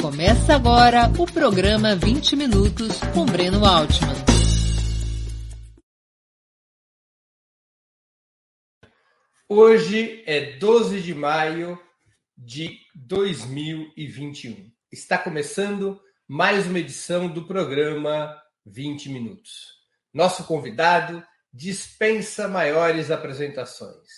Começa 0.00 0.54
agora 0.54 1.12
o 1.18 1.30
programa 1.30 1.94
20 1.94 2.34
Minutos 2.34 2.98
com 3.12 3.26
Breno 3.26 3.66
Altman. 3.66 4.14
Hoje 9.46 10.24
é 10.26 10.56
12 10.56 11.02
de 11.02 11.14
maio 11.14 11.78
de 12.34 12.78
2021. 12.94 14.72
Está 14.90 15.18
começando 15.18 16.00
mais 16.26 16.66
uma 16.66 16.78
edição 16.78 17.28
do 17.28 17.46
programa 17.46 18.34
20 18.64 19.10
Minutos. 19.10 19.66
Nosso 20.14 20.44
convidado 20.44 21.22
dispensa 21.52 22.48
maiores 22.48 23.10
apresentações. 23.10 24.08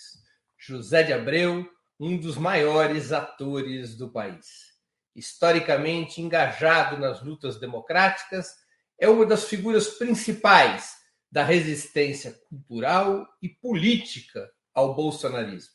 José 0.57 1.03
de 1.03 1.11
Abreu, 1.11 1.69
um 1.99 2.17
dos 2.17 2.37
maiores 2.37 3.11
atores 3.11 3.97
do 3.97 4.09
país 4.09 4.72
historicamente 5.15 6.21
engajado 6.21 6.97
nas 6.97 7.21
lutas 7.21 7.59
democráticas, 7.59 8.55
é 8.99 9.09
uma 9.09 9.25
das 9.25 9.45
figuras 9.45 9.87
principais 9.89 10.95
da 11.31 11.43
resistência 11.43 12.35
cultural 12.49 13.27
e 13.41 13.49
política 13.49 14.49
ao 14.73 14.95
bolsonarismo. 14.95 15.73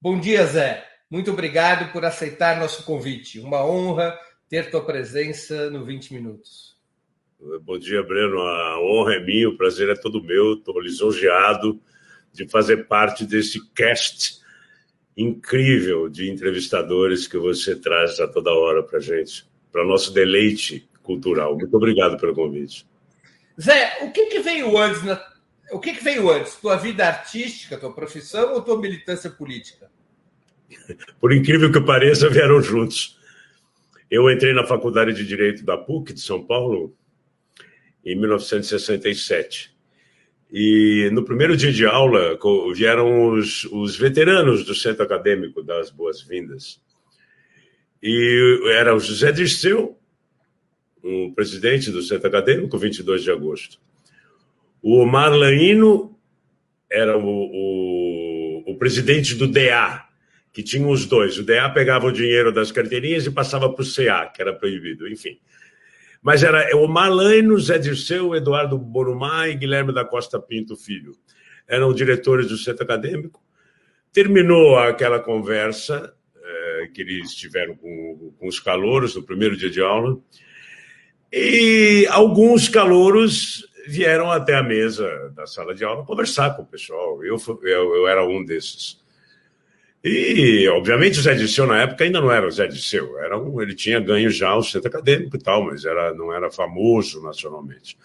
Bom 0.00 0.18
dia, 0.18 0.46
Zé. 0.46 0.86
Muito 1.10 1.30
obrigado 1.30 1.92
por 1.92 2.04
aceitar 2.04 2.58
nosso 2.60 2.84
convite. 2.84 3.40
Uma 3.40 3.64
honra 3.64 4.18
ter 4.48 4.70
tua 4.70 4.84
presença 4.84 5.70
no 5.70 5.84
20 5.84 6.14
Minutos. 6.14 6.78
Bom 7.62 7.78
dia, 7.78 8.02
Breno. 8.02 8.40
A 8.40 8.80
honra 8.80 9.14
é 9.14 9.20
minha, 9.24 9.48
o 9.48 9.56
prazer 9.56 9.88
é 9.88 9.94
todo 9.94 10.22
meu. 10.22 10.54
Estou 10.54 10.80
lisonjeado 10.80 11.80
de 12.32 12.48
fazer 12.48 12.88
parte 12.88 13.24
desse 13.24 13.58
cast 13.72 14.40
incrível 15.18 16.08
de 16.08 16.30
entrevistadores 16.30 17.26
que 17.26 17.36
você 17.36 17.74
traz 17.74 18.20
a 18.20 18.28
toda 18.28 18.52
hora 18.52 18.84
para 18.84 19.00
gente, 19.00 19.44
para 19.72 19.84
nosso 19.84 20.14
deleite 20.14 20.88
cultural. 21.02 21.58
Muito 21.58 21.76
obrigado 21.76 22.16
pelo 22.16 22.32
convite. 22.34 22.86
Zé, 23.60 23.98
o 24.02 24.12
que, 24.12 24.26
que 24.26 24.38
veio 24.38 24.78
antes? 24.78 25.02
Na... 25.02 25.20
O 25.72 25.80
que, 25.80 25.92
que 25.92 26.04
veio 26.04 26.30
antes? 26.30 26.54
Tua 26.54 26.76
vida 26.76 27.04
artística, 27.04 27.76
tua 27.76 27.92
profissão 27.92 28.54
ou 28.54 28.62
tua 28.62 28.80
militância 28.80 29.28
política? 29.28 29.90
Por 31.20 31.32
incrível 31.32 31.72
que 31.72 31.80
pareça, 31.80 32.30
vieram 32.30 32.62
juntos. 32.62 33.18
Eu 34.08 34.30
entrei 34.30 34.54
na 34.54 34.64
Faculdade 34.64 35.12
de 35.12 35.26
Direito 35.26 35.64
da 35.64 35.76
PUC 35.76 36.12
de 36.12 36.20
São 36.20 36.44
Paulo 36.44 36.96
em 38.04 38.18
1967. 38.18 39.76
E 40.50 41.10
no 41.12 41.24
primeiro 41.24 41.56
dia 41.56 41.72
de 41.72 41.84
aula 41.84 42.38
vieram 42.74 43.32
os, 43.32 43.64
os 43.64 43.96
veteranos 43.96 44.64
do 44.64 44.74
centro 44.74 45.02
acadêmico 45.02 45.62
das 45.62 45.90
boas-vindas. 45.90 46.80
E 48.02 48.60
era 48.72 48.94
o 48.94 49.00
José 49.00 49.30
Dirceu, 49.30 49.98
o 51.02 51.32
presidente 51.34 51.90
do 51.90 52.02
centro 52.02 52.28
acadêmico, 52.28 52.78
22 52.78 53.22
de 53.22 53.30
agosto. 53.30 53.78
O 54.82 54.98
Omar 54.98 55.32
Laino 55.32 56.16
era 56.90 57.18
o, 57.18 57.26
o, 57.26 58.72
o 58.72 58.76
presidente 58.76 59.34
do 59.34 59.46
DA, 59.46 60.04
que 60.52 60.62
tinha 60.62 60.86
os 60.86 61.04
dois. 61.04 61.36
O 61.38 61.42
DA 61.42 61.68
pegava 61.68 62.06
o 62.06 62.12
dinheiro 62.12 62.52
das 62.52 62.72
carteirinhas 62.72 63.26
e 63.26 63.30
passava 63.30 63.70
para 63.70 63.82
o 63.82 63.86
CA, 63.86 64.26
que 64.26 64.40
era 64.40 64.54
proibido, 64.54 65.08
enfim. 65.08 65.38
Mas 66.22 66.42
era 66.42 66.76
o 66.76 66.88
Marlano, 66.88 67.58
Zé 67.58 67.78
Dirceu, 67.78 68.34
Eduardo 68.34 68.78
Borumá 68.78 69.48
e 69.48 69.54
Guilherme 69.54 69.92
da 69.92 70.04
Costa 70.04 70.40
Pinto 70.40 70.76
Filho. 70.76 71.16
Eram 71.66 71.92
diretores 71.92 72.48
do 72.48 72.56
centro 72.56 72.84
acadêmico. 72.84 73.42
Terminou 74.12 74.78
aquela 74.78 75.20
conversa 75.20 76.12
é, 76.42 76.88
que 76.92 77.02
eles 77.02 77.34
tiveram 77.34 77.76
com, 77.76 78.32
com 78.38 78.48
os 78.48 78.58
calouros 78.58 79.14
no 79.14 79.22
primeiro 79.22 79.56
dia 79.56 79.70
de 79.70 79.80
aula. 79.80 80.18
E 81.32 82.06
alguns 82.10 82.68
calouros 82.68 83.68
vieram 83.86 84.30
até 84.30 84.54
a 84.54 84.62
mesa 84.62 85.32
da 85.34 85.46
sala 85.46 85.74
de 85.74 85.84
aula 85.84 86.04
conversar 86.04 86.56
com 86.56 86.62
o 86.62 86.66
pessoal. 86.66 87.22
Eu, 87.24 87.36
eu, 87.62 87.96
eu 87.96 88.08
era 88.08 88.24
um 88.26 88.44
desses. 88.44 88.98
E, 90.02 90.68
obviamente, 90.68 91.18
o 91.18 91.22
Zé 91.22 91.34
Disseu, 91.34 91.66
na 91.66 91.82
época, 91.82 92.04
ainda 92.04 92.20
não 92.20 92.30
era 92.30 92.46
o 92.46 92.50
Zé 92.50 92.66
Disseu. 92.66 93.18
Era 93.18 93.38
um, 93.38 93.60
ele 93.60 93.74
tinha 93.74 93.98
ganho 93.98 94.30
já 94.30 94.54
o 94.54 94.62
centro 94.62 94.88
acadêmico 94.88 95.36
e 95.36 95.40
tal, 95.40 95.64
mas 95.64 95.84
era, 95.84 96.14
não 96.14 96.32
era 96.32 96.50
famoso 96.50 97.22
nacionalmente. 97.22 97.98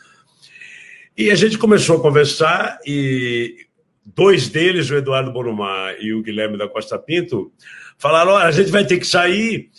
E 1.16 1.30
a 1.30 1.36
gente 1.36 1.58
começou 1.58 1.98
a 1.98 2.02
conversar 2.02 2.80
e 2.86 3.68
dois 4.04 4.50
deles, 4.50 4.90
o 4.90 4.96
Eduardo 4.96 5.32
Borumá 5.32 5.94
e 6.00 6.14
o 6.14 6.24
Guilherme 6.24 6.58
da 6.58 6.68
Costa 6.68 6.98
Pinto, 6.98 7.52
falaram, 7.98 8.32
olha, 8.32 8.48
a 8.48 8.52
gente 8.52 8.72
vai 8.72 8.86
ter 8.86 8.98
que 8.98 9.06
sair 9.06 9.70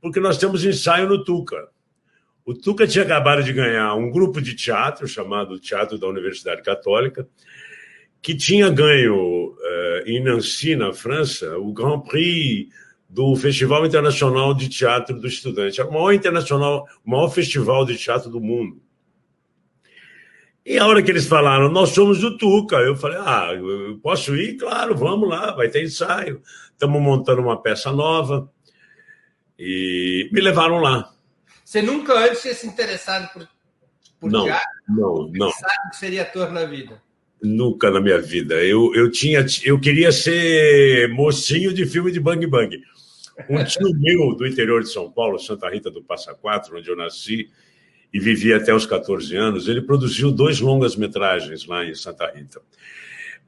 porque 0.00 0.20
nós 0.20 0.38
temos 0.38 0.64
ensaio 0.64 1.08
no 1.08 1.24
Tuca. 1.24 1.68
O 2.44 2.54
Tuca 2.54 2.86
tinha 2.86 3.04
acabado 3.04 3.42
de 3.42 3.52
ganhar 3.52 3.94
um 3.94 4.10
grupo 4.10 4.40
de 4.40 4.54
teatro 4.54 5.08
chamado 5.08 5.58
Teatro 5.58 5.98
da 5.98 6.06
Universidade 6.06 6.62
Católica, 6.62 7.26
que 8.20 8.36
tinha 8.36 8.68
ganho 8.70 9.56
em 10.04 10.22
Nancy, 10.22 10.76
na 10.76 10.92
França, 10.92 11.58
o 11.58 11.72
Grand 11.72 12.00
Prix 12.00 12.68
do 13.08 13.36
Festival 13.36 13.86
Internacional 13.86 14.52
de 14.52 14.68
Teatro 14.68 15.18
do 15.18 15.26
Estudante. 15.26 15.80
Era 15.80 15.88
o 15.88 15.92
maior 15.92 16.12
internacional, 16.12 16.86
o 17.04 17.10
maior 17.10 17.28
festival 17.28 17.84
de 17.84 17.96
teatro 17.96 18.28
do 18.28 18.40
mundo. 18.40 18.82
E 20.66 20.78
a 20.78 20.86
hora 20.86 21.02
que 21.02 21.10
eles 21.10 21.26
falaram, 21.26 21.70
nós 21.70 21.90
somos 21.90 22.20
do 22.20 22.38
Tuca, 22.38 22.76
eu 22.76 22.96
falei, 22.96 23.18
ah, 23.20 23.50
eu 23.52 23.98
posso 24.02 24.34
ir? 24.34 24.56
Claro, 24.56 24.96
vamos 24.96 25.28
lá, 25.28 25.52
vai 25.52 25.68
ter 25.68 25.84
ensaio. 25.84 26.42
Estamos 26.72 27.00
montando 27.00 27.42
uma 27.42 27.60
peça 27.60 27.92
nova. 27.92 28.50
E 29.58 30.28
me 30.32 30.40
levaram 30.40 30.80
lá. 30.80 31.12
Você 31.64 31.82
nunca 31.82 32.14
antes 32.14 32.42
tinha 32.42 32.54
se 32.54 32.66
interessado 32.66 33.30
por, 33.32 33.48
por 34.18 34.32
não, 34.32 34.44
teatro? 34.44 34.68
Não, 34.88 35.28
não. 35.32 35.50
Sabe 35.50 35.90
que 35.90 35.96
seria 35.96 36.22
ator 36.22 36.50
na 36.50 36.64
vida? 36.64 37.00
Nunca 37.44 37.90
na 37.90 38.00
minha 38.00 38.18
vida. 38.18 38.54
Eu, 38.64 38.94
eu 38.94 39.10
tinha, 39.10 39.44
eu 39.64 39.78
queria 39.78 40.10
ser 40.10 41.08
mocinho 41.10 41.72
de 41.74 41.84
filme 41.84 42.10
de 42.10 42.18
Bang 42.18 42.44
Bang. 42.46 42.80
Um 43.48 43.62
tio 43.64 43.92
meu 44.00 44.34
do 44.34 44.46
interior 44.46 44.82
de 44.82 44.88
São 44.88 45.10
Paulo, 45.10 45.38
Santa 45.38 45.68
Rita 45.68 45.90
do 45.90 46.02
Passa 46.02 46.34
Quatro, 46.34 46.78
onde 46.78 46.88
eu 46.88 46.96
nasci 46.96 47.50
e 48.14 48.20
vivi 48.20 48.54
até 48.54 48.72
os 48.72 48.86
14 48.86 49.36
anos, 49.36 49.66
ele 49.66 49.82
produziu 49.82 50.30
dois 50.30 50.60
longas-metragens 50.60 51.66
lá 51.66 51.84
em 51.84 51.96
Santa 51.96 52.30
Rita. 52.30 52.62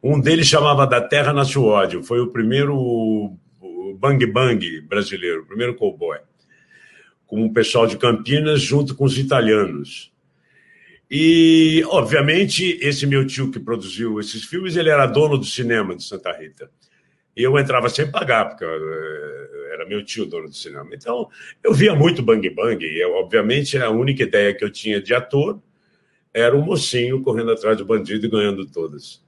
Um 0.03 0.21
deles 0.21 0.49
chamava 0.49 0.85
Da 0.87 1.01
Terra 1.01 1.33
Nasce 1.33 1.57
o 1.57 1.65
Ódio, 1.65 2.03
foi 2.03 2.21
o 2.21 2.27
primeiro 2.27 3.33
Bang 3.97 4.27
Bang 4.27 4.81
brasileiro, 4.83 5.43
o 5.43 5.47
primeiro 5.47 5.77
cowboy, 5.77 6.19
com 7.27 7.47
o 7.47 7.53
pessoal 7.53 7.87
de 7.87 7.97
Campinas 7.97 8.61
junto 8.61 8.95
com 8.97 9.05
os 9.05 9.17
italianos. 9.17 10.13
E, 11.11 11.85
obviamente, 11.87 12.79
esse 12.83 13.07
meu 13.07 13.27
tio 13.27 13.51
que 13.51 13.61
produziu 13.61 14.19
esses 14.19 14.45
filmes, 14.45 14.77
ele 14.77 14.91
era 14.91 15.07
dono 15.07 15.39
do 15.39 15.45
cinema 15.45 15.95
de 15.95 16.03
Santa 16.03 16.33
Rita. 16.33 16.69
E 17.37 17.43
eu 17.43 17.57
entrava 17.59 17.89
sem 17.89 18.11
pagar, 18.11 18.49
porque 18.49 18.65
eh, 18.65 19.75
era 19.75 19.87
meu 19.87 20.05
tio 20.05 20.27
dono 20.27 20.49
do 20.49 20.55
cinema. 20.55 20.89
Então, 20.93 21.29
eu 21.63 21.73
via 21.73 21.95
muito 21.95 22.23
Bang 22.23 22.49
Bang. 22.51 22.85
E, 22.85 23.01
eu, 23.01 23.13
obviamente, 23.13 23.79
a 23.79 23.91
única 23.91 24.25
ideia 24.25 24.55
que 24.55 24.65
eu 24.65 24.71
tinha 24.71 25.01
de 25.01 25.15
ator 25.15 25.61
era 26.35 26.57
um 26.57 26.63
mocinho 26.63 27.23
correndo 27.23 27.53
atrás 27.53 27.79
do 27.79 27.85
bandido 27.85 28.27
e 28.27 28.29
ganhando 28.29 28.67
todas. 28.67 29.25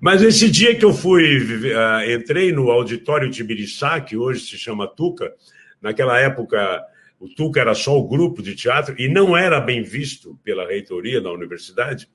Mas 0.00 0.22
esse 0.22 0.48
dia 0.48 0.76
que 0.76 0.84
eu 0.84 0.92
fui, 0.92 1.38
uh, 1.38 2.10
entrei 2.10 2.52
no 2.52 2.70
auditório 2.70 3.30
Tibiriçá, 3.30 4.00
que 4.00 4.16
hoje 4.16 4.40
se 4.40 4.56
chama 4.56 4.86
Tuca, 4.86 5.34
naquela 5.82 6.18
época 6.20 6.82
o 7.20 7.28
Tuca 7.28 7.60
era 7.60 7.74
só 7.74 7.98
o 7.98 8.06
grupo 8.06 8.42
de 8.42 8.54
teatro 8.54 8.94
e 8.98 9.08
não 9.08 9.36
era 9.36 9.60
bem 9.60 9.82
visto 9.82 10.38
pela 10.44 10.66
reitoria 10.66 11.20
da 11.20 11.32
universidade. 11.32 12.08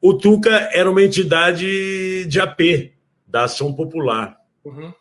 O 0.00 0.14
Tuca 0.14 0.70
era 0.72 0.90
uma 0.90 1.02
entidade 1.02 2.24
de 2.24 2.40
AP, 2.40 2.92
da 3.26 3.44
Ação 3.44 3.74
Popular. 3.74 4.36
Uhum. 4.64 4.92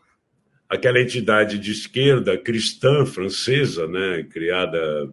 Aquela 0.68 1.02
entidade 1.02 1.58
de 1.58 1.72
esquerda 1.72 2.38
cristã 2.38 3.06
francesa, 3.06 3.88
né, 3.88 4.24
criada 4.24 5.10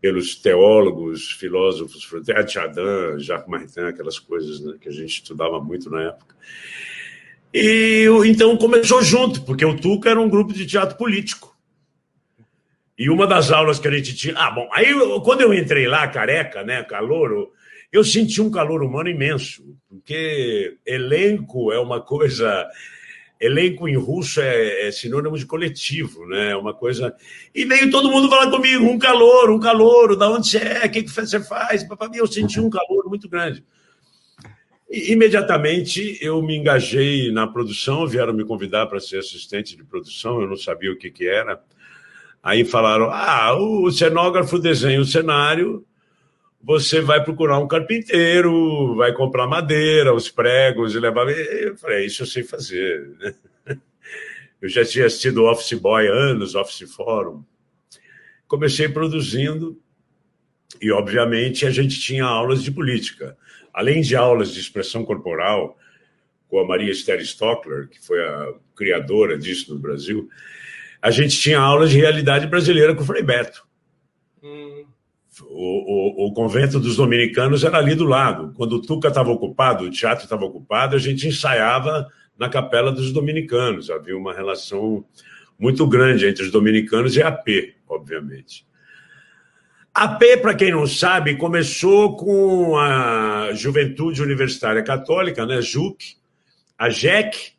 pelos 0.00 0.36
teólogos, 0.36 1.32
filósofos, 1.32 2.08
Chardin, 2.46 3.18
Jacques 3.18 3.48
Maritain, 3.48 3.88
aquelas 3.88 4.18
coisas 4.18 4.60
né, 4.60 4.74
que 4.80 4.88
a 4.88 4.92
gente 4.92 5.10
estudava 5.10 5.60
muito 5.60 5.90
na 5.90 6.02
época. 6.02 6.36
E 7.52 8.06
então 8.26 8.56
começou 8.56 9.02
junto, 9.02 9.42
porque 9.42 9.64
o 9.64 9.76
Tuca 9.76 10.10
era 10.10 10.20
um 10.20 10.28
grupo 10.28 10.52
de 10.52 10.66
teatro 10.66 10.96
político. 10.96 11.57
E 12.98 13.08
uma 13.08 13.28
das 13.28 13.52
aulas 13.52 13.78
que 13.78 13.86
a 13.86 13.92
gente 13.92 14.16
tinha. 14.16 14.34
Ah, 14.36 14.50
bom, 14.50 14.68
aí 14.72 14.92
quando 15.22 15.42
eu 15.42 15.54
entrei 15.54 15.86
lá, 15.86 16.08
careca, 16.08 16.64
né, 16.64 16.82
calor, 16.82 17.52
eu 17.92 18.02
senti 18.02 18.42
um 18.42 18.50
calor 18.50 18.82
humano 18.82 19.08
imenso, 19.08 19.62
porque 19.88 20.76
elenco 20.84 21.72
é 21.72 21.78
uma 21.78 22.00
coisa. 22.00 22.68
Elenco 23.40 23.88
em 23.88 23.96
russo 23.96 24.40
é, 24.40 24.88
é 24.88 24.90
sinônimo 24.90 25.38
de 25.38 25.46
coletivo, 25.46 26.26
né? 26.26 26.50
É 26.50 26.56
uma 26.56 26.74
coisa. 26.74 27.14
E 27.54 27.64
veio 27.64 27.88
todo 27.88 28.10
mundo 28.10 28.28
falar 28.28 28.50
comigo: 28.50 28.84
um 28.84 28.98
calor, 28.98 29.48
um 29.48 29.60
calor, 29.60 30.16
da 30.16 30.28
onde 30.28 30.48
você 30.48 30.58
é, 30.58 30.84
o 30.84 30.90
que, 30.90 31.04
que 31.04 31.10
você 31.10 31.38
faz? 31.38 31.86
Eu 32.14 32.26
senti 32.26 32.58
um 32.58 32.68
calor 32.68 33.04
muito 33.06 33.28
grande. 33.28 33.64
E, 34.90 35.12
imediatamente 35.12 36.18
eu 36.20 36.42
me 36.42 36.56
engajei 36.56 37.30
na 37.30 37.46
produção, 37.46 38.08
vieram 38.08 38.32
me 38.32 38.44
convidar 38.44 38.86
para 38.86 38.98
ser 38.98 39.18
assistente 39.18 39.76
de 39.76 39.84
produção, 39.84 40.40
eu 40.40 40.48
não 40.48 40.56
sabia 40.56 40.90
o 40.90 40.96
que, 40.96 41.08
que 41.08 41.28
era 41.28 41.62
Aí 42.48 42.64
falaram: 42.64 43.10
ah, 43.10 43.54
o 43.58 43.90
cenógrafo 43.90 44.58
desenha 44.58 44.98
o 44.98 45.04
cenário, 45.04 45.84
você 46.62 46.98
vai 46.98 47.22
procurar 47.22 47.58
um 47.58 47.68
carpinteiro, 47.68 48.96
vai 48.96 49.12
comprar 49.12 49.46
madeira, 49.46 50.14
os 50.14 50.30
pregos 50.30 50.94
e 50.94 50.98
levar. 50.98 51.28
Eu 51.28 51.76
falei: 51.76 52.06
isso 52.06 52.22
eu 52.22 52.26
sei 52.26 52.42
fazer. 52.42 53.36
Eu 54.60 54.68
já 54.68 54.84
tinha 54.84 55.08
sido 55.08 55.44
office 55.44 55.78
boy 55.78 56.08
anos, 56.08 56.56
office 56.56 56.90
forum. 56.90 57.44
Comecei 58.48 58.88
produzindo 58.88 59.78
e, 60.80 60.90
obviamente, 60.90 61.64
a 61.64 61.70
gente 61.70 62.00
tinha 62.00 62.24
aulas 62.24 62.64
de 62.64 62.72
política. 62.72 63.36
Além 63.72 64.00
de 64.00 64.16
aulas 64.16 64.52
de 64.52 64.58
expressão 64.58 65.04
corporal, 65.04 65.78
com 66.48 66.58
a 66.58 66.66
Maria 66.66 66.90
Esther 66.90 67.20
Stockler, 67.20 67.88
que 67.88 68.04
foi 68.04 68.20
a 68.20 68.52
criadora 68.74 69.38
disso 69.38 69.72
no 69.72 69.78
Brasil, 69.78 70.28
a 71.00 71.10
gente 71.10 71.38
tinha 71.38 71.58
aulas 71.58 71.90
de 71.90 71.98
realidade 71.98 72.46
brasileira 72.46 72.94
com 72.94 73.02
o 73.02 73.06
Frei 73.06 73.22
Beto. 73.22 73.64
Hum. 74.42 74.84
O, 75.42 76.24
o, 76.24 76.26
o, 76.26 76.32
convento 76.32 76.80
dos 76.80 76.96
dominicanos 76.96 77.62
era 77.62 77.78
ali 77.78 77.94
do 77.94 78.04
lado. 78.04 78.52
Quando 78.56 78.74
o 78.74 78.82
Tuca 78.82 79.08
estava 79.08 79.30
ocupado, 79.30 79.84
o 79.84 79.90
teatro 79.90 80.24
estava 80.24 80.44
ocupado, 80.44 80.96
a 80.96 80.98
gente 80.98 81.28
ensaiava 81.28 82.08
na 82.36 82.48
capela 82.48 82.90
dos 82.90 83.12
dominicanos. 83.12 83.90
Havia 83.90 84.16
uma 84.16 84.32
relação 84.32 85.04
muito 85.58 85.86
grande 85.86 86.26
entre 86.26 86.44
os 86.44 86.50
dominicanos 86.50 87.16
e 87.16 87.22
a 87.22 87.28
AP, 87.28 87.48
obviamente. 87.88 88.66
A 89.94 90.04
AP, 90.04 90.22
para 90.40 90.54
quem 90.54 90.70
não 90.70 90.86
sabe, 90.86 91.36
começou 91.36 92.16
com 92.16 92.76
a 92.76 93.50
Juventude 93.52 94.22
Universitária 94.22 94.82
Católica, 94.82 95.44
né, 95.44 95.60
JUC, 95.60 96.16
a 96.78 96.88
JEC, 96.88 97.57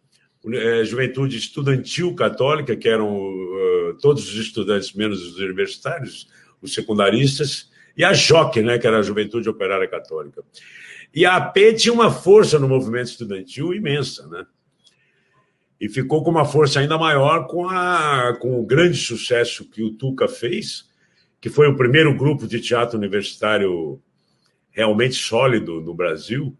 Juventude 0.85 1.37
Estudantil 1.37 2.15
Católica, 2.15 2.75
que 2.75 2.87
eram 2.87 3.13
uh, 3.13 3.93
todos 4.01 4.27
os 4.27 4.35
estudantes, 4.35 4.93
menos 4.93 5.21
os 5.21 5.37
universitários, 5.37 6.27
os 6.61 6.73
secundaristas, 6.73 7.69
e 7.95 8.03
a 8.03 8.13
JOC, 8.13 8.61
né, 8.61 8.77
que 8.77 8.87
era 8.87 8.99
a 8.99 9.01
Juventude 9.01 9.49
Operária 9.49 9.87
Católica. 9.87 10.41
E 11.13 11.25
a 11.25 11.35
AP 11.35 11.57
tinha 11.75 11.93
uma 11.93 12.11
força 12.11 12.57
no 12.57 12.67
movimento 12.67 13.07
estudantil 13.07 13.73
imensa, 13.73 14.27
né? 14.27 14.45
E 15.81 15.89
ficou 15.89 16.23
com 16.23 16.29
uma 16.29 16.45
força 16.45 16.79
ainda 16.79 16.97
maior 16.97 17.47
com, 17.47 17.67
a, 17.67 18.37
com 18.39 18.59
o 18.59 18.65
grande 18.65 18.97
sucesso 18.97 19.69
que 19.69 19.81
o 19.81 19.91
Tuca 19.91 20.27
fez, 20.27 20.89
que 21.41 21.49
foi 21.49 21.67
o 21.67 21.75
primeiro 21.75 22.15
grupo 22.15 22.45
de 22.47 22.59
teatro 22.59 22.97
universitário 22.97 24.01
realmente 24.71 25.15
sólido 25.15 25.81
no 25.81 25.93
Brasil, 25.93 26.55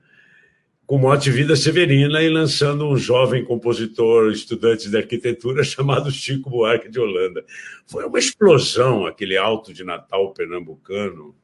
com 0.89 0.97
mote 0.97 1.29
Vida 1.29 1.55
Severina 1.55 2.19
e 2.19 2.29
lançando 2.29 2.89
um 2.89 2.97
jovem 2.97 3.45
compositor, 3.45 4.31
estudante 4.31 4.89
de 4.89 4.97
arquitetura, 4.97 5.61
chamado 5.63 6.09
Chico 6.09 6.49
Buarque 6.49 6.89
de 6.89 6.99
Holanda. 6.99 7.45
Foi 7.85 8.05
uma 8.05 8.17
explosão 8.17 9.05
aquele 9.05 9.37
alto 9.37 9.71
de 9.71 9.83
Natal 9.83 10.33
pernambucano, 10.33 11.35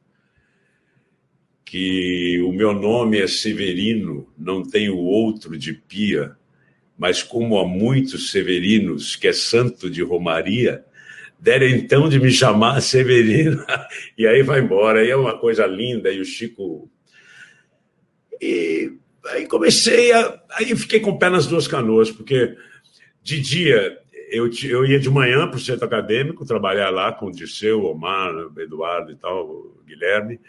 que 1.64 2.42
o 2.44 2.50
meu 2.50 2.72
nome 2.72 3.20
é 3.20 3.28
Severino, 3.28 4.28
não 4.36 4.64
tenho 4.64 4.96
outro 4.96 5.56
de 5.56 5.74
pia, 5.74 6.34
mas 6.98 7.22
como 7.22 7.56
há 7.56 7.64
muitos 7.64 8.32
severinos, 8.32 9.14
que 9.14 9.28
é 9.28 9.32
santo 9.32 9.88
de 9.88 10.02
Romaria, 10.02 10.84
deram 11.38 11.68
então 11.68 12.08
de 12.08 12.18
me 12.18 12.32
chamar 12.32 12.80
Severino, 12.82 13.64
e 14.18 14.26
aí 14.26 14.42
vai 14.42 14.58
embora, 14.58 15.02
aí 15.02 15.10
é 15.10 15.16
uma 15.16 15.38
coisa 15.38 15.64
linda, 15.66 16.10
e 16.10 16.18
o 16.18 16.24
Chico... 16.24 16.90
E 18.42 19.05
Aí 19.30 19.46
comecei 19.46 20.12
a. 20.12 20.40
Aí 20.52 20.74
fiquei 20.76 21.00
com 21.00 21.10
o 21.10 21.18
pé 21.18 21.28
nas 21.28 21.46
duas 21.46 21.66
canoas, 21.66 22.10
porque 22.10 22.56
de 23.22 23.40
dia 23.40 23.98
eu, 24.30 24.50
eu 24.64 24.84
ia 24.84 24.98
de 24.98 25.10
manhã 25.10 25.48
para 25.48 25.56
o 25.56 25.60
centro 25.60 25.84
acadêmico, 25.84 26.44
trabalhar 26.44 26.90
lá 26.90 27.12
com 27.12 27.26
o 27.26 27.32
Dirceu, 27.32 27.84
Omar, 27.84 28.32
Eduardo 28.58 29.12
e 29.12 29.16
tal, 29.16 29.72
Guilherme. 29.86 30.40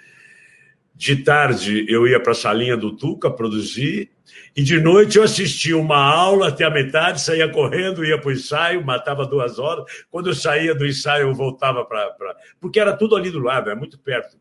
De 0.95 1.15
tarde 1.17 1.85
eu 1.87 2.07
ia 2.07 2.19
para 2.19 2.31
a 2.31 2.35
salinha 2.35 2.75
do 2.75 2.95
Tuca 2.95 3.29
produzir, 3.29 4.09
e 4.55 4.63
de 4.63 4.79
noite 4.79 5.17
eu 5.17 5.23
assistia 5.23 5.77
uma 5.77 5.97
aula 5.97 6.47
até 6.47 6.65
a 6.65 6.69
metade, 6.71 7.21
saía 7.21 7.47
correndo, 7.47 8.03
ia 8.03 8.19
para 8.19 8.29
o 8.29 8.31
ensaio, 8.31 8.83
matava 8.83 9.25
duas 9.25 9.59
horas. 9.59 9.85
Quando 10.09 10.29
eu 10.29 10.33
saía 10.33 10.73
do 10.73 10.85
ensaio, 10.85 11.27
eu 11.27 11.33
voltava 11.33 11.85
para. 11.85 12.09
Pra... 12.11 12.35
Porque 12.59 12.79
era 12.79 12.93
tudo 12.93 13.15
ali 13.15 13.29
do 13.29 13.39
lado, 13.39 13.69
é 13.69 13.75
muito 13.75 13.99
perto. 13.99 14.37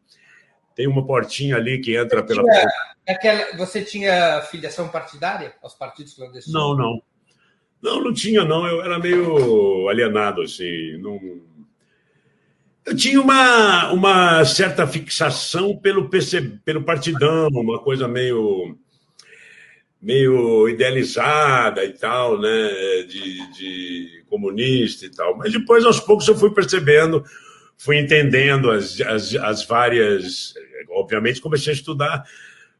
Tem 0.77 0.87
uma 0.87 1.07
portinha 1.07 1.57
ali 1.57 1.81
que 1.81 1.97
entra 1.97 2.23
pela. 2.23 2.43
Tinha, 2.43 3.57
você 3.57 3.83
tinha 3.83 4.43
filiação 4.43 4.89
partidária 4.89 5.55
aos 5.63 5.73
partidos 5.73 6.13
clandestinos? 6.13 6.53
Não, 6.53 6.77
não. 6.77 7.03
Não, 7.83 8.05
não 8.05 8.13
tinha, 8.13 8.45
não. 8.45 8.67
Eu 8.67 8.83
era 8.83 8.99
meio 8.99 9.89
alienado, 9.89 10.43
assim. 10.43 10.99
Não... 10.99 11.19
Eu 12.85 12.95
tinha 12.95 13.21
uma, 13.21 13.91
uma 13.91 14.45
certa 14.45 14.87
fixação 14.87 15.75
pelo, 15.77 16.11
PC, 16.11 16.59
pelo 16.63 16.85
partidão, 16.85 17.49
uma 17.49 17.79
coisa 17.81 18.07
meio 18.07 18.77
meio 20.01 20.69
idealizada 20.69 21.85
e 21.85 21.93
tal, 21.95 22.39
né, 22.39 22.69
de, 23.09 23.53
de 23.53 24.25
comunista 24.29 25.07
e 25.07 25.11
tal. 25.11 25.37
Mas 25.39 25.53
depois, 25.53 25.85
aos 25.85 25.99
poucos, 25.99 26.29
eu 26.29 26.37
fui 26.37 26.51
percebendo 26.53 27.25
fui 27.77 27.99
entendendo 27.99 28.71
as, 28.71 29.01
as, 29.01 29.35
as 29.35 29.65
várias. 29.65 30.55
Obviamente, 30.91 31.41
comecei 31.41 31.73
a 31.73 31.77
estudar, 31.77 32.25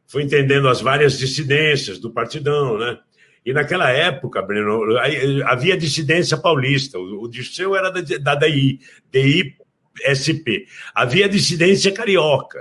fui 0.05 0.23
entendendo 0.23 0.67
as 0.67 0.81
várias 0.81 1.17
dissidências 1.17 1.99
do 1.99 2.11
partidão, 2.11 2.77
né? 2.77 2.97
E 3.45 3.53
naquela 3.53 3.89
época, 3.89 4.41
Breno, 4.41 4.97
havia 5.45 5.77
dissidência 5.77 6.37
paulista. 6.37 6.99
O 6.99 7.29
Dirceu 7.29 7.75
era 7.75 7.89
da, 7.89 8.01
da 8.17 8.35
DI, 8.35 8.81
DI-SP. 9.09 10.65
Havia 10.93 11.29
dissidência 11.29 11.93
carioca, 11.93 12.59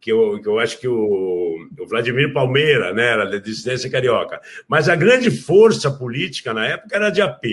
que 0.00 0.10
eu, 0.10 0.40
que 0.40 0.48
eu 0.48 0.58
acho 0.58 0.80
que 0.80 0.88
o, 0.88 1.68
o 1.78 1.86
Vladimir 1.86 2.32
Palmeira 2.32 2.94
né, 2.94 3.06
era 3.08 3.26
da 3.26 3.36
dissidência 3.36 3.90
carioca. 3.90 4.40
Mas 4.66 4.88
a 4.88 4.96
grande 4.96 5.30
força 5.30 5.90
política 5.90 6.54
na 6.54 6.66
época 6.66 6.96
era 6.96 7.10
de 7.10 7.20
AP 7.20 7.44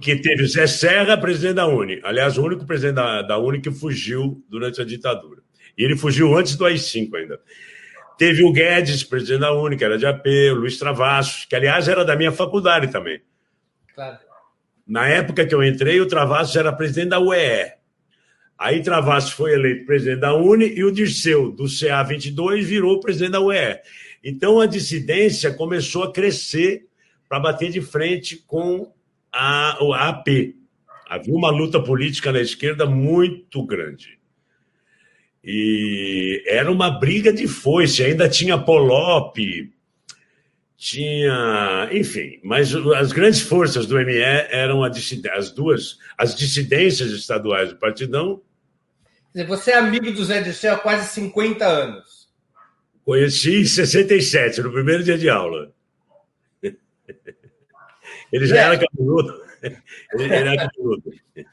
que 0.00 0.16
teve 0.16 0.46
Zé 0.46 0.66
Serra, 0.66 1.16
presidente 1.16 1.54
da 1.54 1.66
Uni. 1.66 2.00
Aliás, 2.02 2.38
o 2.38 2.44
único 2.44 2.64
presidente 2.66 2.96
da, 2.96 3.22
da 3.22 3.38
Uni 3.38 3.60
que 3.60 3.70
fugiu 3.70 4.42
durante 4.48 4.80
a 4.80 4.84
ditadura. 4.84 5.42
E 5.76 5.84
ele 5.84 5.96
fugiu 5.96 6.36
antes 6.36 6.56
do 6.56 6.64
AI-5 6.64 7.14
ainda. 7.14 7.40
Teve 8.18 8.44
o 8.44 8.52
Guedes, 8.52 9.02
presidente 9.02 9.40
da 9.40 9.52
Uni, 9.52 9.76
que 9.76 9.84
era 9.84 9.98
de 9.98 10.06
AP, 10.06 10.26
o 10.52 10.54
Luiz 10.54 10.78
Travassos, 10.78 11.44
que, 11.44 11.56
aliás, 11.56 11.88
era 11.88 12.04
da 12.04 12.14
minha 12.14 12.30
faculdade 12.30 12.90
também. 12.90 13.20
Claro. 13.94 14.18
Na 14.86 15.08
época 15.08 15.46
que 15.46 15.54
eu 15.54 15.64
entrei, 15.64 16.00
o 16.00 16.06
Travassos 16.06 16.54
era 16.54 16.72
presidente 16.72 17.08
da 17.08 17.20
UEE. 17.20 17.72
Aí 18.58 18.82
Travassos 18.82 19.32
foi 19.32 19.54
eleito 19.54 19.86
presidente 19.86 20.20
da 20.20 20.34
Uni 20.34 20.66
e 20.66 20.84
o 20.84 20.92
Dirceu, 20.92 21.50
do 21.50 21.64
CA22, 21.64 22.62
virou 22.62 23.00
presidente 23.00 23.32
da 23.32 23.40
UEE. 23.40 23.78
Então 24.22 24.60
a 24.60 24.66
dissidência 24.66 25.52
começou 25.52 26.04
a 26.04 26.12
crescer 26.12 26.86
para 27.28 27.40
bater 27.40 27.70
de 27.70 27.80
frente 27.80 28.36
com 28.46 28.92
a, 29.32 29.78
a 29.80 30.08
AP. 30.08 30.54
Havia 31.08 31.34
uma 31.34 31.50
luta 31.50 31.80
política 31.80 32.32
na 32.32 32.40
esquerda 32.40 32.86
muito 32.86 33.64
grande. 33.64 34.18
E 35.44 36.42
era 36.46 36.70
uma 36.70 36.90
briga 36.90 37.32
de 37.32 37.48
foice, 37.48 38.04
ainda 38.04 38.28
tinha 38.28 38.56
Polop, 38.56 39.36
tinha, 40.76 41.88
enfim, 41.92 42.40
mas 42.44 42.74
as 42.74 43.12
grandes 43.12 43.40
forças 43.40 43.86
do 43.86 43.96
ME 43.96 44.18
eram 44.18 44.84
as 44.84 45.50
duas, 45.50 45.98
as 46.16 46.34
dissidências 46.34 47.10
estaduais 47.10 47.70
do 47.70 47.76
Partidão. 47.76 48.40
Você 49.48 49.72
é 49.72 49.78
amigo 49.78 50.12
do 50.12 50.24
Zé 50.24 50.42
Dirceu 50.42 50.74
há 50.74 50.78
quase 50.78 51.08
50 51.08 51.66
anos. 51.66 52.28
Conheci 53.04 53.62
em 53.62 53.64
67, 53.64 54.60
no 54.62 54.72
primeiro 54.72 55.02
dia 55.02 55.18
de 55.18 55.28
aula. 55.28 55.72
Ele 58.32 58.46
já 58.46 58.56
é. 58.56 58.60
era 58.60 58.78
cabeludo. 58.78 59.42
Ele 60.14 60.34
era 60.34 60.56
cabeludo. 60.56 61.12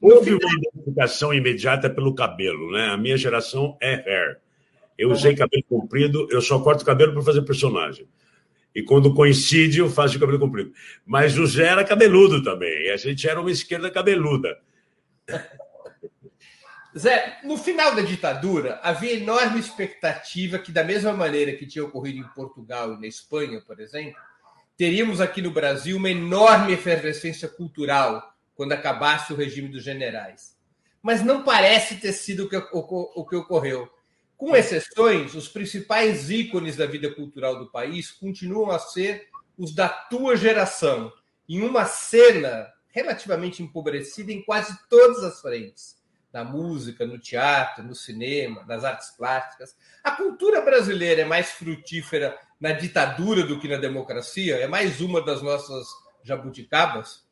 Houve 0.00 0.34
uma 0.34 0.54
identificação 0.54 1.34
imediata 1.34 1.90
pelo 1.90 2.14
cabelo, 2.14 2.70
né? 2.70 2.90
A 2.90 2.96
minha 2.96 3.16
geração 3.16 3.76
é 3.80 3.94
hair. 3.94 4.38
Eu 4.96 5.10
usei 5.10 5.34
cabelo 5.34 5.64
comprido, 5.68 6.28
eu 6.30 6.40
só 6.40 6.60
corto 6.60 6.84
cabelo 6.84 7.12
para 7.12 7.22
fazer 7.22 7.42
personagem. 7.42 8.06
E 8.74 8.82
quando 8.82 9.14
coincide, 9.14 9.78
eu 9.78 9.90
faço 9.90 10.12
de 10.12 10.20
cabelo 10.20 10.38
comprido. 10.38 10.72
Mas 11.04 11.36
o 11.36 11.46
Zé 11.46 11.66
era 11.66 11.84
cabeludo 11.84 12.42
também. 12.42 12.90
A 12.90 12.96
gente 12.96 13.28
era 13.28 13.40
uma 13.40 13.50
esquerda 13.50 13.90
cabeluda. 13.90 14.56
Zé, 16.96 17.38
no 17.44 17.56
final 17.56 17.94
da 17.94 18.02
ditadura, 18.02 18.80
havia 18.82 19.14
enorme 19.14 19.60
expectativa 19.60 20.58
que, 20.58 20.72
da 20.72 20.82
mesma 20.82 21.12
maneira 21.12 21.52
que 21.52 21.66
tinha 21.66 21.84
ocorrido 21.84 22.18
em 22.18 22.28
Portugal 22.34 22.94
e 22.94 23.00
na 23.00 23.06
Espanha, 23.06 23.60
por 23.60 23.78
exemplo, 23.78 24.20
teríamos 24.78 25.20
aqui 25.20 25.42
no 25.42 25.50
Brasil 25.50 25.96
uma 25.96 26.08
enorme 26.08 26.72
efervescência 26.72 27.48
cultural 27.48 28.32
quando 28.54 28.72
acabasse 28.72 29.32
o 29.32 29.36
regime 29.36 29.68
dos 29.68 29.82
generais. 29.82 30.56
Mas 31.02 31.22
não 31.22 31.42
parece 31.42 31.96
ter 31.96 32.12
sido 32.12 32.44
o 32.44 32.48
que, 32.48 32.56
o, 32.56 33.20
o 33.20 33.26
que 33.26 33.34
ocorreu. 33.34 33.90
Com 34.36 34.54
exceções, 34.54 35.34
os 35.34 35.48
principais 35.48 36.30
ícones 36.30 36.76
da 36.76 36.86
vida 36.86 37.12
cultural 37.12 37.58
do 37.58 37.70
país 37.72 38.12
continuam 38.12 38.70
a 38.70 38.78
ser 38.78 39.26
os 39.58 39.74
da 39.74 39.88
tua 39.88 40.36
geração. 40.36 41.12
Em 41.48 41.60
uma 41.60 41.84
cena 41.84 42.72
relativamente 42.88 43.62
empobrecida 43.64 44.30
em 44.32 44.42
quase 44.42 44.78
todas 44.88 45.24
as 45.24 45.40
frentes. 45.40 45.96
Na 46.32 46.44
música, 46.44 47.04
no 47.04 47.18
teatro, 47.18 47.82
no 47.82 47.96
cinema, 47.96 48.64
nas 48.64 48.84
artes 48.84 49.10
plásticas. 49.10 49.74
A 50.04 50.12
cultura 50.12 50.60
brasileira 50.60 51.22
é 51.22 51.24
mais 51.24 51.50
frutífera 51.50 52.38
na 52.60 52.72
ditadura 52.72 53.42
do 53.44 53.58
que 53.58 53.68
na 53.68 53.76
democracia? 53.76 54.56
É 54.56 54.66
mais 54.66 55.00
uma 55.00 55.24
das 55.24 55.42
nossas 55.42 55.86
jabuticabas? 56.22 57.26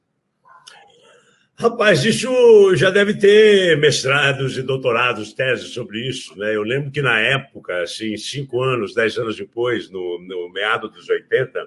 Rapaz, 1.58 2.04
isso 2.04 2.76
já 2.76 2.90
deve 2.90 3.14
ter 3.14 3.78
mestrados 3.78 4.58
e 4.58 4.62
doutorados, 4.62 5.32
teses 5.32 5.70
sobre 5.72 6.06
isso. 6.06 6.38
Né? 6.38 6.54
Eu 6.54 6.62
lembro 6.62 6.90
que 6.90 7.00
na 7.00 7.18
época, 7.18 7.82
assim, 7.82 8.14
cinco 8.18 8.62
anos, 8.62 8.94
dez 8.94 9.16
anos 9.16 9.36
depois, 9.36 9.90
no, 9.90 10.20
no 10.20 10.52
meado 10.52 10.86
dos 10.88 11.08
80, 11.08 11.66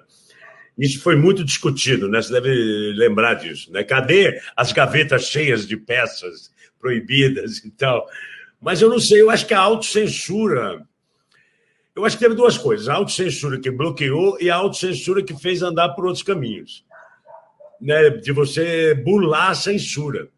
isso 0.78 1.00
foi 1.00 1.16
muito 1.16 1.44
discutido, 1.44 2.08
né? 2.08 2.22
Você 2.22 2.32
deve 2.32 2.92
lembrar 2.94 3.34
disso, 3.34 3.72
né? 3.72 3.82
Cadê 3.82 4.40
as 4.56 4.72
gavetas 4.72 5.24
cheias 5.24 5.66
de 5.66 5.76
peças 5.76 6.50
proibidas 6.78 7.58
e 7.58 7.70
tal? 7.72 8.06
Mas 8.60 8.80
eu 8.80 8.88
não 8.88 9.00
sei, 9.00 9.20
eu 9.20 9.28
acho 9.28 9.46
que 9.46 9.54
a 9.54 9.58
autocensura. 9.58 10.86
Eu 12.00 12.06
acho 12.06 12.16
que 12.16 12.24
teve 12.24 12.34
duas 12.34 12.56
coisas: 12.56 12.88
a 12.88 12.94
autocensura 12.94 13.60
que 13.60 13.70
bloqueou 13.70 14.38
e 14.40 14.48
a 14.48 14.56
autocensura 14.56 15.22
que 15.22 15.38
fez 15.38 15.62
andar 15.62 15.90
por 15.90 16.06
outros 16.06 16.22
caminhos 16.22 16.82
né, 17.78 18.08
de 18.08 18.32
você 18.32 18.94
burlar 18.94 19.50
a 19.50 19.54
censura. 19.54 20.28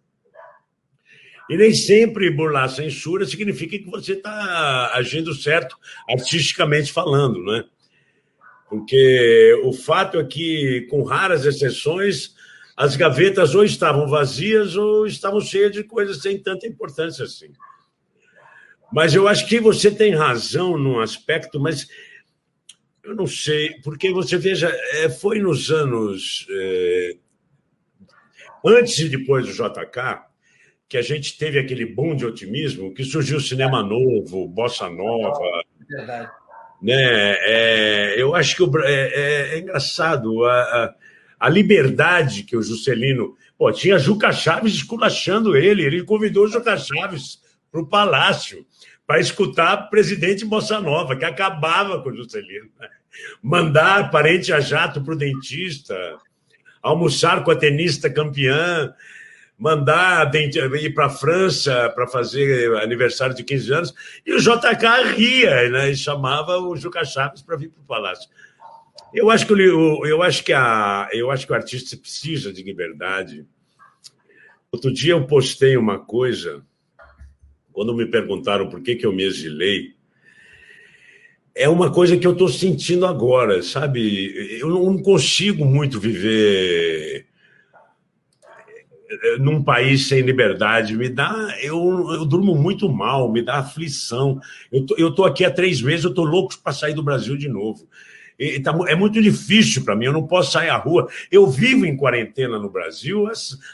E 1.48 1.56
nem 1.56 1.72
sempre 1.72 2.30
burlar 2.30 2.64
a 2.64 2.68
censura 2.68 3.24
significa 3.26 3.78
que 3.78 3.88
você 3.88 4.14
está 4.14 4.90
agindo 4.94 5.34
certo 5.34 5.76
artisticamente 6.08 6.92
falando, 6.92 7.40
né? 7.44 7.64
Porque 8.68 9.60
o 9.64 9.72
fato 9.72 10.18
é 10.18 10.24
que, 10.24 10.86
com 10.90 11.04
raras 11.04 11.44
exceções, 11.44 12.34
as 12.76 12.96
gavetas 12.96 13.54
ou 13.54 13.64
estavam 13.64 14.08
vazias 14.08 14.74
ou 14.76 15.06
estavam 15.06 15.40
cheias 15.40 15.70
de 15.70 15.84
coisas 15.84 16.22
sem 16.22 16.38
tanta 16.38 16.66
importância 16.66 17.24
assim. 17.24 17.52
Mas 18.92 19.14
eu 19.14 19.26
acho 19.26 19.46
que 19.46 19.58
você 19.58 19.90
tem 19.90 20.14
razão 20.14 20.76
num 20.76 21.00
aspecto, 21.00 21.58
mas 21.58 21.88
eu 23.02 23.16
não 23.16 23.26
sei, 23.26 23.80
porque 23.82 24.12
você 24.12 24.36
veja, 24.36 24.68
é, 24.92 25.08
foi 25.08 25.38
nos 25.38 25.70
anos 25.70 26.46
é, 26.50 27.16
antes 28.64 28.98
e 28.98 29.08
depois 29.08 29.46
do 29.46 29.52
JK, 29.52 30.22
que 30.88 30.98
a 30.98 31.02
gente 31.02 31.38
teve 31.38 31.58
aquele 31.58 31.86
boom 31.86 32.14
de 32.14 32.26
otimismo, 32.26 32.92
que 32.92 33.02
surgiu 33.02 33.38
o 33.38 33.40
cinema 33.40 33.82
novo, 33.82 34.46
bossa 34.46 34.90
nova. 34.90 35.62
Verdade. 35.88 36.30
Né? 36.82 36.94
É, 36.94 38.14
eu 38.18 38.34
acho 38.34 38.56
que 38.56 38.62
o, 38.62 38.78
é, 38.80 38.92
é, 38.92 39.54
é, 39.54 39.58
engraçado 39.58 40.44
a, 40.44 40.52
a, 40.52 40.94
a, 41.40 41.48
liberdade 41.48 42.42
que 42.42 42.56
o 42.56 42.62
Juscelino. 42.62 43.36
Pô, 43.56 43.72
tinha 43.72 43.98
Juca 43.98 44.32
Chaves 44.32 44.74
esculachando 44.74 45.56
ele, 45.56 45.84
ele 45.84 46.04
convidou 46.04 46.44
o 46.44 46.48
Juca 46.48 46.76
Chaves 46.76 47.41
para 47.72 47.80
o 47.80 47.86
palácio 47.86 48.64
para 49.04 49.18
escutar 49.18 49.86
o 49.86 49.90
presidente 49.90 50.44
Bossa 50.44 50.80
Nova, 50.80 51.16
que 51.16 51.24
acabava 51.24 52.00
com 52.00 52.10
o 52.10 52.16
Juscelino. 52.16 52.70
Né? 52.78 52.88
Mandar 53.42 54.10
parente 54.10 54.52
a 54.52 54.60
jato 54.60 55.02
para 55.02 55.14
o 55.14 55.16
dentista 55.16 55.96
almoçar 56.82 57.44
com 57.44 57.50
a 57.52 57.56
tenista 57.56 58.10
campeã, 58.10 58.92
mandar 59.56 60.34
ir 60.34 60.92
para 60.92 61.06
a 61.06 61.10
França 61.10 61.88
para 61.94 62.08
fazer 62.08 62.76
aniversário 62.78 63.34
de 63.34 63.44
15 63.44 63.72
anos, 63.72 63.94
e 64.26 64.34
o 64.34 64.40
JK 64.40 65.14
ria 65.14 65.68
né, 65.70 65.90
e 65.90 65.96
chamava 65.96 66.58
o 66.58 66.74
Juca 66.76 67.04
Chaves 67.04 67.40
para 67.40 67.56
vir 67.56 67.70
para 67.70 67.82
o 67.82 67.86
Palácio. 67.86 68.28
Eu 69.14 69.30
acho, 69.30 69.46
que 69.46 69.52
eu, 69.52 70.22
acho 70.22 70.42
que 70.42 70.52
a, 70.52 71.08
eu 71.12 71.30
acho 71.30 71.46
que 71.46 71.52
o 71.52 71.54
artista 71.54 71.96
precisa 71.96 72.52
de 72.52 72.62
liberdade. 72.62 73.46
Outro 74.72 74.92
dia 74.92 75.12
eu 75.12 75.26
postei 75.26 75.76
uma 75.76 75.98
coisa, 75.98 76.64
quando 77.72 77.94
me 77.94 78.06
perguntaram 78.06 78.68
por 78.68 78.80
que, 78.82 78.96
que 78.96 79.06
eu 79.06 79.12
me 79.12 79.24
exilei, 79.24 79.94
é 81.54 81.68
uma 81.68 81.90
coisa 81.90 82.16
que 82.16 82.26
eu 82.26 82.32
estou 82.32 82.48
sentindo 82.48 83.06
agora, 83.06 83.62
sabe? 83.62 84.58
Eu 84.58 84.68
não 84.68 84.98
consigo 84.98 85.64
muito 85.64 86.00
viver 86.00 87.26
eh, 89.10 89.36
num 89.38 89.62
país 89.62 90.08
sem 90.08 90.22
liberdade. 90.22 90.96
Me 90.96 91.08
dá, 91.08 91.54
eu, 91.60 91.76
eu 92.12 92.24
durmo 92.24 92.54
muito 92.54 92.88
mal, 92.88 93.30
me 93.30 93.42
dá 93.42 93.56
aflição. 93.56 94.40
Eu 94.70 94.86
tô, 94.86 94.96
eu 94.96 95.14
tô 95.14 95.24
aqui 95.24 95.44
há 95.44 95.50
três 95.50 95.82
meses, 95.82 96.04
eu 96.04 96.10
estou 96.10 96.24
louco 96.24 96.56
para 96.62 96.72
sair 96.72 96.94
do 96.94 97.02
Brasil 97.02 97.36
de 97.36 97.48
novo. 97.48 97.86
E, 98.38 98.58
tá, 98.60 98.74
é 98.88 98.94
muito 98.94 99.20
difícil 99.20 99.84
para 99.84 99.94
mim, 99.94 100.06
eu 100.06 100.12
não 100.12 100.26
posso 100.26 100.52
sair 100.52 100.70
à 100.70 100.76
rua. 100.76 101.08
Eu 101.30 101.46
vivo 101.46 101.84
em 101.84 101.96
quarentena 101.96 102.58
no 102.58 102.70
Brasil 102.70 103.26
há, 103.26 103.32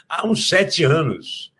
há 0.09 0.27
uns 0.27 0.49
sete 0.49 0.83
anos. 0.83 1.51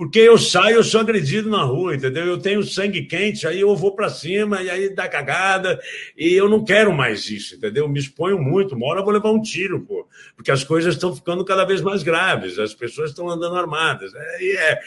Porque 0.00 0.18
eu 0.18 0.38
saio, 0.38 0.76
eu 0.76 0.82
sou 0.82 1.02
agredido 1.02 1.50
na 1.50 1.62
rua, 1.62 1.94
entendeu? 1.94 2.24
Eu 2.24 2.38
tenho 2.38 2.62
sangue 2.62 3.02
quente, 3.02 3.46
aí 3.46 3.60
eu 3.60 3.76
vou 3.76 3.94
para 3.94 4.08
cima 4.08 4.62
e 4.62 4.70
aí 4.70 4.94
dá 4.94 5.06
cagada, 5.06 5.78
e 6.16 6.32
eu 6.32 6.48
não 6.48 6.64
quero 6.64 6.90
mais 6.90 7.28
isso, 7.28 7.56
entendeu? 7.56 7.84
Eu 7.84 7.88
me 7.90 8.00
exponho 8.00 8.38
muito, 8.38 8.74
uma 8.74 8.86
hora 8.86 9.00
eu 9.00 9.04
vou 9.04 9.12
levar 9.12 9.30
um 9.30 9.42
tiro, 9.42 9.82
pô, 9.82 10.08
porque 10.34 10.50
as 10.50 10.64
coisas 10.64 10.94
estão 10.94 11.14
ficando 11.14 11.44
cada 11.44 11.66
vez 11.66 11.82
mais 11.82 12.02
graves, 12.02 12.58
as 12.58 12.72
pessoas 12.72 13.10
estão 13.10 13.28
andando 13.28 13.56
armadas. 13.56 14.10
É, 14.14 14.42
e, 14.42 14.56
é, 14.56 14.80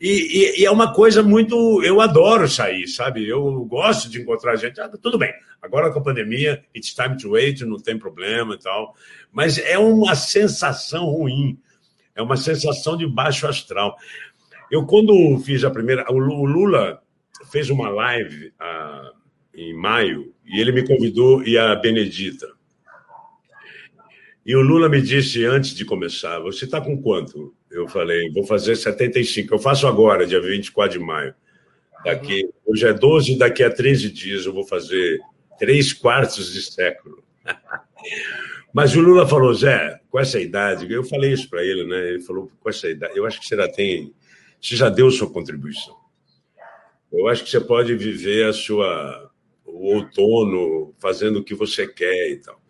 e, 0.00 0.62
e, 0.62 0.66
é 0.66 0.70
uma 0.72 0.92
coisa 0.92 1.22
muito. 1.22 1.80
Eu 1.84 2.00
adoro 2.00 2.48
sair, 2.48 2.88
sabe? 2.88 3.28
Eu 3.28 3.64
gosto 3.66 4.10
de 4.10 4.20
encontrar 4.20 4.56
gente. 4.56 4.80
Ah, 4.80 4.88
tudo 5.00 5.16
bem, 5.16 5.32
agora 5.62 5.92
com 5.92 6.00
a 6.00 6.02
pandemia, 6.02 6.60
it's 6.74 6.92
time 6.92 7.16
to 7.16 7.30
wait, 7.30 7.60
não 7.60 7.78
tem 7.78 7.96
problema 7.96 8.54
e 8.54 8.58
tal, 8.58 8.96
mas 9.32 9.58
é 9.58 9.78
uma 9.78 10.16
sensação 10.16 11.04
ruim. 11.04 11.56
É 12.14 12.22
uma 12.22 12.36
sensação 12.36 12.96
de 12.96 13.06
baixo 13.06 13.46
astral. 13.46 13.96
Eu, 14.70 14.86
quando 14.86 15.38
fiz 15.40 15.64
a 15.64 15.70
primeira. 15.70 16.06
O 16.10 16.18
Lula 16.18 17.02
fez 17.50 17.70
uma 17.70 17.88
live 17.88 18.52
ah, 18.58 19.12
em 19.54 19.74
maio 19.74 20.32
e 20.46 20.60
ele 20.60 20.72
me 20.72 20.86
convidou 20.86 21.42
e 21.42 21.58
a 21.58 21.74
Benedita. 21.74 22.46
E 24.44 24.54
o 24.56 24.62
Lula 24.62 24.88
me 24.88 25.02
disse 25.02 25.44
antes 25.44 25.74
de 25.74 25.84
começar: 25.84 26.38
Você 26.40 26.64
está 26.64 26.80
com 26.80 27.00
quanto? 27.00 27.54
Eu 27.70 27.88
falei: 27.88 28.30
Vou 28.30 28.44
fazer 28.44 28.76
75. 28.76 29.54
Eu 29.54 29.58
faço 29.58 29.86
agora, 29.86 30.26
dia 30.26 30.40
24 30.40 30.98
de 30.98 31.04
maio. 31.04 31.34
Daqui, 32.04 32.48
hoje 32.64 32.86
é 32.86 32.94
12, 32.94 33.36
daqui 33.36 33.62
a 33.62 33.70
13 33.70 34.10
dias 34.10 34.46
eu 34.46 34.54
vou 34.54 34.64
fazer 34.64 35.20
três 35.58 35.92
quartos 35.92 36.52
de 36.52 36.62
século. 36.62 37.22
Mas 38.72 38.94
o 38.94 39.00
Lula 39.00 39.26
falou: 39.26 39.52
Zé, 39.52 40.00
com 40.08 40.18
essa 40.18 40.40
idade, 40.40 40.90
eu 40.90 41.04
falei 41.04 41.32
isso 41.32 41.50
para 41.50 41.62
ele, 41.62 41.84
né? 41.84 42.10
Ele 42.10 42.20
falou: 42.20 42.50
Com 42.60 42.70
essa 42.70 42.88
idade, 42.88 43.16
eu 43.16 43.26
acho 43.26 43.40
que 43.40 43.46
você 43.46 43.56
já 43.56 43.68
tem 43.68 44.12
você 44.60 44.76
já 44.76 44.88
deu 44.88 45.10
sua 45.10 45.30
contribuição. 45.30 45.96
Eu 47.12 47.26
acho 47.28 47.42
que 47.42 47.50
você 47.50 47.60
pode 47.60 47.94
viver 47.96 48.46
a 48.46 48.52
sua 48.52 49.30
o 49.64 49.94
outono 49.94 50.94
fazendo 50.98 51.38
o 51.38 51.44
que 51.44 51.54
você 51.54 51.86
quer 51.86 52.30
e 52.30 52.36
tal. 52.36 52.60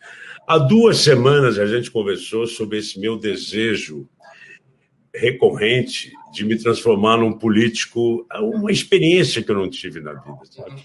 Há 0.47 0.59
duas 0.59 0.99
semanas 0.99 1.59
a 1.59 1.67
gente 1.67 1.91
conversou 1.91 2.47
sobre 2.47 2.79
esse 2.79 2.99
meu 3.01 3.17
desejo 3.17 4.09
recorrente 5.13 6.13
de 6.33 6.45
me 6.45 6.57
transformar 6.57 7.17
num 7.17 7.33
político, 7.33 8.27
uma 8.41 8.71
experiência 8.71 9.43
que 9.43 9.51
eu 9.51 9.57
não 9.57 9.69
tive 9.69 10.01
na 10.01 10.13
vida, 10.13 10.39
sabe? 10.45 10.83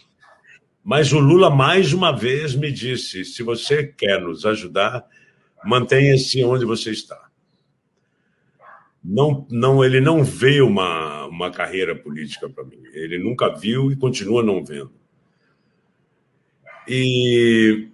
Mas 0.84 1.14
o 1.14 1.20
Lula 1.20 1.50
mais 1.50 1.94
uma 1.94 2.12
vez 2.12 2.56
me 2.56 2.72
disse: 2.72 3.24
se 3.24 3.44
você 3.44 3.86
quer 3.86 4.22
nos 4.22 4.46
ajudar, 4.46 5.06
mantenha-se 5.64 6.44
onde 6.44 6.66
você 6.66 6.92
está 6.92 7.25
não, 9.08 9.46
não, 9.52 9.86
ele 9.86 10.02
não 10.02 10.24
vê 10.24 10.62
uma, 10.62 11.28
uma 11.28 11.52
carreira 11.52 11.96
política 11.96 12.50
para 12.50 12.64
mim. 12.64 12.82
Ele 12.92 13.20
nunca 13.20 13.54
viu 13.54 13.92
e 13.92 13.96
continua 13.96 14.42
não 14.42 14.66
vendo. 14.66 14.92
E 16.88 17.88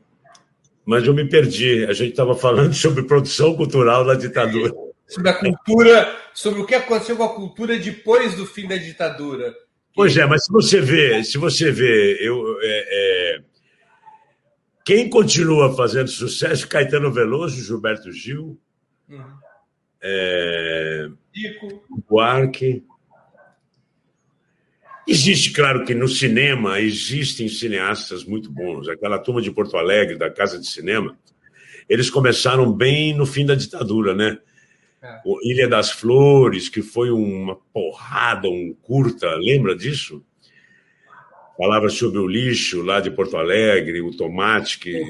mas 0.86 1.06
eu 1.06 1.14
me 1.14 1.28
perdi. 1.28 1.86
A 1.86 1.94
gente 1.94 2.12
estava 2.12 2.34
falando 2.34 2.72
sobre 2.74 3.04
produção 3.04 3.56
cultural 3.56 4.06
da 4.06 4.16
ditadura. 4.16 4.74
Sobre 5.06 5.30
a 5.30 5.34
cultura, 5.34 6.18
sobre 6.34 6.62
o 6.62 6.66
que 6.66 6.76
aconteceu 6.76 7.18
com 7.18 7.24
a 7.24 7.36
cultura 7.36 7.78
depois 7.78 8.34
do 8.36 8.46
fim 8.46 8.66
da 8.66 8.78
ditadura. 8.78 9.54
Pois 9.94 10.16
é, 10.16 10.26
mas 10.26 10.46
se 10.46 10.52
você 10.52 10.80
vê, 10.80 11.22
se 11.26 11.38
você 11.38 11.70
vê, 11.70 12.18
eu, 12.22 12.58
é, 12.62 12.86
é, 12.90 13.42
quem 14.86 15.10
continua 15.10 15.76
fazendo 15.76 16.08
sucesso? 16.08 16.66
Caetano 16.70 17.12
Veloso, 17.12 17.62
Gilberto 17.62 18.10
Gil, 18.10 18.58
uhum 19.10 19.41
é, 20.02 21.08
Buarque. 22.10 22.84
Existe, 25.08 25.52
claro, 25.52 25.84
que 25.84 25.94
no 25.94 26.08
cinema 26.08 26.80
existem 26.80 27.48
cineastas 27.48 28.24
muito 28.24 28.52
bons. 28.52 28.88
Aquela 28.88 29.20
turma 29.20 29.42
de 29.42 29.52
Porto 29.52 29.78
Alegre, 29.78 30.18
da 30.18 30.30
Casa 30.30 30.60
de 30.60 30.68
Cinema, 30.68 31.18
eles 31.90 32.10
começaram 32.10 32.72
bem 32.72 33.14
no 33.16 33.26
fim 33.26 33.46
da 33.46 33.56
ditadura, 33.56 34.14
né? 34.14 34.38
É. 35.02 35.20
O 35.26 35.40
Ilha 35.44 35.68
das 35.68 35.92
Flores, 35.92 36.70
que 36.70 36.82
foi 36.82 37.10
uma 37.10 37.56
porrada, 37.74 38.48
um 38.48 38.74
curta, 38.82 39.28
lembra 39.36 39.76
disso? 39.76 40.24
Falava 41.58 41.90
sobre 41.90 42.20
o 42.20 42.28
lixo 42.28 42.82
lá 42.82 43.00
de 43.00 43.12
Porto 43.12 43.36
Alegre, 43.36 44.02
o 44.02 44.16
tomate 44.16 44.80
que 44.80 45.04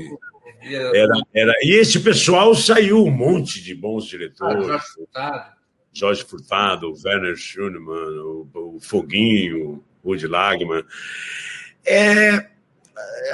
Era, 0.61 1.13
era, 1.33 1.53
e 1.61 1.73
esse 1.73 1.99
pessoal 1.99 2.53
saiu 2.55 3.05
um 3.05 3.11
monte 3.11 3.61
de 3.61 3.73
bons 3.75 4.05
diretores. 4.05 4.65
Ah, 4.65 4.67
Jorge 4.67 4.85
Furtado. 4.93 5.61
Jorge 5.93 6.23
Furtado, 6.23 6.93
Werner 7.03 7.35
Schunemann, 7.35 8.19
o, 8.19 8.49
o 8.53 8.79
Foguinho, 8.79 9.83
o 10.03 10.09
Woody 10.09 10.27
Lagman. 10.27 10.83
É, 11.85 12.49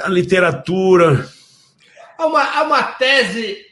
a 0.02 0.08
literatura. 0.08 1.28
Há 2.16 2.26
uma, 2.26 2.42
há 2.42 2.62
uma 2.64 2.82
tese, 2.92 3.66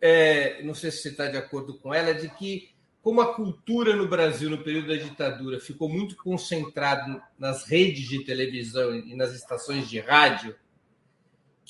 é, 0.00 0.62
não 0.62 0.74
sei 0.74 0.90
se 0.90 0.98
você 0.98 1.08
está 1.10 1.28
de 1.28 1.36
acordo 1.36 1.78
com 1.78 1.94
ela, 1.94 2.12
de 2.14 2.28
que 2.30 2.74
como 3.04 3.20
a 3.20 3.34
cultura 3.34 3.94
no 3.94 4.08
Brasil, 4.08 4.48
no 4.48 4.64
período 4.64 4.88
da 4.88 4.96
ditadura, 4.96 5.60
ficou 5.60 5.90
muito 5.90 6.16
concentrado 6.16 7.20
nas 7.38 7.64
redes 7.64 8.08
de 8.08 8.24
televisão 8.24 8.94
e 8.94 9.14
nas 9.14 9.34
estações 9.34 9.90
de 9.90 10.00
rádio, 10.00 10.56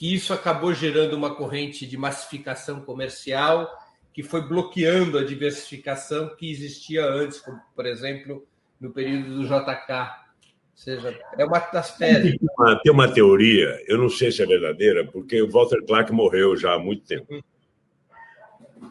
que 0.04 0.14
isso 0.14 0.34
acabou 0.34 0.75
gerando 0.75 1.16
uma 1.16 1.34
corrente 1.34 1.87
de 1.87 1.96
massificação 1.96 2.82
comercial 2.82 3.66
que 4.12 4.23
foi 4.23 4.42
bloqueando 4.42 5.16
a 5.16 5.25
diversificação 5.25 6.37
que 6.37 6.50
existia 6.50 7.06
antes, 7.06 7.40
como, 7.40 7.58
por 7.75 7.87
exemplo, 7.87 8.46
no 8.78 8.90
período 8.90 9.37
do 9.37 9.44
JK. 9.44 9.92
Ou 9.92 10.75
seja, 10.75 11.18
é 11.38 11.44
uma 11.46 11.58
das 11.58 11.96
teses. 11.96 12.37
Tem 12.37 12.49
uma, 12.58 12.80
tem 12.82 12.92
uma 12.92 13.08
teoria, 13.08 13.82
eu 13.88 13.96
não 13.96 14.11
sei 14.11 14.30
se 14.30 14.42
é 14.42 14.46
verdadeira, 14.46 15.06
porque 15.06 15.40
o 15.40 15.50
Walter 15.50 15.82
Clark 15.87 16.12
morreu 16.12 16.54
já 16.54 16.75
há 16.75 16.78
muito 16.78 17.06
tempo. 17.06 17.25
Hum. 17.30 17.40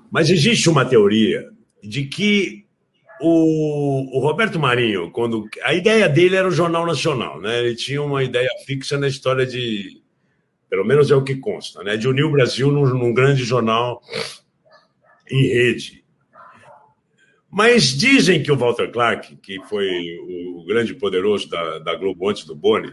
Mas 0.10 0.32
existe 0.32 0.67
uma 0.67 0.84
teoria 0.84 1.48
de 1.84 2.05
que 2.05 2.65
o, 3.22 4.17
o, 4.17 4.20
Roberto 4.20 4.60
Marinho, 4.60 5.12
quando 5.12 5.48
a 5.62 5.75
ideia 5.75 6.10
dele 6.10 6.38
era 6.38 6.48
o 6.48 6.51
Jornal 6.51 6.88
Nacional, 6.88 7.39
né? 7.39 7.60
Ele 7.60 7.75
tinha 7.75 8.01
uma 8.01 8.24
ideia 8.24 8.50
fixa 8.65 8.98
na 8.98 9.08
história 9.08 9.46
de, 9.46 10.02
pelo 10.74 10.84
menos 10.84 11.12
é 11.12 11.15
o 11.15 11.24
que 11.24 11.36
consta, 11.36 11.84
né? 11.84 11.96
De 11.96 12.08
unir 12.08 12.24
o 12.24 12.32
Brasil 12.32 12.72
num, 12.72 12.84
num 12.88 13.13
grande 13.13 13.44
jornal 13.44 14.01
em 15.30 15.46
rede. 15.46 16.03
Mas 17.48 17.96
dizem 17.96 18.42
que 18.42 18.51
o 18.51 18.58
Walter 18.58 18.92
Clark, 18.92 19.36
que 19.36 19.63
foi 19.70 19.88
o 20.27 20.65
grande 20.65 20.96
poderoso 20.96 21.48
da, 21.48 21.77
da 21.77 21.94
Globo 21.94 22.27
antes 22.27 22.46
do 22.46 22.56
Boni, 22.56 22.92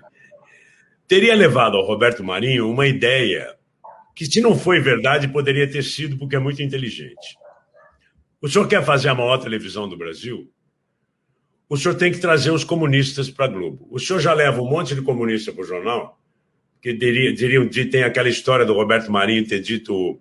teria 1.08 1.34
levado 1.34 1.78
ao 1.78 1.87
Roberto 1.87 2.22
Marinho 2.22 2.68
uma 2.68 2.87
ideia 2.87 3.56
que, 4.14 4.26
se 4.26 4.42
não 4.42 4.54
foi 4.54 4.78
verdade, 4.78 5.26
poderia 5.26 5.66
ter 5.66 5.82
sido 5.82 6.18
porque 6.18 6.37
é 6.37 6.38
muito 6.38 6.60
inteligente. 6.60 7.38
O 8.42 8.49
senhor 8.50 8.68
quer 8.68 8.84
fazer 8.84 9.08
a 9.08 9.14
maior 9.14 9.38
televisão 9.38 9.88
do 9.88 9.96
Brasil? 9.96 10.52
O 11.66 11.78
senhor 11.78 11.94
tem 11.94 12.12
que 12.12 12.18
trazer 12.18 12.50
os 12.50 12.62
comunistas 12.62 13.30
para 13.30 13.46
a 13.46 13.49
Globo. 13.49 13.88
O 13.90 13.99
senhor 13.99 14.20
já 14.20 14.34
leva 14.34 14.60
um 14.60 14.68
monte 14.68 14.94
de 14.94 15.00
comunista 15.00 15.50
para 15.50 15.62
o 15.62 15.66
jornal, 15.66 16.19
que 16.80 16.92
diriam, 16.92 17.34
diriam, 17.34 17.68
tem 17.68 18.02
aquela 18.02 18.28
história 18.28 18.64
do 18.64 18.72
Roberto 18.72 19.10
Marinho 19.10 19.46
ter 19.46 19.60
dito 19.60 20.18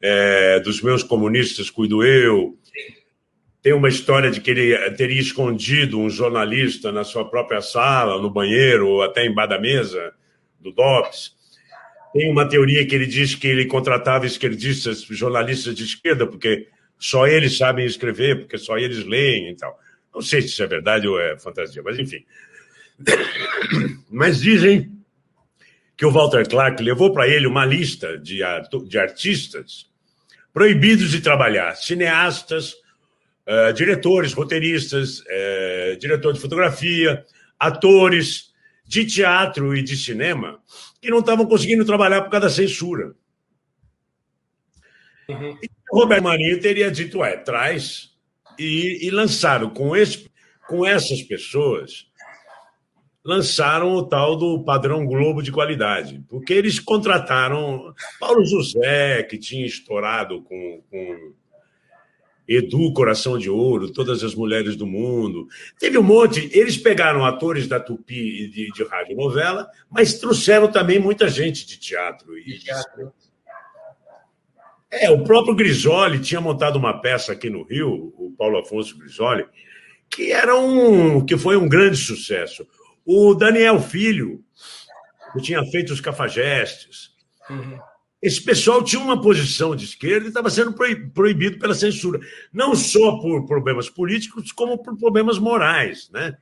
é, 0.00 0.60
dos 0.60 0.82
meus 0.82 1.02
comunistas 1.02 1.70
cuido 1.70 2.04
eu. 2.04 2.56
Tem 3.62 3.72
uma 3.72 3.88
história 3.88 4.30
de 4.30 4.40
que 4.40 4.50
ele 4.50 4.90
teria 4.92 5.20
escondido 5.20 5.98
um 5.98 6.10
jornalista 6.10 6.90
na 6.90 7.04
sua 7.04 7.28
própria 7.28 7.62
sala, 7.62 8.20
no 8.20 8.28
banheiro, 8.28 8.88
ou 8.88 9.02
até 9.02 9.24
embaixo 9.24 9.50
da 9.50 9.58
mesa 9.58 10.12
do 10.60 10.72
DOPS. 10.72 11.36
Tem 12.12 12.30
uma 12.30 12.46
teoria 12.46 12.84
que 12.84 12.94
ele 12.94 13.06
diz 13.06 13.34
que 13.34 13.46
ele 13.46 13.66
contratava 13.66 14.26
esquerdistas, 14.26 15.02
jornalistas 15.02 15.74
de 15.74 15.84
esquerda, 15.84 16.26
porque 16.26 16.68
só 16.98 17.26
eles 17.26 17.56
sabem 17.56 17.86
escrever, 17.86 18.40
porque 18.40 18.58
só 18.58 18.76
eles 18.76 19.04
leem 19.04 19.50
e 19.50 19.56
tal. 19.56 19.78
Não 20.12 20.20
sei 20.20 20.42
se 20.42 20.48
isso 20.48 20.62
é 20.62 20.66
verdade 20.66 21.08
ou 21.08 21.18
é 21.18 21.38
fantasia, 21.38 21.82
mas 21.82 21.98
enfim. 21.98 22.24
Mas 24.10 24.42
dizem 24.42 25.01
que 25.96 26.06
o 26.06 26.10
Walter 26.10 26.48
Clark 26.48 26.82
levou 26.82 27.12
para 27.12 27.28
ele 27.28 27.46
uma 27.46 27.64
lista 27.64 28.18
de, 28.18 28.40
de 28.88 28.98
artistas 28.98 29.90
proibidos 30.52 31.10
de 31.10 31.20
trabalhar, 31.20 31.74
cineastas, 31.76 32.74
uh, 33.46 33.72
diretores, 33.74 34.32
roteiristas, 34.32 35.20
uh, 35.20 35.96
diretor 35.98 36.32
de 36.32 36.40
fotografia, 36.40 37.24
atores 37.58 38.52
de 38.84 39.06
teatro 39.06 39.74
e 39.74 39.82
de 39.82 39.96
cinema, 39.96 40.60
que 41.00 41.10
não 41.10 41.20
estavam 41.20 41.46
conseguindo 41.46 41.84
trabalhar 41.84 42.22
por 42.22 42.30
causa 42.30 42.48
da 42.48 42.52
censura. 42.52 43.14
Uhum. 45.28 45.56
Roberto 45.90 46.24
Marinho 46.24 46.60
teria 46.60 46.90
dito, 46.90 47.24
é, 47.24 47.36
traz, 47.36 48.10
e, 48.58 49.06
e 49.06 49.10
lançaram 49.10 49.70
com, 49.70 49.96
esse, 49.96 50.30
com 50.68 50.86
essas 50.86 51.22
pessoas, 51.22 52.06
lançaram 53.24 53.94
o 53.94 54.02
tal 54.02 54.36
do 54.36 54.64
padrão 54.64 55.06
Globo 55.06 55.42
de 55.42 55.52
qualidade, 55.52 56.24
porque 56.28 56.52
eles 56.52 56.80
contrataram 56.80 57.94
Paulo 58.18 58.44
José, 58.44 59.22
que 59.22 59.38
tinha 59.38 59.64
estourado 59.64 60.42
com, 60.42 60.82
com 60.90 61.32
Edu 62.46 62.92
Coração 62.92 63.38
de 63.38 63.48
Ouro, 63.48 63.92
todas 63.92 64.24
as 64.24 64.34
mulheres 64.34 64.76
do 64.76 64.86
mundo. 64.86 65.46
Teve 65.78 65.96
um 65.98 66.02
monte. 66.02 66.50
Eles 66.52 66.76
pegaram 66.76 67.24
atores 67.24 67.68
da 67.68 67.78
Tupi 67.78 68.44
e 68.44 68.48
de, 68.48 68.70
de 68.72 68.84
rádio 68.84 69.16
novela, 69.16 69.68
mas 69.90 70.18
trouxeram 70.18 70.70
também 70.70 70.98
muita 70.98 71.28
gente 71.28 71.66
de 71.66 71.78
teatro. 71.78 72.36
E 72.36 72.44
de 72.44 72.58
teatro. 72.58 73.12
É, 74.90 75.10
o 75.10 75.24
próprio 75.24 75.54
Grisoli 75.54 76.18
tinha 76.18 76.40
montado 76.40 76.76
uma 76.76 77.00
peça 77.00 77.32
aqui 77.32 77.48
no 77.48 77.62
Rio, 77.62 78.12
o 78.18 78.34
Paulo 78.36 78.58
Afonso 78.58 78.98
Grisoli, 78.98 79.46
que 80.10 80.32
era 80.32 80.54
um 80.54 81.24
que 81.24 81.38
foi 81.38 81.56
um 81.56 81.66
grande 81.66 81.96
sucesso. 81.96 82.66
O 83.04 83.34
Daniel 83.34 83.80
Filho, 83.80 84.44
que 85.32 85.42
tinha 85.42 85.64
feito 85.66 85.92
os 85.92 86.00
cafajestes. 86.00 87.14
Uhum. 87.50 87.78
Esse 88.20 88.40
pessoal 88.40 88.84
tinha 88.84 89.02
uma 89.02 89.20
posição 89.20 89.74
de 89.74 89.84
esquerda 89.84 90.26
e 90.26 90.28
estava 90.28 90.48
sendo 90.48 90.72
proibido 90.72 91.58
pela 91.58 91.74
censura. 91.74 92.20
Não 92.52 92.74
só 92.76 93.18
por 93.18 93.46
problemas 93.46 93.90
políticos, 93.90 94.52
como 94.52 94.78
por 94.78 94.96
problemas 94.96 95.38
morais, 95.38 96.08
né? 96.10 96.36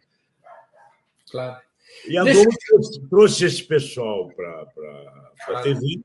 Claro. 1.30 1.60
E 2.06 2.18
a 2.18 2.22
Globo 2.22 2.50
Deixa... 2.50 3.08
trouxe 3.08 3.44
esse 3.46 3.62
pessoal 3.62 4.28
para 4.28 4.62
a 4.62 5.46
claro. 5.46 5.62
TV 5.62 6.00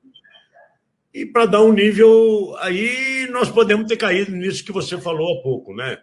e 1.14 1.26
para 1.26 1.46
dar 1.46 1.62
um 1.62 1.72
nível, 1.72 2.56
aí 2.60 3.28
nós 3.32 3.50
podemos 3.50 3.88
ter 3.88 3.96
caído 3.96 4.32
nisso 4.34 4.66
que 4.66 4.72
você 4.74 5.00
falou 5.00 5.40
há 5.40 5.42
pouco, 5.42 5.74
né? 5.74 6.02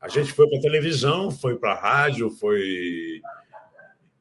A 0.00 0.08
gente 0.08 0.32
foi 0.32 0.48
para 0.48 0.58
a 0.58 0.62
televisão, 0.62 1.30
foi 1.30 1.56
para 1.56 1.72
a 1.72 1.80
rádio, 1.80 2.30
foi. 2.30 3.20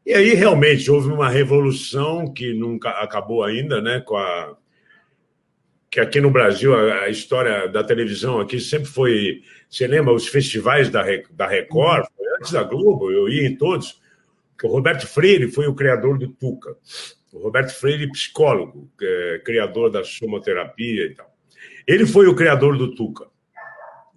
E 0.09 0.13
aí 0.15 0.33
realmente 0.33 0.89
houve 0.89 1.09
uma 1.09 1.29
revolução 1.29 2.33
que 2.33 2.51
nunca 2.51 2.89
acabou 2.89 3.43
ainda, 3.43 3.79
né? 3.79 3.99
Com 3.99 4.17
a 4.17 4.57
que 5.87 5.99
aqui 5.99 6.19
no 6.19 6.31
Brasil 6.31 6.75
a, 6.75 7.09
história 7.09 7.67
da 7.67 7.83
televisão 7.83 8.39
aqui 8.39 8.59
sempre 8.59 8.89
foi. 8.89 9.43
Você 9.69 9.85
lembra 9.85 10.11
os 10.11 10.27
festivais 10.27 10.89
da, 10.89 11.03
da 11.29 11.45
Record? 11.45 12.07
Foi 12.17 12.25
antes 12.39 12.51
da 12.51 12.63
Globo, 12.63 13.11
eu 13.11 13.29
ia 13.29 13.47
em 13.47 13.55
todos. 13.55 14.01
O 14.63 14.67
Roberto 14.67 15.05
Freire 15.05 15.51
foi 15.51 15.67
o 15.67 15.75
criador 15.75 16.17
do 16.17 16.27
Tuca. 16.27 16.75
O 17.31 17.37
Roberto 17.37 17.69
Freire, 17.69 18.11
psicólogo, 18.11 18.91
é, 18.99 19.41
criador 19.45 19.91
da 19.91 20.03
somoterapia 20.03 21.05
e 21.05 21.13
tal. 21.13 21.31
Ele 21.87 22.07
foi 22.07 22.25
o 22.25 22.33
criador 22.33 22.75
do 22.79 22.95
Tuca. 22.95 23.27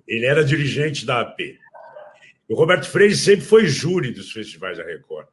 Ele 0.08 0.24
era 0.24 0.42
dirigente 0.42 1.04
da 1.04 1.20
AP. 1.20 1.38
O 2.48 2.54
Roberto 2.54 2.88
Freire 2.88 3.14
sempre 3.14 3.44
foi 3.44 3.66
júri 3.66 4.10
dos 4.10 4.32
festivais 4.32 4.78
da 4.78 4.84
Record. 4.84 5.26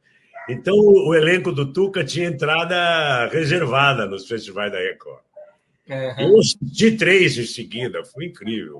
Então, 0.49 0.75
o 0.75 1.13
elenco 1.13 1.51
do 1.51 1.71
Tuca 1.71 2.03
tinha 2.03 2.27
entrada 2.27 3.27
reservada 3.27 4.05
nos 4.05 4.27
festivais 4.27 4.71
da 4.71 4.79
Record. 4.79 5.21
Uhum. 5.87 6.19
Eu 6.19 6.39
assisti 6.39 6.97
três 6.97 7.37
em 7.37 7.45
seguida, 7.45 8.03
foi 8.03 8.25
incrível. 8.25 8.79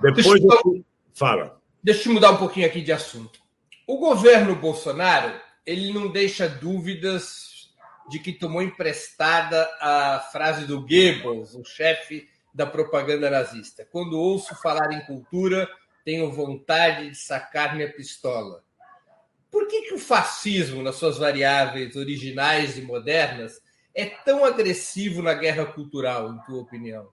Depois 0.00 0.40
deixa 0.40 0.60
eu... 0.64 0.84
Fala. 1.14 1.60
Deixa 1.82 2.08
eu 2.08 2.14
mudar 2.14 2.30
um 2.30 2.36
pouquinho 2.36 2.66
aqui 2.66 2.80
de 2.80 2.92
assunto. 2.92 3.40
O 3.86 3.98
governo 3.98 4.54
Bolsonaro 4.54 5.38
ele 5.66 5.92
não 5.92 6.10
deixa 6.10 6.48
dúvidas 6.48 7.70
de 8.08 8.18
que 8.18 8.32
tomou 8.32 8.62
emprestada 8.62 9.68
a 9.80 10.20
frase 10.32 10.66
do 10.66 10.80
Goebbels, 10.80 11.54
o 11.54 11.64
chefe 11.64 12.28
da 12.52 12.66
propaganda 12.66 13.30
nazista. 13.30 13.86
Quando 13.90 14.18
ouço 14.18 14.54
falar 14.60 14.92
em 14.92 15.04
cultura, 15.06 15.68
tenho 16.04 16.30
vontade 16.32 17.10
de 17.10 17.16
sacar 17.16 17.76
minha 17.76 17.92
pistola. 17.92 18.64
Por 19.50 19.66
que, 19.66 19.82
que 19.82 19.94
o 19.94 19.98
fascismo, 19.98 20.82
nas 20.82 20.96
suas 20.96 21.18
variáveis 21.18 21.96
originais 21.96 22.78
e 22.78 22.82
modernas, 22.82 23.60
é 23.94 24.06
tão 24.06 24.44
agressivo 24.44 25.22
na 25.22 25.34
guerra 25.34 25.66
cultural, 25.66 26.32
em 26.32 26.38
tua 26.46 26.60
opinião? 26.62 27.08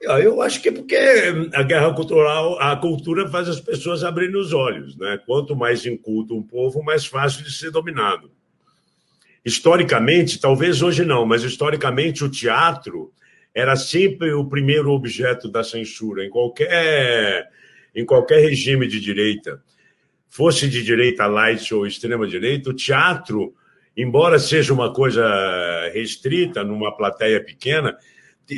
Eu 0.00 0.42
acho 0.42 0.60
que 0.60 0.68
é 0.68 0.72
porque 0.72 0.98
a 1.54 1.62
guerra 1.62 1.94
cultural, 1.94 2.58
a 2.60 2.74
cultura 2.76 3.28
faz 3.28 3.48
as 3.48 3.60
pessoas 3.60 4.02
abrirem 4.02 4.36
os 4.36 4.52
olhos, 4.52 4.96
né? 4.96 5.20
Quanto 5.24 5.54
mais 5.54 5.86
inculto 5.86 6.36
um 6.36 6.42
povo, 6.42 6.82
mais 6.82 7.06
fácil 7.06 7.44
de 7.44 7.52
ser 7.52 7.70
dominado. 7.70 8.28
Historicamente, 9.44 10.40
talvez 10.40 10.82
hoje 10.82 11.04
não, 11.04 11.24
mas 11.24 11.44
historicamente 11.44 12.24
o 12.24 12.28
teatro 12.28 13.12
era 13.54 13.76
sempre 13.76 14.32
o 14.32 14.44
primeiro 14.44 14.90
objeto 14.90 15.48
da 15.48 15.62
censura 15.62 16.24
em 16.24 16.30
qualquer 16.30 17.48
em 17.94 18.06
qualquer 18.06 18.40
regime 18.40 18.88
de 18.88 18.98
direita, 18.98 19.62
fosse 20.32 20.66
de 20.66 20.82
direita 20.82 21.26
light 21.26 21.74
ou 21.74 21.86
extrema 21.86 22.26
direita, 22.26 22.70
o 22.70 22.74
teatro 22.74 23.54
embora 23.96 24.38
seja 24.38 24.72
uma 24.72 24.92
coisa 24.92 25.22
restrita, 25.92 26.64
numa 26.64 26.96
plateia 26.96 27.42
pequena, 27.44 27.96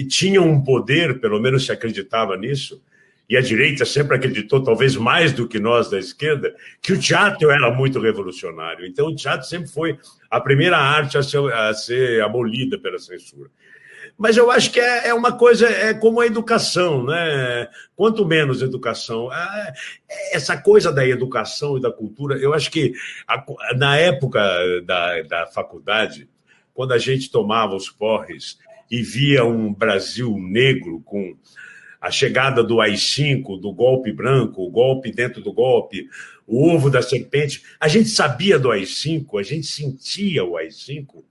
tinha 0.08 0.40
um 0.40 0.62
poder, 0.62 1.20
pelo 1.20 1.40
menos 1.40 1.66
se 1.66 1.72
acreditava 1.72 2.36
nisso, 2.36 2.82
e 3.28 3.36
a 3.36 3.40
direita 3.40 3.84
sempre 3.84 4.16
acreditou, 4.16 4.62
talvez 4.62 4.96
mais 4.96 5.32
do 5.32 5.48
que 5.48 5.58
nós 5.58 5.90
da 5.90 5.98
esquerda, 5.98 6.54
que 6.80 6.92
o 6.92 7.00
teatro 7.00 7.50
era 7.50 7.70
muito 7.70 7.98
revolucionário. 7.98 8.86
Então, 8.86 9.08
o 9.08 9.16
teatro 9.16 9.48
sempre 9.48 9.68
foi 9.68 9.98
a 10.30 10.40
primeira 10.40 10.76
arte 10.76 11.16
a 11.16 11.22
ser, 11.22 11.38
a 11.52 11.72
ser 11.72 12.22
abolida 12.22 12.78
pela 12.78 12.98
censura. 12.98 13.50
Mas 14.16 14.36
eu 14.36 14.50
acho 14.50 14.70
que 14.70 14.78
é, 14.78 15.08
é, 15.08 15.14
uma 15.14 15.36
coisa, 15.36 15.66
é 15.66 15.92
como 15.92 16.20
a 16.20 16.26
educação, 16.26 17.04
né? 17.04 17.68
Quanto 17.96 18.24
menos 18.24 18.62
educação. 18.62 19.32
É, 19.32 19.72
essa 20.32 20.56
coisa 20.56 20.92
da 20.92 21.06
educação 21.06 21.76
e 21.76 21.80
da 21.80 21.90
cultura, 21.90 22.36
eu 22.36 22.54
acho 22.54 22.70
que 22.70 22.92
a, 23.26 23.44
na 23.76 23.96
época 23.96 24.40
da, 24.84 25.22
da 25.22 25.46
faculdade, 25.46 26.28
quando 26.72 26.92
a 26.92 26.98
gente 26.98 27.30
tomava 27.30 27.74
os 27.74 27.90
porres 27.90 28.58
e 28.90 29.02
via 29.02 29.44
um 29.44 29.72
Brasil 29.72 30.36
negro 30.38 31.00
com 31.04 31.36
a 32.00 32.10
chegada 32.10 32.62
do 32.62 32.80
AI-5, 32.80 33.58
do 33.58 33.72
golpe 33.72 34.12
branco, 34.12 34.62
o 34.62 34.70
golpe 34.70 35.10
dentro 35.10 35.40
do 35.40 35.52
golpe, 35.52 36.06
o 36.46 36.68
ovo 36.70 36.90
da 36.90 37.00
serpente, 37.00 37.62
a 37.80 37.88
gente 37.88 38.10
sabia 38.10 38.58
do 38.58 38.70
AI-5, 38.70 39.40
a 39.40 39.42
gente 39.42 39.66
sentia 39.66 40.44
o 40.44 40.56
AI-5 40.56 41.24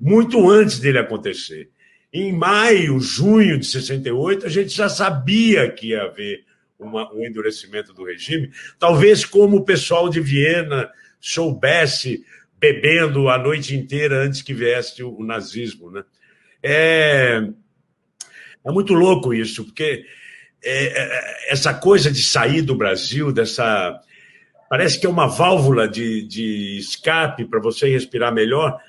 muito 0.00 0.50
antes 0.50 0.80
dele 0.80 0.98
acontecer. 0.98 1.70
Em 2.12 2.32
maio, 2.32 3.00
junho 3.00 3.58
de 3.58 3.66
68, 3.66 4.46
a 4.46 4.48
gente 4.48 4.70
já 4.70 4.88
sabia 4.88 5.70
que 5.70 5.88
ia 5.88 6.02
haver 6.02 6.44
uma, 6.78 7.10
um 7.12 7.24
endurecimento 7.24 7.92
do 7.92 8.04
regime, 8.04 8.50
talvez 8.78 9.24
como 9.24 9.56
o 9.56 9.64
pessoal 9.64 10.08
de 10.08 10.20
Viena 10.20 10.90
soubesse 11.20 12.24
bebendo 12.58 13.28
a 13.28 13.38
noite 13.38 13.74
inteira 13.74 14.22
antes 14.22 14.42
que 14.42 14.52
viesse 14.52 15.02
o, 15.02 15.16
o 15.16 15.24
nazismo. 15.24 15.90
Né? 15.90 16.04
É, 16.62 17.48
é 18.64 18.70
muito 18.70 18.92
louco 18.92 19.32
isso, 19.32 19.64
porque 19.64 20.04
é, 20.62 20.84
é, 20.84 21.52
essa 21.52 21.74
coisa 21.74 22.10
de 22.10 22.22
sair 22.22 22.62
do 22.62 22.76
Brasil, 22.76 23.32
dessa. 23.32 24.00
Parece 24.68 24.98
que 24.98 25.06
é 25.06 25.10
uma 25.10 25.26
válvula 25.26 25.88
de, 25.88 26.26
de 26.26 26.78
escape 26.78 27.44
para 27.44 27.60
você 27.60 27.88
respirar 27.88 28.32
melhor 28.32 28.80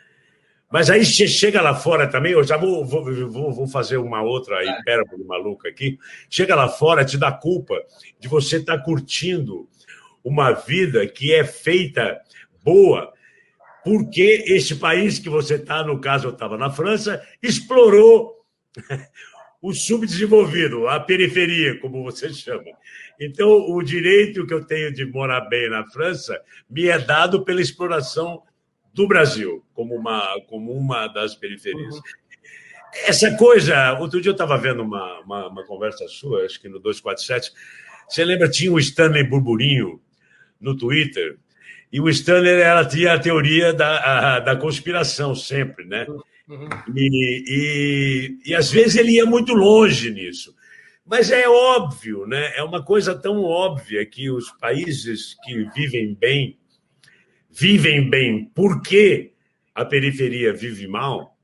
mas 0.73 0.89
aí 0.89 1.05
você 1.05 1.27
chega 1.27 1.61
lá 1.61 1.75
fora 1.75 2.07
também, 2.07 2.31
eu 2.31 2.43
já 2.43 2.57
vou, 2.57 2.83
vou, 2.83 3.05
vou, 3.29 3.53
vou 3.53 3.67
fazer 3.67 3.97
uma 3.97 4.23
outra 4.23 4.59
hipérbole 4.65 5.23
maluca 5.23 5.69
aqui. 5.69 5.99
Chega 6.27 6.55
lá 6.55 6.67
fora, 6.67 7.05
te 7.05 7.15
dá 7.15 7.31
culpa 7.31 7.79
de 8.19 8.27
você 8.27 8.57
estar 8.57 8.79
tá 8.79 8.83
curtindo 8.83 9.69
uma 10.23 10.51
vida 10.51 11.05
que 11.05 11.31
é 11.31 11.43
feita 11.43 12.19
boa, 12.63 13.13
porque 13.83 14.45
este 14.47 14.75
país 14.75 15.19
que 15.19 15.29
você 15.29 15.57
está, 15.57 15.83
no 15.83 16.01
caso 16.01 16.25
eu 16.25 16.31
estava 16.33 16.57
na 16.57 16.71
França, 16.71 17.21
explorou 17.39 18.43
o 19.61 19.73
subdesenvolvido, 19.73 20.87
a 20.87 20.99
periferia, 20.99 21.79
como 21.81 22.03
você 22.03 22.33
chama. 22.33 22.71
Então, 23.19 23.47
o 23.47 23.83
direito 23.83 24.47
que 24.47 24.53
eu 24.55 24.65
tenho 24.65 24.91
de 24.91 25.05
morar 25.05 25.41
bem 25.41 25.69
na 25.69 25.85
França 25.85 26.41
me 26.67 26.87
é 26.87 26.97
dado 26.97 27.45
pela 27.45 27.61
exploração 27.61 28.41
do 28.93 29.07
Brasil, 29.07 29.63
como 29.73 29.95
uma, 29.95 30.39
como 30.47 30.71
uma 30.71 31.07
das 31.07 31.35
periferias. 31.35 31.95
Uhum. 31.95 32.01
Essa 33.05 33.35
coisa, 33.35 33.97
outro 33.99 34.21
dia 34.21 34.29
eu 34.29 34.33
estava 34.33 34.57
vendo 34.57 34.83
uma, 34.83 35.19
uma, 35.21 35.47
uma, 35.47 35.65
conversa 35.65 36.07
sua, 36.07 36.45
acho 36.45 36.61
que 36.61 36.69
no 36.69 36.79
247, 36.79 37.51
você 38.07 38.23
lembra, 38.23 38.49
tinha 38.49 38.71
o 38.71 38.79
Stanley 38.79 39.23
Burburinho 39.23 39.99
no 40.61 40.77
Twitter, 40.77 41.37
e 41.91 41.99
o 41.99 42.07
Stanley 42.09 42.61
ela 42.61 42.85
tinha 42.85 43.13
a 43.13 43.19
teoria 43.19 43.73
da, 43.73 44.35
a, 44.35 44.39
da 44.39 44.55
conspiração 44.55 45.33
sempre, 45.33 45.85
né? 45.85 46.05
Uhum. 46.47 46.69
E, 46.95 47.43
e, 48.45 48.49
e 48.51 48.55
às 48.55 48.71
vezes 48.71 48.95
ele 48.95 49.13
ia 49.13 49.25
muito 49.25 49.53
longe 49.53 50.11
nisso. 50.11 50.55
Mas 51.05 51.31
é 51.31 51.47
óbvio, 51.49 52.25
né? 52.25 52.53
É 52.55 52.63
uma 52.63 52.83
coisa 52.83 53.13
tão 53.15 53.43
óbvia 53.43 54.05
que 54.05 54.29
os 54.29 54.51
países 54.51 55.35
que 55.43 55.65
vivem 55.75 56.15
bem 56.15 56.57
vivem 57.53 58.09
bem 58.09 58.51
porque 58.53 59.31
a 59.75 59.85
periferia 59.85 60.53
vive 60.53 60.87
mal, 60.87 61.37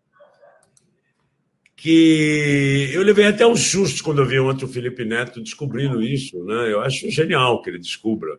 que 1.76 2.90
eu 2.92 3.04
levei 3.04 3.28
até 3.28 3.46
um 3.48 3.56
susto 3.56 4.04
quando 4.04 4.22
eu 4.22 4.26
vi 4.26 4.40
ontem 4.40 4.66
o 4.66 4.68
Felipe 4.68 5.06
Neto 5.06 5.42
descobrindo 5.42 6.02
isso, 6.02 6.44
né? 6.44 6.74
Eu 6.74 6.82
acho 6.82 7.10
genial 7.10 7.62
que 7.62 7.70
ele 7.70 7.80
descubra. 7.80 8.38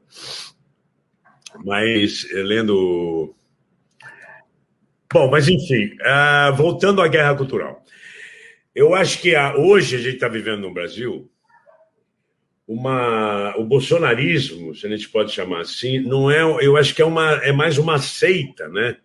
Mas 1.65 2.29
lendo. 2.33 3.35
Bom, 5.13 5.31
mas 5.31 5.49
enfim, 5.49 5.97
uh, 6.03 6.55
voltando 6.55 7.01
à 7.01 7.09
guerra 7.09 7.35
cultural. 7.35 7.83
Eu 8.75 8.95
acho 8.95 9.21
que 9.21 9.35
a, 9.35 9.57
hoje 9.57 9.97
a 9.97 9.99
gente 9.99 10.15
está 10.15 10.29
vivendo 10.29 10.61
no 10.61 10.75
Brasil 10.75 11.31
uma 12.71 13.53
o 13.59 13.65
bolsonarismo, 13.65 14.73
se 14.77 14.87
a 14.87 14.91
gente 14.91 15.09
pode 15.09 15.33
chamar 15.33 15.63
assim, 15.63 15.99
não 15.99 16.31
é, 16.31 16.41
eu 16.65 16.77
acho 16.77 16.95
que 16.95 17.03
é 17.03 17.05
uma 17.05 17.33
é 17.43 17.51
mais 17.51 17.79
uma 17.79 17.99
seita, 17.99 18.69
né, 18.69 18.97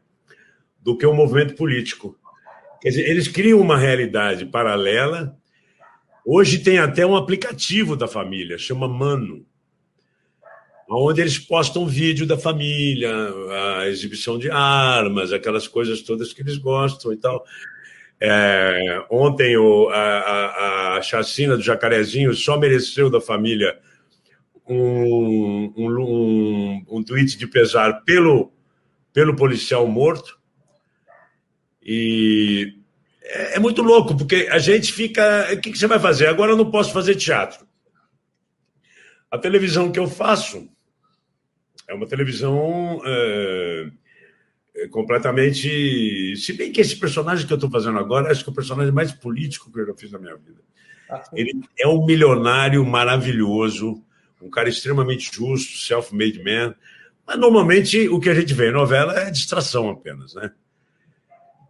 do 0.79 0.95
que 0.95 1.03
um 1.03 1.15
movimento 1.15 1.55
político. 1.55 2.15
Quer 2.79 2.89
dizer, 2.89 3.09
eles 3.09 3.27
criam 3.27 3.59
uma 3.59 3.75
realidade 3.75 4.45
paralela. 4.45 5.35
Hoje 6.23 6.59
tem 6.59 6.77
até 6.77 7.03
um 7.07 7.15
aplicativo 7.15 7.95
da 7.95 8.07
família, 8.07 8.55
chama 8.59 8.87
Mano, 8.87 9.43
onde 10.87 11.21
eles 11.21 11.39
postam 11.39 11.87
vídeo 11.87 12.27
da 12.27 12.37
família, 12.37 13.11
a 13.79 13.87
exibição 13.87 14.37
de 14.37 14.51
armas, 14.51 15.33
aquelas 15.33 15.67
coisas 15.67 16.03
todas 16.03 16.31
que 16.31 16.43
eles 16.43 16.57
gostam 16.57 17.11
e 17.11 17.17
tal. 17.17 17.43
É, 18.19 19.05
ontem 19.09 19.57
o, 19.57 19.89
a, 19.89 19.97
a, 19.97 20.97
a, 20.97 21.01
chacina 21.01 21.57
do 21.57 21.61
Jacarezinho 21.61 22.33
só 22.33 22.57
mereceu 22.57 23.09
da 23.09 23.19
família 23.19 23.77
um, 24.67 25.73
um, 25.75 25.89
um, 25.99 26.85
um 26.89 27.03
tweet 27.03 27.37
de 27.37 27.45
pesar 27.45 28.03
pelo, 28.03 28.53
pelo 29.13 29.35
policial 29.35 29.85
morto. 29.85 30.39
E 31.83 32.73
é, 33.21 33.55
é, 33.55 33.59
muito 33.59 33.81
louco, 33.81 34.15
porque 34.15 34.47
a 34.49 34.59
gente 34.59 34.93
fica. 34.93 35.49
O 35.53 35.59
que, 35.59 35.71
que 35.71 35.77
você 35.77 35.87
vai 35.87 35.99
fazer? 35.99 36.27
Agora 36.27 36.51
eu 36.51 36.57
não 36.57 36.71
posso 36.71 36.93
fazer 36.93 37.15
teatro. 37.15 37.67
A 39.29 39.37
televisão 39.37 39.91
que 39.91 39.99
eu 39.99 40.07
faço 40.07 40.69
é 41.87 41.93
uma 41.93 42.07
televisão. 42.07 43.01
É, 43.05 43.89
completamente. 44.91 46.35
Se 46.37 46.53
bem 46.53 46.71
que 46.71 46.81
esse 46.81 46.95
personagem 46.95 47.47
que 47.47 47.53
eu 47.53 47.55
estou 47.55 47.69
fazendo 47.69 47.97
agora, 47.97 48.31
acho 48.31 48.43
que 48.43 48.49
é 48.49 48.51
o 48.51 48.55
personagem 48.55 48.91
mais 48.91 49.11
político 49.11 49.71
que 49.71 49.79
eu 49.79 49.87
já 49.87 49.93
fiz 49.93 50.11
na 50.11 50.19
minha 50.19 50.35
vida. 50.35 50.61
Ah, 51.09 51.23
Ele 51.33 51.61
é 51.79 51.87
um 51.87 52.05
milionário 52.05 52.85
maravilhoso, 52.85 54.03
um 54.41 54.49
cara 54.49 54.69
extremamente 54.69 55.33
justo, 55.33 55.77
self-made 55.77 56.43
man. 56.43 56.75
Mas 57.25 57.39
normalmente 57.39 58.07
o 58.09 58.19
que 58.19 58.29
a 58.29 58.35
gente 58.35 58.53
vê 58.53 58.69
em 58.69 58.73
novela 58.73 59.17
é 59.19 59.31
distração 59.31 59.89
apenas, 59.89 60.35
né? 60.35 60.51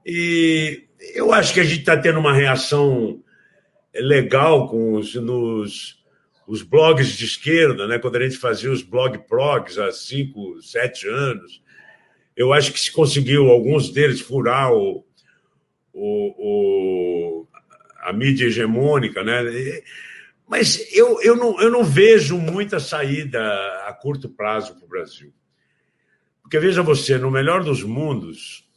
E 0.05 0.83
eu 1.13 1.31
acho 1.31 1.53
que 1.53 1.59
a 1.59 1.63
gente 1.63 1.79
está 1.79 1.97
tendo 1.97 2.19
uma 2.19 2.33
reação 2.33 3.21
legal 3.93 4.67
com 4.67 4.93
os, 4.93 5.15
nos, 5.15 6.03
os 6.47 6.61
blogs 6.61 7.09
de 7.09 7.25
esquerda, 7.25 7.87
né? 7.87 7.99
Quando 7.99 8.17
a 8.17 8.23
gente 8.23 8.37
fazia 8.37 8.71
os 8.71 8.81
blog 8.81 9.19
blogs 9.29 9.77
há 9.77 9.91
cinco, 9.91 10.61
sete 10.61 11.07
anos 11.07 11.63
eu 12.36 12.52
acho 12.52 12.74
que 12.74 12.80
se 12.80 12.91
conseguiu 12.91 13.50
alguns 13.50 13.89
deles 13.89 14.19
furar 14.19 14.71
o, 14.74 15.06
o, 15.93 16.36
o 16.38 17.48
a 18.02 18.12
mídia 18.12 18.45
hegemônica, 18.45 19.24
né? 19.24 19.41
Mas 20.48 20.93
eu, 20.93 21.21
eu, 21.21 21.36
não, 21.36 21.60
eu 21.62 21.71
não 21.71 21.84
vejo 21.84 22.38
muita 22.38 22.80
saída 22.80 23.41
a 23.88 23.93
curto 23.93 24.30
prazo 24.30 24.76
para 24.76 24.86
o 24.86 24.89
Brasil. 24.89 25.34
Porque 26.41 26.60
veja 26.60 26.84
você, 26.84 27.17
no 27.17 27.32
melhor 27.32 27.63
dos 27.63 27.82
mundos, 27.82 28.67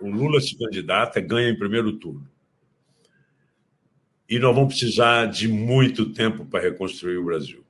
o 0.00 0.08
Lula 0.08 0.40
se 0.40 0.56
candidata, 0.56 1.20
ganha 1.20 1.48
em 1.48 1.58
primeiro 1.58 1.94
turno. 1.94 2.28
E 4.28 4.38
nós 4.38 4.54
vamos 4.54 4.74
precisar 4.74 5.26
de 5.26 5.48
muito 5.48 6.12
tempo 6.12 6.44
para 6.44 6.62
reconstruir 6.62 7.16
o 7.16 7.24
Brasil. 7.24 7.64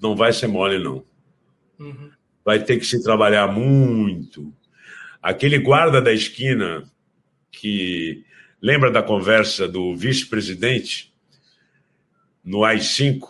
Não 0.00 0.14
vai 0.14 0.32
ser 0.32 0.46
mole, 0.46 0.78
não. 0.78 1.04
Uhum 1.78 2.15
vai 2.46 2.62
ter 2.62 2.78
que 2.78 2.86
se 2.86 3.02
trabalhar 3.02 3.48
muito. 3.48 4.54
Aquele 5.20 5.58
guarda 5.58 6.00
da 6.00 6.12
esquina 6.12 6.88
que 7.50 8.24
lembra 8.62 8.88
da 8.88 9.02
conversa 9.02 9.66
do 9.66 9.96
vice-presidente 9.96 11.12
no 12.44 12.64
AI-5? 12.64 13.28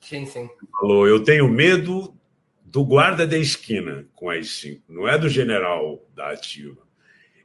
Sim, 0.00 0.24
sim. 0.24 0.48
Falou: 0.78 1.08
Eu 1.08 1.24
tenho 1.24 1.48
medo 1.48 2.16
do 2.64 2.84
guarda 2.84 3.26
da 3.26 3.36
esquina 3.36 4.06
com 4.14 4.30
AI-5, 4.30 4.82
não 4.88 5.08
é 5.08 5.18
do 5.18 5.28
general 5.28 6.00
da 6.14 6.30
ativa. 6.30 6.86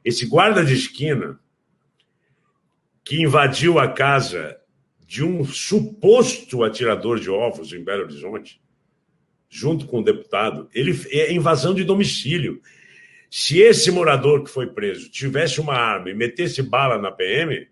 Esse 0.04 0.24
guarda 0.24 0.64
de 0.64 0.74
esquina 0.74 1.40
que 3.04 3.20
invadiu 3.20 3.80
a 3.80 3.88
casa 3.88 4.56
de 5.04 5.24
um 5.24 5.44
suposto 5.44 6.62
atirador 6.62 7.18
de 7.18 7.28
ovos 7.28 7.72
em 7.72 7.82
Belo 7.82 8.04
Horizonte 8.04 8.60
junto 9.48 9.86
com 9.86 10.00
o 10.00 10.04
deputado, 10.04 10.68
ele 10.74 10.98
é 11.10 11.32
invasão 11.32 11.74
de 11.74 11.84
domicílio. 11.84 12.60
Se 13.30 13.60
esse 13.60 13.90
morador 13.90 14.44
que 14.44 14.50
foi 14.50 14.66
preso 14.66 15.10
tivesse 15.10 15.60
uma 15.60 15.74
arma 15.74 16.10
e 16.10 16.14
metesse 16.14 16.62
bala 16.62 16.98
na 16.98 17.10
PM, 17.10 17.68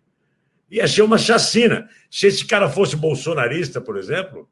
ia 0.71 0.87
ser 0.87 1.03
uma 1.03 1.19
chacina. 1.19 1.89
Se 2.11 2.27
esse 2.27 2.45
cara 2.45 2.69
fosse 2.69 2.97
bolsonarista, 2.97 3.81
por 3.81 3.97
exemplo, 3.97 4.49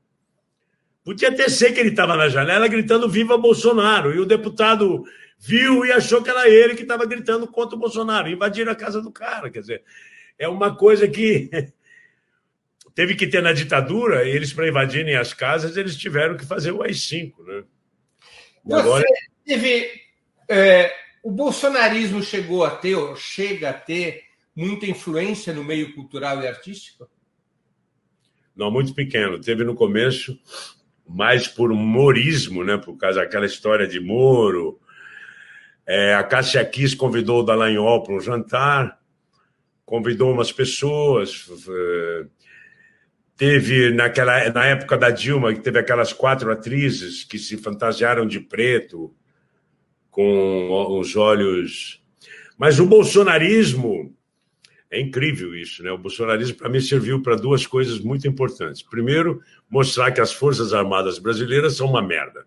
podia 1.04 1.28
até 1.28 1.48
ser 1.48 1.72
que 1.72 1.80
ele 1.80 1.90
estava 1.90 2.16
na 2.16 2.28
janela 2.28 2.68
gritando 2.68 3.08
Viva 3.08 3.36
Bolsonaro, 3.36 4.14
e 4.14 4.18
o 4.18 4.26
deputado 4.26 5.04
viu 5.38 5.84
e 5.84 5.92
achou 5.92 6.22
que 6.22 6.30
era 6.30 6.48
ele 6.48 6.74
que 6.74 6.82
estava 6.82 7.04
gritando 7.04 7.46
contra 7.46 7.76
o 7.76 7.78
Bolsonaro, 7.78 8.30
invadiram 8.30 8.72
a 8.72 8.76
casa 8.76 9.02
do 9.02 9.10
cara. 9.10 9.50
Quer 9.50 9.60
dizer, 9.60 9.82
é 10.38 10.48
uma 10.48 10.74
coisa 10.74 11.06
que 11.06 11.50
teve 12.94 13.14
que 13.14 13.26
ter 13.26 13.42
na 13.42 13.52
ditadura, 13.52 14.26
eles, 14.26 14.52
para 14.52 14.68
invadirem 14.68 15.16
as 15.16 15.34
casas, 15.34 15.76
eles 15.76 15.96
tiveram 15.96 16.36
que 16.36 16.46
fazer 16.46 16.72
o 16.72 16.82
AI-5. 16.82 17.32
Né? 17.44 17.64
Você 18.64 18.80
agora... 18.80 19.04
teve. 19.44 19.90
É, 20.48 20.94
o 21.22 21.30
bolsonarismo 21.30 22.22
chegou 22.22 22.64
a 22.64 22.70
ter, 22.70 22.94
ou 22.94 23.16
chega 23.16 23.70
a 23.70 23.72
ter, 23.72 24.22
muita 24.54 24.86
influência 24.86 25.52
no 25.52 25.64
meio 25.64 25.94
cultural 25.94 26.40
e 26.42 26.46
artístico? 26.46 27.08
Não, 28.54 28.70
muito 28.70 28.94
pequeno. 28.94 29.40
Teve 29.40 29.64
no 29.64 29.74
começo, 29.74 30.38
mais 31.08 31.48
por 31.48 31.72
humorismo, 31.72 32.62
né? 32.62 32.76
por 32.76 32.96
causa 32.96 33.20
daquela 33.20 33.46
história 33.46 33.86
de 33.86 33.98
Moro. 33.98 34.78
É, 35.86 36.14
a 36.14 36.22
Cássia 36.22 36.64
Kiss 36.64 36.94
convidou 36.94 37.40
o 37.40 37.42
Dallagnol 37.42 38.02
para 38.02 38.14
um 38.14 38.20
jantar, 38.20 39.00
convidou 39.84 40.30
umas 40.30 40.52
pessoas. 40.52 41.46
É, 41.68 42.26
teve 43.36 43.90
naquela 43.90 44.50
na 44.50 44.64
época 44.66 44.96
da 44.96 45.10
Dilma 45.10 45.52
que 45.52 45.60
teve 45.60 45.78
aquelas 45.78 46.12
quatro 46.12 46.52
atrizes 46.52 47.24
que 47.24 47.38
se 47.38 47.56
fantasiaram 47.56 48.26
de 48.26 48.40
preto 48.40 49.14
com 50.10 50.98
os 50.98 51.16
olhos 51.16 52.02
mas 52.56 52.78
o 52.78 52.86
bolsonarismo 52.86 54.14
é 54.94 55.00
incrível 55.00 55.54
isso, 55.56 55.82
né? 55.82 55.90
O 55.90 55.98
bolsonarismo, 55.98 56.56
para 56.56 56.68
mim, 56.68 56.80
serviu 56.80 57.20
para 57.20 57.34
duas 57.34 57.66
coisas 57.66 57.98
muito 57.98 58.28
importantes. 58.28 58.80
Primeiro, 58.80 59.42
mostrar 59.68 60.12
que 60.12 60.20
as 60.20 60.32
Forças 60.32 60.72
Armadas 60.72 61.18
brasileiras 61.18 61.76
são 61.76 61.88
uma 61.88 62.00
merda. 62.00 62.46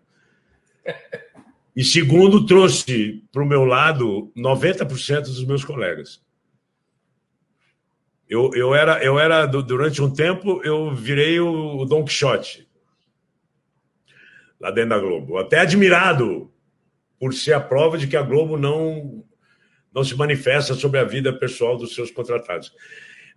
E 1.76 1.84
segundo, 1.84 2.46
trouxe 2.46 3.22
para 3.30 3.42
o 3.42 3.46
meu 3.46 3.64
lado 3.64 4.32
90% 4.36 5.20
dos 5.20 5.44
meus 5.44 5.64
colegas. 5.64 6.20
Eu, 8.28 8.50
eu 8.54 8.74
era, 8.74 9.02
eu 9.02 9.18
era 9.18 9.46
durante 9.46 10.02
um 10.02 10.12
tempo, 10.12 10.60
eu 10.62 10.94
virei 10.94 11.40
o, 11.40 11.78
o 11.78 11.84
Don 11.86 12.04
Quixote 12.04 12.68
lá 14.60 14.70
dentro 14.70 14.90
da 14.90 14.98
Globo. 14.98 15.38
Até 15.38 15.60
admirado 15.60 16.50
por 17.18 17.32
ser 17.32 17.52
a 17.52 17.60
prova 17.60 17.96
de 17.96 18.06
que 18.06 18.16
a 18.16 18.22
Globo 18.22 18.56
não 18.56 19.24
não 19.92 20.04
se 20.04 20.14
manifesta 20.14 20.74
sobre 20.74 21.00
a 21.00 21.04
vida 21.04 21.32
pessoal 21.32 21.76
dos 21.76 21.94
seus 21.94 22.10
contratados. 22.10 22.72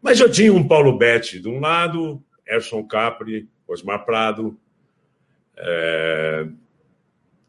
Mas 0.02 0.20
eu 0.20 0.30
tinha 0.30 0.54
um 0.54 0.68
Paulo 0.68 0.98
Betti 0.98 1.40
de 1.40 1.48
um 1.48 1.60
lado, 1.60 2.22
Erson 2.46 2.84
Capri, 2.84 3.50
Osmar 3.68 4.06
Prado, 4.06 4.60
é, 5.58 6.48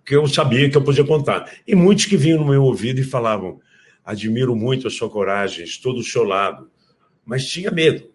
que 0.07 0.15
eu 0.15 0.27
sabia 0.29 0.71
que 0.71 0.77
eu 0.77 0.85
podia 0.85 1.05
contar. 1.05 1.51
E 1.67 1.75
muitos 1.75 2.07
que 2.07 2.17
vinham 2.17 2.39
no 2.39 2.49
meu 2.49 2.63
ouvido 2.63 3.01
e 3.01 3.05
falavam: 3.05 3.61
admiro 4.05 4.55
muito 4.55 4.87
a 4.87 4.91
sua 4.91 5.11
coragem, 5.11 5.65
estou 5.65 5.93
do 5.93 6.03
seu 6.03 6.23
lado. 6.23 6.71
Mas 7.25 7.47
tinha 7.47 7.71
medo. 7.71 8.11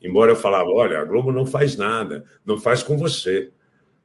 Embora 0.00 0.32
eu 0.32 0.36
falava: 0.36 0.70
olha, 0.70 1.00
a 1.00 1.04
Globo 1.04 1.32
não 1.32 1.46
faz 1.46 1.76
nada, 1.76 2.24
não 2.44 2.58
faz 2.58 2.82
com 2.82 2.96
você. 2.96 3.50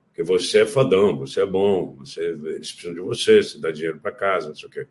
Porque 0.07 0.23
você 0.23 0.61
é 0.61 0.65
fodão, 0.65 1.17
você 1.17 1.41
é 1.41 1.45
bom, 1.45 1.95
você, 1.95 2.21
eles 2.21 2.71
precisam 2.71 2.93
de 2.93 2.99
você, 2.99 3.41
você 3.41 3.59
dá 3.59 3.71
dinheiro 3.71 3.99
para 3.99 4.11
casa, 4.11 4.49
não 4.49 4.55
sei 4.55 4.67
o 4.67 4.71
quê. 4.71 4.87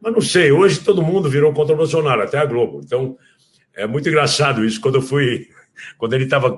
Mas 0.00 0.12
não 0.12 0.20
sei, 0.20 0.50
hoje 0.50 0.80
todo 0.80 1.02
mundo 1.02 1.30
virou 1.30 1.52
contra 1.54 1.72
o 1.72 1.78
Bolsonaro, 1.78 2.20
até 2.20 2.38
a 2.38 2.44
Globo. 2.44 2.80
Então, 2.82 3.16
é 3.72 3.86
muito 3.86 4.08
engraçado 4.08 4.64
isso. 4.64 4.80
Quando 4.80 4.96
eu 4.96 5.02
fui. 5.02 5.48
Quando 5.98 6.14
ele 6.14 6.24
estava. 6.24 6.56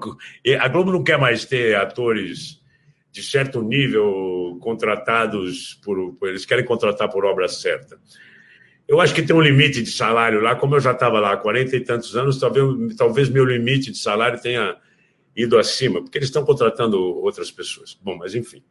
A 0.60 0.68
Globo 0.68 0.92
não 0.92 1.04
quer 1.04 1.18
mais 1.18 1.44
ter 1.44 1.76
atores 1.76 2.60
de 3.10 3.22
certo 3.22 3.62
nível 3.62 4.58
contratados 4.60 5.74
por. 5.82 6.16
Eles 6.22 6.44
querem 6.44 6.64
contratar 6.64 7.10
por 7.10 7.24
obra 7.24 7.48
certa. 7.48 7.98
Eu 8.88 9.00
acho 9.00 9.14
que 9.14 9.22
tem 9.22 9.34
um 9.34 9.40
limite 9.40 9.82
de 9.82 9.90
salário 9.90 10.40
lá, 10.40 10.54
como 10.54 10.76
eu 10.76 10.80
já 10.80 10.92
estava 10.92 11.18
lá 11.18 11.32
há 11.32 11.36
40 11.36 11.76
e 11.76 11.80
tantos 11.80 12.16
anos, 12.16 12.38
talvez, 12.38 12.96
talvez 12.96 13.28
meu 13.28 13.44
limite 13.44 13.90
de 13.90 13.98
salário 13.98 14.40
tenha 14.40 14.76
ido 15.34 15.58
acima, 15.58 16.00
porque 16.00 16.18
eles 16.18 16.28
estão 16.28 16.44
contratando 16.44 17.00
outras 17.00 17.50
pessoas. 17.50 17.98
Bom, 18.02 18.16
mas 18.16 18.34
enfim 18.34 18.62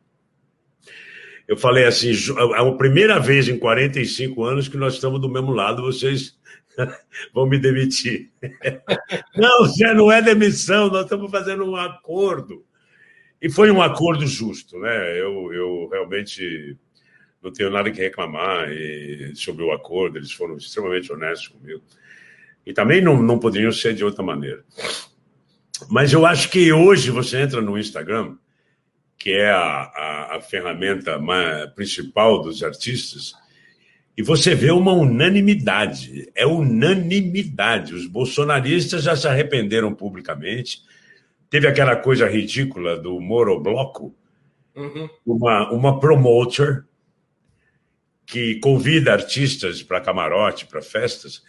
eu 1.48 1.58
falei 1.58 1.86
assim: 1.86 2.12
é 2.12 2.60
a 2.60 2.72
primeira 2.74 3.20
vez 3.20 3.48
em 3.48 3.58
45 3.58 4.44
anos 4.44 4.68
que 4.68 4.78
nós 4.78 4.96
estamos 4.96 5.22
do 5.22 5.30
mesmo 5.30 5.52
lado, 5.52 5.84
vocês 5.84 6.38
vão 7.34 7.48
me 7.48 7.60
demitir. 7.60 8.32
não, 9.36 9.68
já 9.78 9.94
não 9.94 10.12
é 10.12 10.22
demissão, 10.22 10.90
nós 10.90 11.04
estamos 11.04 11.30
fazendo 11.30 11.66
um 11.66 11.76
acordo. 11.76 12.66
E 13.42 13.50
foi 13.50 13.70
um 13.70 13.82
acordo 13.82 14.26
justo, 14.26 14.80
né? 14.80 15.20
Eu, 15.20 15.54
eu 15.54 15.90
realmente 15.92 16.78
não 17.46 17.54
tenho 17.54 17.70
nada 17.70 17.90
que 17.92 18.02
reclamar 18.02 18.68
sobre 19.36 19.64
o 19.64 19.72
acordo, 19.72 20.18
eles 20.18 20.32
foram 20.32 20.58
extremamente 20.58 21.12
honestos 21.12 21.48
comigo. 21.48 21.82
E 22.66 22.74
também 22.74 23.02
não, 23.02 23.22
não 23.22 23.40
poderiam 23.40 23.72
ser 23.72 23.94
de 23.94 24.04
outra 24.04 24.24
maneira. 24.24 24.64
Mas 25.90 26.12
eu 26.12 26.26
acho 26.26 26.50
que 26.50 26.72
hoje 26.74 27.12
você 27.12 27.42
entra 27.42 27.62
no 27.62 27.78
Instagram 27.78 28.36
que 29.18 29.32
é 29.32 29.50
a, 29.50 29.58
a, 29.58 30.36
a 30.36 30.42
ferramenta 30.42 31.20
principal 31.76 32.44
dos 32.44 32.62
artistas, 32.62 33.34
e 34.16 34.22
você 34.22 34.54
vê 34.54 34.70
uma 34.70 34.94
unanimidade, 34.94 36.32
é 36.36 36.46
unanimidade. 36.46 37.96
Os 37.96 38.08
bolsonaristas 38.08 39.04
já 39.04 39.16
se 39.16 39.28
arrependeram 39.28 39.94
publicamente. 39.94 40.84
Teve 41.50 41.68
aquela 41.68 41.96
coisa 41.96 42.30
ridícula 42.30 42.98
do 42.98 43.20
Moro 43.20 43.60
Bloco, 43.60 44.16
uhum. 44.76 45.10
uma, 45.26 45.72
uma 45.72 46.00
promoter 46.00 46.86
que 48.26 48.56
convida 48.56 49.14
artistas 49.14 49.84
para 49.84 50.02
camarote, 50.02 50.66
para 50.66 50.82
festas. 50.82 51.44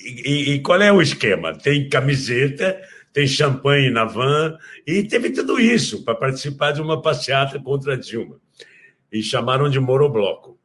E, 0.00 0.30
e, 0.30 0.54
e, 0.54 0.60
qual 0.60 0.80
é 0.80 0.92
o 0.92 1.02
esquema? 1.02 1.56
Tem 1.56 1.88
camiseta 1.88 2.80
tem 3.12 3.26
champanhe 3.26 3.90
na 3.90 4.04
van, 4.04 4.56
e 4.86 5.02
teve 5.02 5.30
tudo 5.30 5.60
isso 5.60 6.02
para 6.02 6.14
participar 6.14 6.72
de 6.72 6.80
uma 6.80 7.00
passeata 7.00 7.60
contra 7.60 7.96
Dilma. 7.96 8.40
E 9.12 9.22
chamaram 9.22 9.68
de 9.68 9.78
Morobloco. 9.78 10.58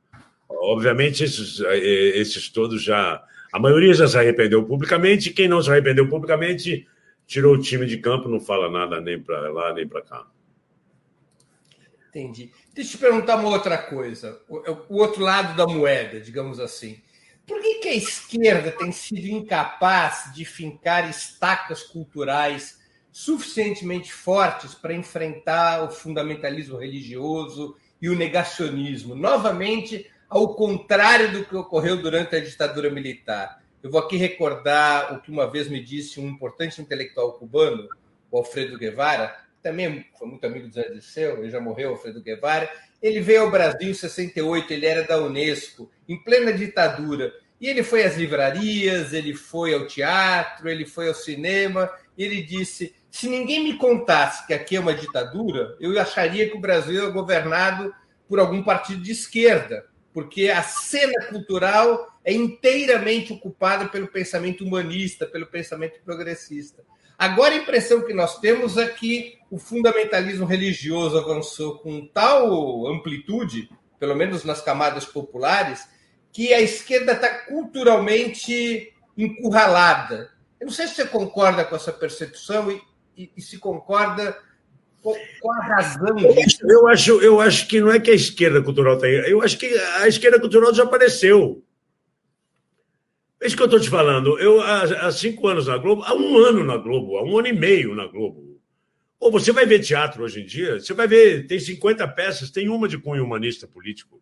Obviamente, 0.47 1.23
esses, 1.23 1.59
eh, 1.59 2.17
esses 2.17 2.49
todos 2.49 2.81
já. 2.81 3.21
A 3.51 3.59
maioria 3.59 3.93
já 3.93 4.07
se 4.07 4.17
arrependeu 4.17 4.63
publicamente, 4.63 5.31
quem 5.31 5.47
não 5.47 5.61
se 5.61 5.69
arrependeu 5.69 6.07
publicamente 6.07 6.87
tirou 7.25 7.55
o 7.55 7.61
time 7.61 7.85
de 7.85 7.97
campo, 7.97 8.29
não 8.29 8.39
fala 8.39 8.71
nada 8.71 9.01
nem 9.01 9.21
para 9.21 9.51
lá 9.51 9.73
nem 9.73 9.85
para 9.85 10.01
cá. 10.01 10.25
Entendi. 12.09 12.49
Deixa 12.77 12.91
eu 12.91 12.99
te 12.99 13.03
perguntar 13.03 13.37
uma 13.37 13.49
outra 13.49 13.75
coisa. 13.75 14.39
O, 14.47 14.93
o 14.93 15.01
outro 15.01 15.23
lado 15.23 15.57
da 15.57 15.65
moeda, 15.65 16.21
digamos 16.21 16.59
assim. 16.59 17.01
Por 17.43 17.59
que, 17.59 17.79
que 17.79 17.87
a 17.87 17.95
esquerda 17.95 18.71
tem 18.71 18.91
sido 18.91 19.25
incapaz 19.25 20.31
de 20.31 20.45
fincar 20.45 21.09
estacas 21.09 21.81
culturais 21.81 22.79
suficientemente 23.11 24.13
fortes 24.13 24.75
para 24.75 24.93
enfrentar 24.93 25.85
o 25.85 25.89
fundamentalismo 25.89 26.77
religioso 26.77 27.75
e 27.99 28.09
o 28.09 28.15
negacionismo? 28.15 29.15
Novamente, 29.15 30.07
ao 30.29 30.53
contrário 30.53 31.31
do 31.31 31.45
que 31.45 31.55
ocorreu 31.55 31.97
durante 31.97 32.35
a 32.35 32.39
ditadura 32.39 32.91
militar. 32.91 33.59
Eu 33.81 33.89
vou 33.89 34.01
aqui 34.01 34.17
recordar 34.17 35.15
o 35.15 35.21
que 35.21 35.31
uma 35.31 35.49
vez 35.49 35.67
me 35.67 35.81
disse 35.81 36.19
um 36.19 36.27
importante 36.27 36.79
intelectual 36.79 37.33
cubano, 37.39 37.89
o 38.29 38.37
Alfredo 38.37 38.77
Guevara, 38.77 39.46
também 39.67 40.05
foi 40.17 40.27
muito 40.29 40.45
amigo 40.45 40.69
do 40.69 40.73
Zé 40.73 40.89
Dirceu, 40.89 41.39
ele 41.39 41.49
já 41.49 41.59
morreu, 41.59 41.89
Alfredo 41.89 42.23
Guevara. 42.23 42.69
Ele 43.01 43.19
veio 43.19 43.41
ao 43.41 43.51
Brasil 43.51 43.89
em 43.89 43.93
68, 43.93 44.71
ele 44.71 44.85
era 44.85 45.03
da 45.03 45.21
Unesco, 45.21 45.91
em 46.07 46.17
plena 46.23 46.53
ditadura. 46.53 47.33
E 47.59 47.67
ele 47.67 47.83
foi 47.83 48.03
às 48.03 48.15
livrarias, 48.15 49.11
ele 49.11 49.33
foi 49.33 49.73
ao 49.73 49.85
teatro, 49.85 50.69
ele 50.69 50.85
foi 50.85 51.09
ao 51.09 51.13
cinema, 51.13 51.91
ele 52.17 52.41
disse: 52.41 52.95
se 53.11 53.27
ninguém 53.27 53.61
me 53.61 53.77
contasse 53.77 54.47
que 54.47 54.53
aqui 54.53 54.77
é 54.77 54.79
uma 54.79 54.93
ditadura, 54.93 55.75
eu 55.81 55.99
acharia 55.99 56.49
que 56.49 56.55
o 56.55 56.61
Brasil 56.61 57.05
é 57.05 57.11
governado 57.11 57.93
por 58.27 58.39
algum 58.39 58.63
partido 58.63 59.01
de 59.01 59.11
esquerda, 59.11 59.85
porque 60.13 60.49
a 60.49 60.63
cena 60.63 61.25
cultural 61.25 62.07
é 62.23 62.31
inteiramente 62.31 63.33
ocupada 63.33 63.87
pelo 63.87 64.07
pensamento 64.07 64.63
humanista, 64.63 65.25
pelo 65.25 65.47
pensamento 65.47 65.99
progressista. 66.05 66.83
Agora 67.17 67.53
a 67.53 67.57
impressão 67.57 68.01
que 68.01 68.13
nós 68.13 68.39
temos 68.39 68.77
é 68.77 68.87
que 68.87 69.37
o 69.49 69.57
fundamentalismo 69.57 70.45
religioso 70.45 71.17
avançou 71.17 71.79
com 71.79 72.05
tal 72.07 72.87
amplitude, 72.87 73.69
pelo 73.99 74.15
menos 74.15 74.43
nas 74.43 74.61
camadas 74.61 75.05
populares, 75.05 75.87
que 76.31 76.53
a 76.53 76.61
esquerda 76.61 77.13
está 77.13 77.29
culturalmente 77.45 78.93
encurralada. 79.17 80.29
Eu 80.59 80.67
não 80.67 80.73
sei 80.73 80.87
se 80.87 80.95
você 80.95 81.05
concorda 81.05 81.65
com 81.65 81.75
essa 81.75 81.91
percepção 81.91 82.71
e, 82.71 82.81
e, 83.17 83.31
e 83.37 83.41
se 83.41 83.57
concorda, 83.57 84.37
Qual 85.41 85.55
a 85.61 85.65
razão 85.65 86.15
disso? 86.15 86.59
Eu 86.69 86.87
acho, 86.87 87.21
eu 87.21 87.39
acho 87.39 87.67
que 87.67 87.79
não 87.79 87.91
é 87.91 87.99
que 87.99 88.11
a 88.11 88.15
esquerda 88.15 88.61
cultural 88.61 88.95
está 88.95 89.07
aí. 89.07 89.31
Eu 89.31 89.41
acho 89.41 89.57
que 89.57 89.65
a 90.01 90.07
esquerda 90.07 90.39
cultural 90.39 90.71
desapareceu. 90.71 91.63
Isso 93.47 93.55
que 93.55 93.61
eu 93.61 93.67
estou 93.67 93.79
te 93.79 93.89
falando. 93.89 94.37
Eu, 94.39 94.59
há, 94.59 94.81
há, 94.81 95.11
cinco 95.13 95.47
anos 95.47 95.67
na 95.67 95.77
Globo, 95.77 96.03
há 96.03 96.13
um 96.13 96.37
ano 96.37 96.65
na 96.65 96.75
Globo, 96.75 97.15
há 97.15 97.23
um 97.23 97.39
ano 97.39 97.47
e 97.47 97.53
meio 97.53 97.95
na 97.95 98.05
Globo. 98.05 98.59
Ou 99.17 99.31
você 99.31 99.53
vai 99.53 99.65
ver 99.65 99.79
teatro 99.79 100.21
hoje 100.21 100.41
em 100.41 100.45
dia, 100.45 100.81
você 100.81 100.93
vai 100.93 101.07
ver, 101.07 101.47
tem 101.47 101.57
50 101.57 102.05
peças, 102.09 102.51
tem 102.51 102.67
uma 102.67 102.89
de 102.89 102.97
cunho 102.97 103.23
humanista 103.23 103.65
político. 103.65 104.21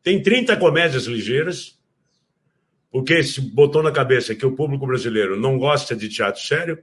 Tem 0.00 0.22
30 0.22 0.56
comédias 0.58 1.06
ligeiras, 1.06 1.76
porque 2.88 3.20
se 3.24 3.40
botou 3.40 3.82
na 3.82 3.90
cabeça 3.90 4.32
que 4.32 4.46
o 4.46 4.54
público 4.54 4.86
brasileiro 4.86 5.38
não 5.38 5.58
gosta 5.58 5.96
de 5.96 6.08
teatro 6.08 6.40
sério. 6.40 6.78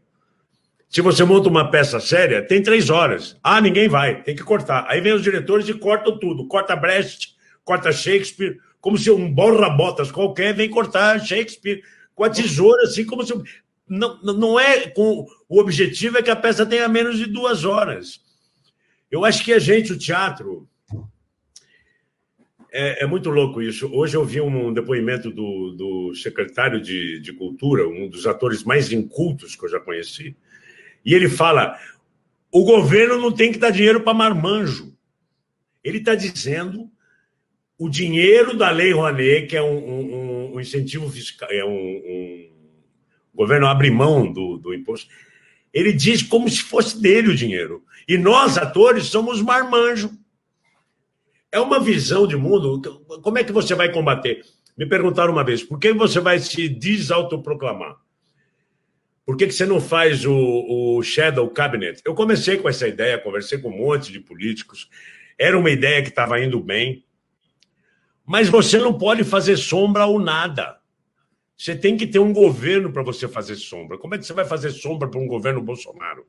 Se 0.90 1.00
você 1.00 1.24
monta 1.24 1.48
uma 1.48 1.72
peça 1.72 1.98
séria, 2.02 2.46
tem 2.46 2.62
três 2.62 2.90
horas. 2.90 3.40
Ah, 3.42 3.62
ninguém 3.62 3.88
vai, 3.88 4.22
tem 4.22 4.36
que 4.36 4.44
cortar. 4.44 4.86
Aí 4.90 5.00
vem 5.00 5.14
os 5.14 5.24
diretores 5.24 5.70
e 5.70 5.74
cortam 5.74 6.20
tudo. 6.20 6.46
Corta 6.46 6.76
Brecht, 6.76 7.38
corta 7.64 7.90
Shakespeare, 7.90 8.60
como 8.84 8.98
se 8.98 9.10
um 9.10 9.34
borra-botas 9.34 10.12
qualquer 10.12 10.54
vem 10.54 10.70
cortar 10.70 11.18
Shakespeare 11.18 11.82
com 12.14 12.26
a 12.26 12.30
tesoura, 12.30 12.84
assim, 12.84 13.06
como 13.06 13.26
se. 13.26 13.34
Não, 13.88 14.22
não 14.22 14.60
é 14.60 14.90
com. 14.90 15.26
O 15.48 15.62
objetivo 15.62 16.18
é 16.18 16.22
que 16.22 16.30
a 16.30 16.36
peça 16.36 16.66
tenha 16.66 16.90
menos 16.90 17.18
de 17.18 17.26
duas 17.26 17.64
horas. 17.64 18.20
Eu 19.10 19.24
acho 19.24 19.42
que 19.42 19.54
a 19.54 19.60
gente, 19.60 19.94
o 19.94 19.98
teatro. 19.98 20.68
É, 22.70 23.06
é 23.06 23.08
muito 23.08 23.30
louco 23.30 23.62
isso. 23.62 23.90
Hoje 23.90 24.18
eu 24.18 24.26
vi 24.26 24.42
um 24.42 24.74
depoimento 24.74 25.32
do, 25.32 25.72
do 25.72 26.16
secretário 26.16 26.82
de, 26.82 27.22
de 27.22 27.32
Cultura, 27.32 27.88
um 27.88 28.10
dos 28.10 28.28
atores 28.28 28.66
mais 28.66 28.92
incultos 28.92 29.56
que 29.56 29.64
eu 29.64 29.70
já 29.70 29.80
conheci, 29.80 30.36
e 31.06 31.14
ele 31.14 31.30
fala: 31.30 31.80
o 32.52 32.66
governo 32.66 33.18
não 33.18 33.32
tem 33.32 33.50
que 33.50 33.58
dar 33.58 33.70
dinheiro 33.70 34.02
para 34.02 34.14
marmanjo. 34.14 34.94
Ele 35.82 36.00
está 36.00 36.16
dizendo 36.16 36.92
o 37.78 37.90
dinheiro 37.90 38.56
da 38.56 38.70
Lei 38.70 38.92
Rouanet, 38.94 39.48
que 39.48 39.58
é 39.58 39.62
um, 39.62 39.78
um, 39.78 40.56
um 40.56 40.60
incentivo 40.60 41.10
fiscal, 41.10 41.50
é 41.52 41.66
um, 41.66 41.70
um, 41.70 42.50
o 43.34 43.38
governo 43.38 43.68
abre 43.68 43.90
mão 43.90 44.32
do, 44.32 44.58
do 44.58 44.74
imposto, 44.74 45.10
ele 45.74 45.92
diz 45.92 46.22
como 46.22 46.48
se 46.50 46.62
fosse 46.62 47.02
dele 47.02 47.30
o 47.30 47.36
dinheiro. 47.36 47.84
E 48.08 48.18
nós, 48.18 48.58
atores, 48.58 49.06
somos 49.06 49.42
marmanjo. 49.42 50.12
É 51.52 51.60
uma 51.60 51.80
visão 51.80 52.28
de 52.28 52.36
mundo. 52.36 52.80
Como 53.22 53.38
é 53.38 53.44
que 53.44 53.52
você 53.52 53.74
vai 53.74 53.92
combater? 53.92 54.44
Me 54.78 54.86
perguntaram 54.86 55.32
uma 55.32 55.44
vez, 55.44 55.64
por 55.64 55.80
que 55.80 55.94
você 55.94 56.20
vai 56.20 56.40
se 56.40 56.68
desautoproclamar? 56.68 57.96
Por 59.26 59.38
que, 59.38 59.48
que 59.48 59.54
você 59.54 59.66
não 59.66 59.80
faz 59.80 60.26
o, 60.26 60.34
o 60.36 61.04
Shadow 61.04 61.50
Cabinet? 61.50 62.02
Eu 62.04 62.14
comecei 62.14 62.58
com 62.58 62.68
essa 62.68 62.88
ideia, 62.88 63.18
conversei 63.18 63.58
com 63.58 63.70
um 63.70 63.78
monte 63.78 64.12
de 64.12 64.20
políticos. 64.20 64.90
Era 65.40 65.58
uma 65.58 65.70
ideia 65.70 66.02
que 66.02 66.10
estava 66.10 66.44
indo 66.44 66.60
bem. 66.60 67.06
Mas 68.26 68.48
você 68.48 68.78
não 68.78 68.98
pode 68.98 69.24
fazer 69.24 69.58
sombra 69.58 70.06
ou 70.06 70.20
nada. 70.20 70.78
Você 71.58 71.76
tem 71.76 71.98
que 71.98 72.08
ter 72.08 72.20
um 72.20 72.34
governo 72.34 72.92
para 72.92 73.04
você 73.04 73.28
fazer 73.28 73.56
sombra. 73.56 73.98
Como 73.98 74.16
é 74.16 74.18
que 74.18 74.26
você 74.26 74.34
vai 74.34 74.46
fazer 74.46 74.72
sombra 74.72 75.08
para 75.08 75.20
um 75.20 75.28
governo 75.28 75.62
Bolsonaro? 75.62 76.26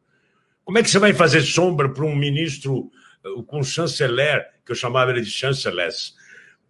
Como 0.64 0.78
é 0.78 0.83
que 0.83 0.90
você 0.90 0.98
vai 0.98 1.12
fazer 1.12 1.42
sombra 1.42 1.88
para 1.88 2.04
um 2.04 2.16
ministro 2.16 2.90
uh, 3.24 3.42
com 3.44 3.62
chanceler, 3.62 4.46
que 4.64 4.72
eu 4.72 4.76
chamava 4.76 5.11
ele 5.11 5.20
de 5.20 5.30
chanceless? 5.30 6.14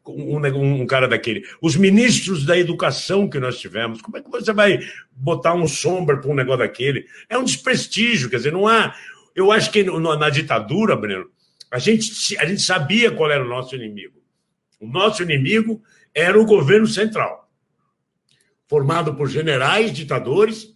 Um, 0.07 0.37
um, 0.37 0.87
cara 0.87 1.09
daquele. 1.09 1.45
Os 1.63 1.77
ministros 1.77 2.45
da 2.45 2.59
educação 2.59 3.29
que 3.29 3.39
nós 3.39 3.59
tivemos, 3.59 4.03
como 4.03 4.19
é 4.19 4.21
que 4.21 4.31
você 4.31 4.53
vai 4.53 4.79
botar 5.13 5.55
um 5.55 5.67
sombra 5.67 6.19
para 6.19 6.31
um 6.31 6.35
negócio 6.35 6.59
daquele? 6.59 7.07
É 7.29 7.39
um 7.39 7.45
desprestígio, 7.45 8.29
quer 8.29 8.37
dizer, 8.37 8.53
não 8.53 8.69
há. 8.69 8.95
Eu 9.35 9.51
acho 9.51 9.71
que 9.71 9.83
na 9.83 10.29
ditadura, 10.29 10.95
Breno, 10.95 11.31
a 11.71 11.79
gente, 11.79 12.37
a 12.39 12.45
gente 12.45 12.61
sabia 12.61 13.11
qual 13.11 13.31
era 13.31 13.43
o 13.43 13.49
nosso 13.49 13.75
inimigo. 13.75 14.24
O 14.85 14.87
nosso 14.87 15.23
inimigo 15.23 15.83
era 16.15 16.39
o 16.39 16.45
governo 16.45 16.87
central, 16.87 17.51
formado 18.69 19.15
por 19.15 19.31
generais 19.31 19.91
ditadores, 19.93 20.75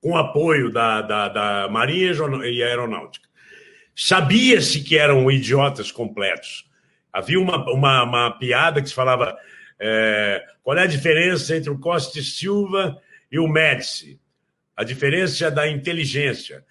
com 0.00 0.16
apoio 0.16 0.70
da, 0.70 1.02
da, 1.02 1.28
da 1.28 1.68
Marinha 1.68 2.12
e 2.44 2.62
Aeronáutica. 2.62 3.28
Sabia-se 3.94 4.84
que 4.84 4.96
eram 4.96 5.28
idiotas 5.30 5.90
completos. 5.90 6.64
Havia 7.12 7.40
uma, 7.40 7.68
uma, 7.72 8.04
uma 8.04 8.30
piada 8.38 8.80
que 8.80 8.88
se 8.88 8.94
falava 8.94 9.36
é, 9.80 10.40
qual 10.62 10.78
é 10.78 10.82
a 10.82 10.86
diferença 10.86 11.56
entre 11.56 11.70
o 11.70 11.78
Costa 11.78 12.20
e 12.20 12.22
Silva 12.22 12.96
e 13.32 13.38
o 13.40 13.48
Médici? 13.48 14.20
A 14.76 14.84
diferença 14.84 15.50
da 15.50 15.68
inteligência 15.68 16.64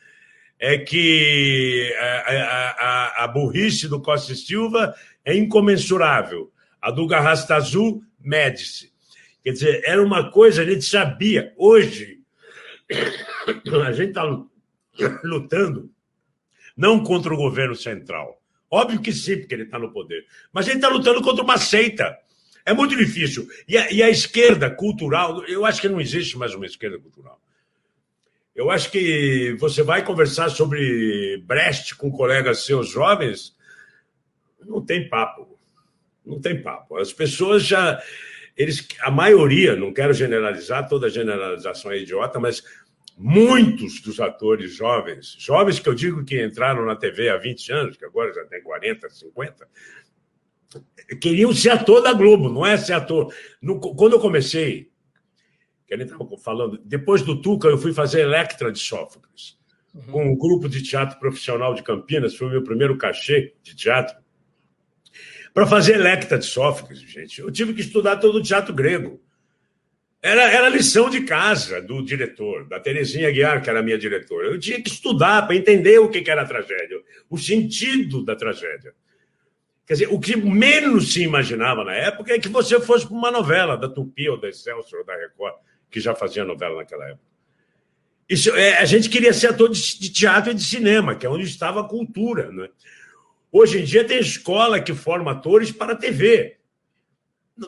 é 0.58 0.78
que 0.78 1.94
a, 2.00 2.06
a, 2.06 2.70
a, 2.70 3.24
a 3.26 3.28
burrice 3.28 3.90
do 3.90 4.02
Costa 4.02 4.32
e 4.32 4.36
Silva 4.38 4.96
é 5.26 5.36
incomensurável. 5.36 6.52
A 6.82 6.92
do 6.92 7.06
Garrasta 7.08 7.56
Azul, 7.56 8.04
mede-se. 8.20 8.92
Quer 9.44 9.52
dizer, 9.52 9.82
era 9.86 10.04
uma 10.04 10.32
coisa, 10.32 10.62
a 10.62 10.66
gente 10.66 10.84
sabia. 10.84 11.54
Hoje, 11.58 12.20
a 13.86 13.92
gente 13.92 14.10
está 14.10 14.24
lutando 15.24 15.90
não 16.76 17.04
contra 17.04 17.34
o 17.34 17.38
governo 17.38 17.76
central. 17.76 18.42
Óbvio 18.70 19.02
que 19.02 19.12
sim, 19.12 19.38
porque 19.38 19.54
ele 19.54 19.64
está 19.64 19.78
no 19.78 19.92
poder. 19.92 20.26
Mas 20.54 20.66
a 20.66 20.70
gente 20.70 20.78
está 20.78 20.90
lutando 20.90 21.22
contra 21.22 21.44
uma 21.44 21.58
seita. 21.58 22.18
É 22.66 22.74
muito 22.74 22.96
difícil. 22.96 23.48
E 23.68 23.78
a, 23.78 23.92
e 23.92 24.02
a, 24.02 24.10
esquerda 24.10 24.70
cultural, 24.70 25.44
eu 25.46 25.66
acho 25.66 25.82
que 25.82 25.90
não 25.90 26.00
existe 26.00 26.38
mais 26.38 26.54
uma 26.54 26.66
esquerda 26.66 26.98
cultural. 27.00 27.40
Eu 28.56 28.70
acho 28.70 28.92
que 28.92 29.56
você 29.60 29.84
vai 29.84 30.04
conversar 30.04 30.50
sobre 30.50 31.42
Brecht 31.46 31.96
com 31.96 32.12
colegas 32.12 32.66
seus 32.66 32.90
jovens, 32.90 33.56
não 34.66 34.84
tem 34.84 35.08
papo. 35.08 35.58
Não 36.26 36.40
tem 36.40 36.62
papo. 36.62 36.98
As 36.98 37.12
pessoas 37.12 37.64
já. 37.64 38.02
Eles, 38.56 38.88
a 39.02 39.10
maioria, 39.10 39.76
não 39.76 39.94
quero 39.94 40.14
generalizar, 40.14 40.88
toda 40.88 41.10
generalização 41.10 41.92
é 41.92 42.00
idiota, 42.00 42.40
mas 42.40 42.64
muitos 43.18 44.02
dos 44.02 44.20
atores 44.20 44.74
jovens, 44.74 45.36
jovens 45.40 45.80
que 45.80 45.88
eu 45.88 45.94
digo 45.96 46.26
que 46.26 46.44
entraram 46.44 46.86
na 46.86 46.96
TV 46.96 47.30
há 47.30 47.38
20 47.38 47.72
anos, 47.72 47.98
que 47.98 48.06
agora 48.06 48.34
já 48.34 48.44
tem 48.46 48.62
40, 48.62 49.10
50, 49.10 49.68
queriam 51.20 51.54
ser 51.54 51.72
ator 51.72 52.02
da 52.02 52.14
Globo, 52.14 52.50
não 52.50 52.66
é 52.66 52.78
ser 52.78 52.94
ator. 52.94 53.34
No, 53.62 53.80
quando 53.80 54.14
eu 54.14 54.20
comecei, 54.20 54.90
que 55.88 55.94
a 55.94 55.98
gente 55.98 56.12
estava 56.12 56.38
falando, 56.38 56.82
depois 56.86 57.22
do 57.22 57.42
Tuca, 57.42 57.68
eu 57.68 57.78
fui 57.78 57.94
fazer 57.94 58.22
Electra 58.22 58.72
de 58.72 58.80
Sófocles, 58.80 59.58
uhum. 59.94 60.12
com 60.12 60.26
um 60.32 60.38
grupo 60.38 60.70
de 60.70 60.82
teatro 60.82 61.20
profissional 61.20 61.74
de 61.74 61.84
Campinas, 61.84 62.36
foi 62.36 62.48
o 62.48 62.52
meu 62.52 62.64
primeiro 62.64 62.98
cachê 62.98 63.54
de 63.62 63.76
teatro. 63.76 64.21
Para 65.54 65.68
fazer 65.68 65.96
Electra 65.96 66.38
de 66.38 66.46
Sófocles, 66.46 67.00
gente, 67.00 67.42
eu 67.42 67.52
tive 67.52 67.74
que 67.74 67.82
estudar 67.82 68.18
todo 68.18 68.38
o 68.38 68.44
teatro 68.44 68.74
grego. 68.74 69.22
Era, 70.22 70.44
era 70.52 70.70
lição 70.70 71.10
de 71.10 71.22
casa 71.22 71.82
do 71.82 72.04
diretor, 72.04 72.68
da 72.68 72.80
Terezinha 72.80 73.32
Guiar, 73.32 73.62
que 73.62 73.70
era 73.70 73.82
minha 73.82 73.98
diretora. 73.98 74.48
Eu 74.48 74.60
tinha 74.60 74.82
que 74.82 74.90
estudar 74.90 75.48
para 75.48 75.56
entender 75.56 76.00
o 76.00 76.10
que 76.10 76.30
era 76.30 76.44
a 76.44 76.46
tragédia, 76.46 77.02
o 77.30 77.38
sentido 77.38 78.24
da 78.24 78.36
tragédia. 78.36 78.94
Quer 79.86 79.94
dizer, 79.94 80.08
o 80.10 80.20
que 80.20 80.38
menos 80.38 81.12
se 81.12 81.24
imaginava 81.24 81.84
na 81.84 81.94
época 81.94 82.34
é 82.34 82.40
que 82.40 82.48
você 82.48 82.80
fosse 82.80 83.06
para 83.06 83.16
uma 83.16 83.32
novela 83.32 83.76
da 83.76 83.90
Tupi 83.90 84.30
ou 84.30 84.40
da 84.40 84.48
Excelsior 84.48 85.02
ou 85.02 85.06
da 85.06 85.16
Record, 85.18 85.56
que 85.90 86.00
já 86.00 86.14
fazia 86.14 86.46
novela 86.46 86.78
naquela 86.78 87.06
época. 87.10 87.26
Isso, 88.30 88.52
é, 88.52 88.78
a 88.78 88.86
gente 88.86 89.10
queria 89.10 89.34
ser 89.34 89.48
ator 89.48 89.70
de, 89.70 90.00
de, 90.00 90.10
teatro 90.10 90.52
e 90.52 90.54
de 90.54 90.64
cinema, 90.64 91.16
que 91.16 91.26
é 91.26 91.30
onde 91.30 91.44
estava 91.44 91.82
a 91.82 91.84
cultura. 91.84 92.50
Né? 92.50 92.70
Hoje 93.52 93.82
em 93.82 93.84
dia 93.84 94.06
tem 94.06 94.20
escola 94.20 94.80
que 94.80 94.94
forma 94.94 95.32
atores 95.32 95.72
para 95.72 95.96
TV. 95.96 96.58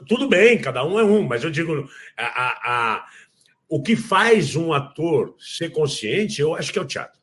Tudo 0.07 0.29
bem, 0.29 0.59
cada 0.59 0.83
um 0.85 0.97
é 0.97 1.03
um, 1.03 1.23
mas 1.23 1.43
eu 1.43 1.51
digo, 1.51 1.89
a, 2.15 2.25
a, 2.25 2.95
a, 2.95 3.05
o 3.67 3.83
que 3.83 3.95
faz 3.95 4.55
um 4.55 4.71
ator 4.71 5.35
ser 5.37 5.71
consciente, 5.71 6.41
eu 6.41 6.55
acho 6.55 6.71
que 6.71 6.79
é 6.79 6.81
o 6.81 6.87
teatro. 6.87 7.21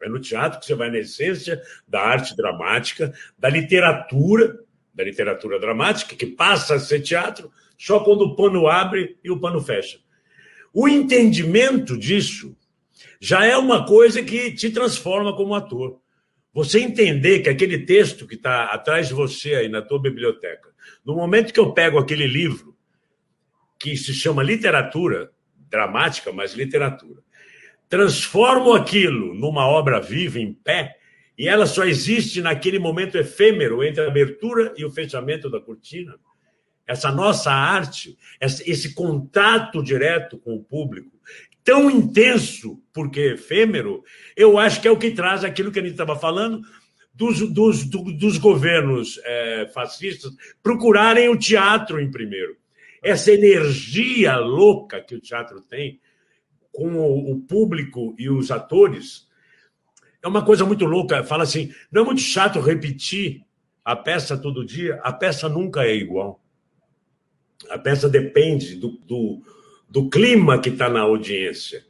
É 0.00 0.08
no 0.08 0.18
teatro 0.18 0.58
que 0.58 0.66
você 0.66 0.74
vai 0.74 0.90
na 0.90 0.98
essência 0.98 1.62
da 1.86 2.00
arte 2.00 2.34
dramática, 2.34 3.12
da 3.38 3.48
literatura, 3.48 4.58
da 4.92 5.04
literatura 5.04 5.60
dramática, 5.60 6.16
que 6.16 6.26
passa 6.26 6.74
a 6.74 6.80
ser 6.80 7.02
teatro 7.02 7.52
só 7.78 8.00
quando 8.00 8.22
o 8.22 8.34
pano 8.34 8.66
abre 8.66 9.18
e 9.22 9.30
o 9.30 9.38
pano 9.38 9.60
fecha. 9.60 10.00
O 10.72 10.88
entendimento 10.88 11.96
disso 11.96 12.56
já 13.20 13.44
é 13.44 13.56
uma 13.56 13.86
coisa 13.86 14.22
que 14.22 14.52
te 14.52 14.70
transforma 14.70 15.36
como 15.36 15.54
ator. 15.54 16.01
Você 16.52 16.80
entender 16.80 17.40
que 17.40 17.48
aquele 17.48 17.78
texto 17.78 18.26
que 18.26 18.34
está 18.34 18.64
atrás 18.64 19.08
de 19.08 19.14
você 19.14 19.54
aí 19.54 19.68
na 19.68 19.80
tua 19.80 20.00
biblioteca, 20.00 20.70
no 21.04 21.16
momento 21.16 21.52
que 21.52 21.60
eu 21.60 21.72
pego 21.72 21.98
aquele 21.98 22.26
livro, 22.26 22.76
que 23.78 23.96
se 23.96 24.12
chama 24.12 24.42
literatura, 24.42 25.32
dramática, 25.70 26.30
mas 26.32 26.52
literatura, 26.52 27.22
transformo 27.88 28.74
aquilo 28.74 29.34
numa 29.34 29.66
obra 29.66 30.00
viva, 30.00 30.38
em 30.38 30.52
pé, 30.52 30.96
e 31.36 31.48
ela 31.48 31.66
só 31.66 31.84
existe 31.84 32.42
naquele 32.42 32.78
momento 32.78 33.16
efêmero 33.16 33.82
entre 33.82 34.04
a 34.04 34.06
abertura 34.06 34.74
e 34.76 34.84
o 34.84 34.90
fechamento 34.90 35.50
da 35.50 35.60
cortina, 35.60 36.14
essa 36.86 37.10
nossa 37.10 37.50
arte, 37.50 38.18
esse 38.40 38.94
contato 38.94 39.82
direto 39.82 40.36
com 40.38 40.54
o 40.54 40.62
público, 40.62 41.10
tão 41.64 41.90
intenso, 41.90 42.82
porque 42.92 43.34
efêmero, 43.34 44.02
eu 44.36 44.58
acho 44.58 44.80
que 44.80 44.88
é 44.88 44.90
o 44.90 44.98
que 44.98 45.10
traz 45.10 45.44
aquilo 45.44 45.70
que 45.70 45.78
a 45.78 45.82
gente 45.82 45.92
estava 45.92 46.16
falando, 46.16 46.62
dos, 47.14 47.40
dos, 47.52 47.84
dos 47.84 48.38
governos 48.38 49.20
é, 49.24 49.70
fascistas 49.72 50.32
procurarem 50.62 51.28
o 51.28 51.38
teatro 51.38 52.00
em 52.00 52.10
primeiro. 52.10 52.56
Essa 53.02 53.32
energia 53.32 54.36
louca 54.36 55.00
que 55.00 55.14
o 55.14 55.20
teatro 55.20 55.60
tem 55.60 56.00
com 56.72 56.94
o, 56.94 57.32
o 57.32 57.40
público 57.40 58.14
e 58.18 58.30
os 58.30 58.50
atores 58.50 59.28
é 60.22 60.28
uma 60.28 60.44
coisa 60.44 60.64
muito 60.64 60.84
louca. 60.84 61.24
Fala 61.24 61.42
assim: 61.42 61.72
não 61.90 62.02
é 62.02 62.04
muito 62.04 62.20
chato 62.20 62.60
repetir 62.60 63.44
a 63.84 63.96
peça 63.96 64.38
todo 64.38 64.64
dia? 64.64 65.00
A 65.02 65.12
peça 65.12 65.48
nunca 65.48 65.84
é 65.84 65.94
igual. 65.94 66.40
A 67.68 67.78
peça 67.78 68.08
depende 68.08 68.76
do, 68.76 68.92
do, 69.06 69.42
do 69.92 70.08
clima 70.08 70.58
que 70.58 70.70
está 70.70 70.88
na 70.88 71.00
audiência. 71.00 71.84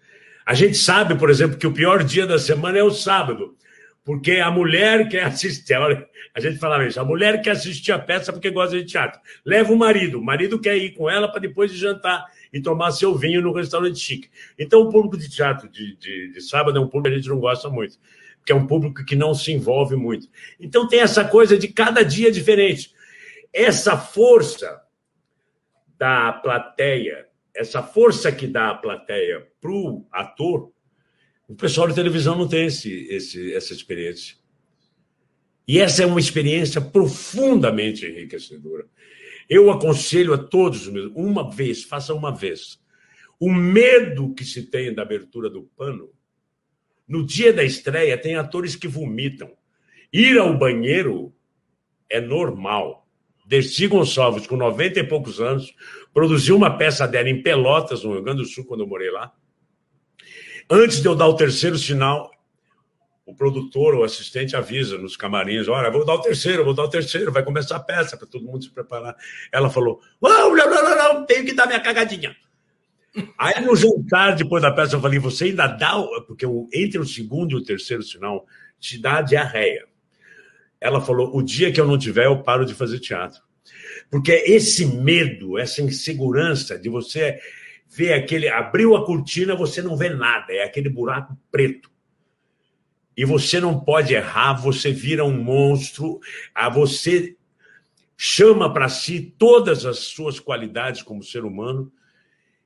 A 0.44 0.54
gente 0.54 0.76
sabe, 0.76 1.14
por 1.14 1.30
exemplo, 1.30 1.56
que 1.56 1.68
o 1.68 1.72
pior 1.72 2.02
dia 2.02 2.26
da 2.26 2.36
semana 2.36 2.76
é 2.76 2.82
o 2.82 2.90
sábado, 2.90 3.56
porque 4.04 4.32
a 4.32 4.50
mulher 4.50 5.08
quer 5.08 5.22
assistir. 5.22 5.74
A 6.34 6.40
gente 6.40 6.58
falava 6.58 6.84
isso, 6.84 6.98
a 6.98 7.04
mulher 7.04 7.40
quer 7.40 7.52
assistir 7.52 7.92
a 7.92 7.98
peça 8.00 8.32
porque 8.32 8.50
gosta 8.50 8.76
de 8.76 8.84
teatro. 8.84 9.20
Leva 9.44 9.72
o 9.72 9.78
marido, 9.78 10.18
o 10.18 10.24
marido 10.24 10.58
quer 10.58 10.76
ir 10.76 10.94
com 10.94 11.08
ela 11.08 11.28
para 11.28 11.40
depois 11.40 11.70
de 11.70 11.78
jantar 11.78 12.24
e 12.52 12.60
tomar 12.60 12.90
seu 12.90 13.14
vinho 13.14 13.40
no 13.40 13.52
restaurante 13.52 14.00
chique. 14.00 14.28
Então, 14.58 14.80
o 14.80 14.90
público 14.90 15.16
de 15.16 15.30
teatro 15.30 15.68
de, 15.68 15.96
de, 15.96 16.32
de 16.32 16.40
sábado 16.40 16.76
é 16.76 16.80
um 16.80 16.88
público 16.88 17.10
que 17.10 17.14
a 17.14 17.18
gente 17.18 17.28
não 17.28 17.38
gosta 17.38 17.68
muito, 17.70 17.98
porque 18.38 18.50
é 18.50 18.56
um 18.56 18.66
público 18.66 19.04
que 19.04 19.14
não 19.14 19.32
se 19.32 19.52
envolve 19.52 19.94
muito. 19.94 20.26
Então, 20.58 20.88
tem 20.88 20.98
essa 20.98 21.24
coisa 21.24 21.56
de 21.56 21.68
cada 21.68 22.02
dia 22.02 22.32
diferente. 22.32 22.92
Essa 23.52 23.96
força 23.96 24.82
da 25.96 26.32
plateia, 26.32 27.30
essa 27.54 27.82
força 27.82 28.32
que 28.32 28.46
dá 28.46 28.70
a 28.70 28.74
plateia 28.74 29.46
para 29.60 29.70
o 29.70 30.06
ator, 30.10 30.72
o 31.48 31.54
pessoal 31.54 31.86
de 31.88 31.94
televisão 31.94 32.36
não 32.36 32.48
tem 32.48 32.66
esse, 32.66 33.06
esse, 33.08 33.54
essa 33.54 33.72
experiência. 33.72 34.36
E 35.66 35.78
essa 35.78 36.02
é 36.02 36.06
uma 36.06 36.20
experiência 36.20 36.80
profundamente 36.80 38.06
enriquecedora. 38.06 38.86
Eu 39.48 39.70
aconselho 39.70 40.32
a 40.32 40.38
todos, 40.38 40.86
uma 41.14 41.50
vez, 41.50 41.84
faça 41.84 42.14
uma 42.14 42.34
vez. 42.34 42.80
O 43.38 43.52
medo 43.52 44.34
que 44.34 44.44
se 44.44 44.62
tem 44.62 44.94
da 44.94 45.02
abertura 45.02 45.50
do 45.50 45.64
pano, 45.76 46.10
no 47.06 47.24
dia 47.24 47.52
da 47.52 47.62
estreia, 47.62 48.16
tem 48.16 48.36
atores 48.36 48.74
que 48.74 48.88
vomitam. 48.88 49.52
Ir 50.12 50.38
ao 50.38 50.56
banheiro 50.56 51.34
é 52.08 52.20
normal. 52.20 53.01
Dercy 53.52 53.86
Gonçalves, 53.86 54.46
com 54.46 54.56
90 54.56 55.00
e 55.00 55.04
poucos 55.04 55.38
anos, 55.38 55.74
produziu 56.14 56.56
uma 56.56 56.78
peça 56.78 57.06
dela 57.06 57.28
em 57.28 57.42
Pelotas, 57.42 58.02
no 58.02 58.14
Rio 58.14 58.22
Grande 58.22 58.40
do 58.40 58.48
Sul, 58.48 58.64
quando 58.64 58.80
eu 58.80 58.86
morei 58.86 59.10
lá. 59.10 59.30
Antes 60.70 61.02
de 61.02 61.06
eu 61.06 61.14
dar 61.14 61.26
o 61.26 61.36
terceiro 61.36 61.76
sinal, 61.76 62.30
o 63.26 63.34
produtor 63.34 63.94
ou 63.94 64.04
assistente 64.04 64.56
avisa 64.56 64.96
nos 64.96 65.18
camarins: 65.18 65.68
olha, 65.68 65.90
vou 65.90 66.02
dar 66.02 66.14
o 66.14 66.22
terceiro, 66.22 66.64
vou 66.64 66.72
dar 66.72 66.84
o 66.84 66.88
terceiro, 66.88 67.30
vai 67.30 67.44
começar 67.44 67.76
a 67.76 67.80
peça 67.80 68.16
para 68.16 68.26
todo 68.26 68.46
mundo 68.46 68.64
se 68.64 68.70
preparar. 68.70 69.14
Ela 69.52 69.68
falou: 69.68 70.00
não, 70.22 70.56
não, 70.56 70.70
não, 70.70 70.96
não, 70.96 71.26
tenho 71.26 71.44
que 71.44 71.52
dar 71.52 71.66
minha 71.66 71.80
cagadinha. 71.80 72.34
Aí 73.36 73.62
no 73.62 73.76
jantar, 73.76 74.34
depois 74.34 74.62
da 74.62 74.72
peça, 74.72 74.96
eu 74.96 75.00
falei: 75.02 75.18
você 75.18 75.44
ainda 75.44 75.66
dá, 75.66 75.92
porque 76.26 76.46
entre 76.72 76.98
o 76.98 77.04
segundo 77.04 77.52
e 77.52 77.56
o 77.56 77.62
terceiro 77.62 78.02
sinal 78.02 78.46
te 78.80 78.98
dá 78.98 79.20
diarreia. 79.20 79.91
Ela 80.82 81.00
falou: 81.00 81.36
o 81.36 81.42
dia 81.42 81.72
que 81.72 81.80
eu 81.80 81.86
não 81.86 81.96
tiver, 81.96 82.26
eu 82.26 82.42
paro 82.42 82.66
de 82.66 82.74
fazer 82.74 82.98
teatro. 82.98 83.40
Porque 84.10 84.32
esse 84.32 84.84
medo, 84.84 85.58
essa 85.58 85.80
insegurança 85.80 86.78
de 86.78 86.88
você 86.88 87.38
ver 87.88 88.12
aquele. 88.12 88.48
Abriu 88.48 88.96
a 88.96 89.06
cortina, 89.06 89.54
você 89.54 89.80
não 89.80 89.96
vê 89.96 90.10
nada, 90.10 90.52
é 90.52 90.64
aquele 90.64 90.88
buraco 90.88 91.38
preto 91.50 91.92
e 93.16 93.24
você 93.24 93.60
não 93.60 93.78
pode 93.78 94.14
errar, 94.14 94.54
você 94.54 94.90
vira 94.90 95.24
um 95.24 95.42
monstro, 95.42 96.18
a 96.54 96.68
você 96.68 97.36
chama 98.16 98.72
para 98.72 98.88
si 98.88 99.34
todas 99.38 99.84
as 99.84 99.98
suas 99.98 100.40
qualidades 100.40 101.02
como 101.02 101.22
ser 101.22 101.44
humano, 101.44 101.92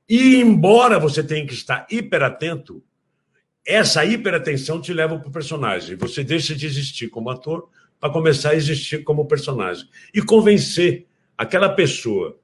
e 0.07 0.37
embora 0.37 0.99
você 0.99 1.21
tenha 1.21 1.45
que 1.45 1.53
estar 1.53 1.85
hiperatento, 1.89 2.81
essa 3.65 4.05
hiperatenção 4.05 4.79
te 4.79 4.93
leva 4.93 5.19
para 5.19 5.27
o 5.27 5.31
personagem. 5.31 5.97
Você 5.97 6.23
deixa 6.23 6.55
de 6.55 6.65
existir 6.65 7.09
como 7.09 7.29
ator 7.29 7.69
para 7.99 8.11
começar 8.11 8.51
a 8.51 8.55
existir 8.55 9.03
como 9.03 9.27
personagem. 9.27 9.87
E 10.13 10.21
convencer 10.21 11.07
aquela 11.37 11.69
pessoa 11.69 12.39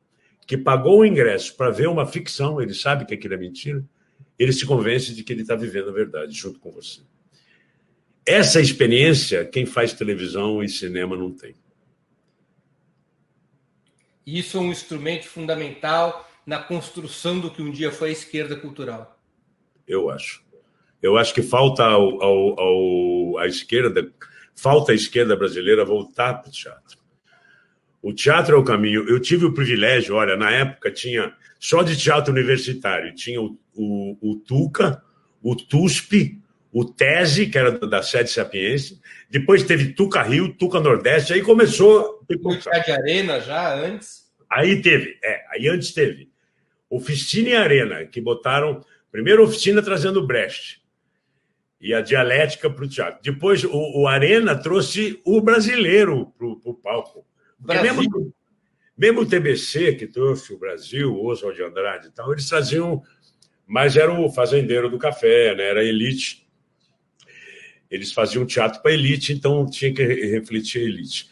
que 0.46 0.58
pagou 0.58 1.00
o 1.00 1.06
ingresso 1.06 1.56
para 1.56 1.70
ver 1.70 1.88
uma 1.88 2.06
ficção, 2.06 2.62
ele 2.62 2.74
sabe 2.74 3.06
que 3.06 3.14
aquilo 3.14 3.34
é 3.34 3.38
mentira, 3.38 3.84
ele 4.38 4.52
se 4.52 4.66
convence 4.66 5.14
de 5.14 5.24
que 5.24 5.32
ele 5.32 5.42
está 5.42 5.56
vivendo 5.56 5.90
a 5.90 5.94
verdade 5.94 6.34
junto 6.34 6.60
com 6.60 6.72
você. 6.72 7.02
Essa 8.26 8.62
experiência, 8.62 9.46
quem 9.46 9.66
faz 9.66 9.94
televisão 9.94 10.64
e 10.64 10.70
cinema 10.70 11.16
não 11.16 11.32
tem. 11.32 11.56
Isso 14.26 14.58
é 14.58 14.62
um 14.62 14.72
instrumento 14.72 15.28
fundamental 15.28 16.30
na 16.46 16.58
construção 16.58 17.40
do 17.40 17.52
que 17.52 17.62
um 17.62 17.72
dia 17.72 17.92
foi 17.92 18.10
a 18.10 18.14
esquerda 18.14 18.56
cultural. 18.56 19.20
Eu 19.88 20.10
acho. 20.10 20.44
Eu 21.02 21.18
acho 21.18 21.34
que 21.34 21.42
falta 21.42 21.84
ao, 21.84 22.24
ao, 22.24 22.60
ao, 22.60 23.38
a 23.40 23.46
esquerda, 23.46 24.10
falta 24.56 24.92
a 24.92 24.96
esquerda 24.96 25.36
brasileira 25.36 25.86
voltar 25.86 26.36
para 26.36 26.50
o 26.50 26.52
teatro. 26.52 26.98
O 28.02 28.14
teatro 28.14 28.56
é 28.56 28.60
o 28.60 28.64
caminho. 28.64 29.08
Eu 29.08 29.20
tive 29.20 29.46
o 29.46 29.54
privilégio, 29.54 30.16
olha, 30.16 30.36
na 30.36 30.52
época 30.52 30.92
tinha 30.92 31.34
só 31.60 31.82
de 31.82 31.98
teatro 31.98 32.34
universitário, 32.34 33.16
tinha 33.16 33.42
o, 33.42 33.58
o, 33.74 34.18
o 34.22 34.36
Tuca, 34.36 35.02
o 35.42 35.56
TUSP, 35.56 36.38
o 36.72 36.84
Tese, 36.84 37.48
que 37.48 37.58
era 37.58 37.72
da 37.72 38.02
sede 38.02 38.30
sapiense, 38.30 39.00
depois 39.30 39.64
teve 39.64 39.94
Tuca 39.94 40.22
Rio, 40.22 40.54
Tuca 40.54 40.80
Nordeste, 40.80 41.34
aí 41.34 41.42
começou. 41.42 42.20
O 42.30 42.56
de 42.56 42.92
Arena 42.92 43.40
já 43.40 43.74
antes. 43.74 44.24
Aí 44.50 44.82
teve, 44.82 45.18
é, 45.24 45.46
aí 45.52 45.68
antes 45.68 45.94
teve. 45.94 46.30
Oficina 46.90 47.50
e 47.50 47.56
Arena, 47.56 48.06
que 48.06 48.20
botaram. 48.20 48.84
Primeiro 49.12 49.44
oficina 49.44 49.82
trazendo 49.82 50.26
Brecht 50.26 50.83
e 51.84 51.94
a 51.94 52.02
dialética 52.02 52.70
para 52.70 52.86
o 52.86 52.88
teatro. 52.88 53.20
Depois 53.22 53.64
o, 53.64 53.72
o, 53.72 54.08
Arena 54.08 54.56
trouxe 54.56 55.22
o 55.26 55.42
brasileiro 55.42 56.34
para 56.38 56.48
o 56.48 56.74
palco. 56.74 57.26
Mesmo, 57.60 58.34
mesmo 58.98 59.22
o 59.22 59.26
TBC, 59.26 59.96
que 59.96 60.08
trouxe 60.08 60.54
o 60.54 60.58
Brasil, 60.58 61.14
o 61.14 61.26
Oswald 61.28 61.58
de 61.58 61.64
Andrade 61.64 62.08
e 62.08 62.12
tal, 62.12 62.32
eles 62.32 62.48
traziam. 62.48 63.04
Mas 63.68 63.98
era 63.98 64.12
o 64.12 64.32
fazendeiro 64.32 64.90
do 64.90 64.98
café, 64.98 65.54
né? 65.54 65.64
era 65.64 65.82
a 65.82 65.84
elite 65.84 66.44
eles 67.94 68.12
faziam 68.12 68.44
teatro 68.44 68.82
para 68.82 68.92
elite, 68.92 69.32
então 69.32 69.70
tinha 69.70 69.94
que 69.94 70.04
refletir 70.04 70.82
a 70.82 70.84
elite. 70.84 71.30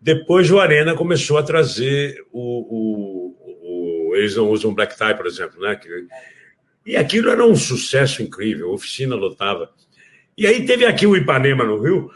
Depois 0.00 0.48
o 0.52 0.60
Arena 0.60 0.94
começou 0.94 1.36
a 1.36 1.42
trazer 1.42 2.24
o, 2.30 2.38
o, 2.40 4.10
o 4.10 4.14
eles 4.14 4.36
não 4.36 4.48
usam 4.48 4.72
black 4.72 4.96
tie, 4.96 5.16
por 5.16 5.26
exemplo, 5.26 5.60
né? 5.60 5.76
E 6.86 6.96
aquilo 6.96 7.28
era 7.28 7.44
um 7.44 7.56
sucesso 7.56 8.22
incrível, 8.22 8.70
a 8.70 8.74
oficina 8.74 9.16
lotava. 9.16 9.68
E 10.36 10.46
aí 10.46 10.66
teve 10.66 10.84
aqui 10.84 11.06
o 11.06 11.16
Ipanema 11.16 11.64
no 11.64 11.80
Rio, 11.80 12.10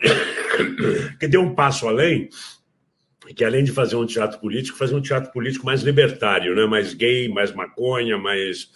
que 1.18 1.26
deu 1.26 1.40
um 1.40 1.54
passo 1.54 1.88
além, 1.88 2.28
que 3.34 3.44
além 3.44 3.64
de 3.64 3.72
fazer 3.72 3.96
um 3.96 4.06
teatro 4.06 4.38
político, 4.38 4.78
fazia 4.78 4.96
um 4.96 5.02
teatro 5.02 5.32
político 5.32 5.66
mais 5.66 5.82
libertário, 5.82 6.54
né? 6.54 6.66
mais 6.66 6.94
gay, 6.94 7.28
mais 7.28 7.52
maconha, 7.52 8.16
mais 8.16 8.70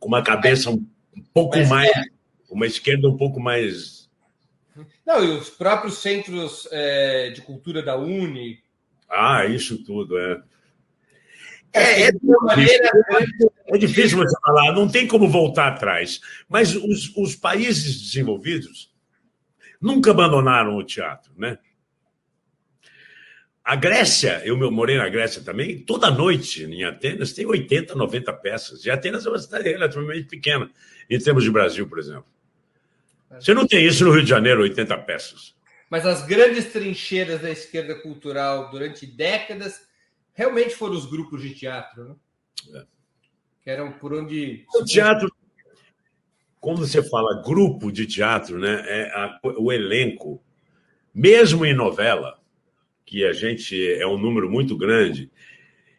com 0.00 0.08
uma 0.08 0.22
cabeça 0.22 0.70
um 0.70 0.84
pouco 1.32 1.64
mais 1.66 1.90
uma 2.52 2.66
esquerda 2.66 3.08
um 3.08 3.16
pouco 3.16 3.40
mais. 3.40 4.10
Não, 5.06 5.24
e 5.24 5.28
os 5.38 5.48
próprios 5.50 5.98
centros 5.98 6.68
é, 6.70 7.30
de 7.30 7.40
cultura 7.42 7.82
da 7.82 7.96
Uni. 7.96 8.58
Ah, 9.08 9.46
isso 9.46 9.82
tudo, 9.84 10.18
é. 10.18 10.40
É, 11.74 12.02
é, 12.02 12.12
difícil, 12.12 13.52
é 13.66 13.78
difícil 13.78 14.18
você 14.18 14.36
falar, 14.44 14.72
não 14.72 14.88
tem 14.88 15.06
como 15.06 15.28
voltar 15.28 15.68
atrás. 15.68 16.20
Mas 16.48 16.74
os, 16.74 17.16
os 17.16 17.34
países 17.34 18.00
desenvolvidos 18.00 18.92
nunca 19.80 20.10
abandonaram 20.10 20.76
o 20.76 20.84
teatro, 20.84 21.32
né? 21.36 21.58
A 23.64 23.76
Grécia, 23.76 24.42
eu 24.44 24.56
morei 24.72 24.98
na 24.98 25.08
Grécia 25.08 25.40
também, 25.40 25.78
toda 25.78 26.10
noite 26.10 26.64
em 26.64 26.82
Atenas 26.84 27.32
tem 27.32 27.46
80, 27.46 27.94
90 27.94 28.32
peças. 28.34 28.84
E 28.84 28.90
Atenas 28.90 29.24
é 29.24 29.28
uma 29.28 29.38
cidade 29.38 29.68
relativamente 29.70 30.28
pequena, 30.28 30.68
em 31.08 31.18
termos 31.18 31.44
de 31.44 31.50
Brasil, 31.50 31.88
por 31.88 31.98
exemplo. 32.00 32.26
Você 33.30 33.54
não 33.54 33.66
tem 33.66 33.86
isso 33.86 34.04
no 34.04 34.10
Rio 34.10 34.24
de 34.24 34.28
Janeiro, 34.28 34.62
80 34.62 34.98
peças. 34.98 35.54
Mas 35.88 36.04
as 36.04 36.26
grandes 36.26 36.72
trincheiras 36.72 37.40
da 37.40 37.50
esquerda 37.50 37.94
cultural 37.94 38.70
durante 38.70 39.06
décadas 39.06 39.80
realmente 40.32 40.74
foram 40.74 40.94
os 40.94 41.06
grupos 41.06 41.42
de 41.42 41.54
teatro, 41.54 42.08
né? 42.08 42.16
É. 42.74 42.84
Que 43.62 43.70
eram 43.70 43.92
por 43.92 44.12
onde. 44.12 44.64
O 44.74 44.84
teatro, 44.84 45.32
quando 46.60 46.78
você 46.86 47.02
fala 47.02 47.42
grupo 47.42 47.90
de 47.92 48.06
teatro, 48.06 48.58
né, 48.58 48.84
é 48.86 49.08
a, 49.14 49.40
o 49.58 49.72
elenco, 49.72 50.42
mesmo 51.14 51.64
em 51.64 51.74
novela, 51.74 52.40
que 53.04 53.24
a 53.24 53.32
gente 53.32 53.92
é 53.92 54.06
um 54.06 54.18
número 54.18 54.50
muito 54.50 54.76
grande 54.76 55.30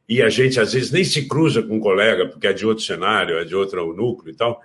e 0.07 0.21
a 0.21 0.29
gente 0.29 0.59
às 0.59 0.73
vezes 0.73 0.91
nem 0.91 1.03
se 1.03 1.27
cruza 1.27 1.61
com 1.61 1.77
um 1.77 1.79
colega 1.79 2.27
porque 2.27 2.47
é 2.47 2.53
de 2.53 2.65
outro 2.65 2.83
cenário, 2.83 3.37
é 3.37 3.45
de 3.45 3.55
outro 3.55 3.93
núcleo 3.93 4.33
e 4.33 4.35
tal, 4.35 4.61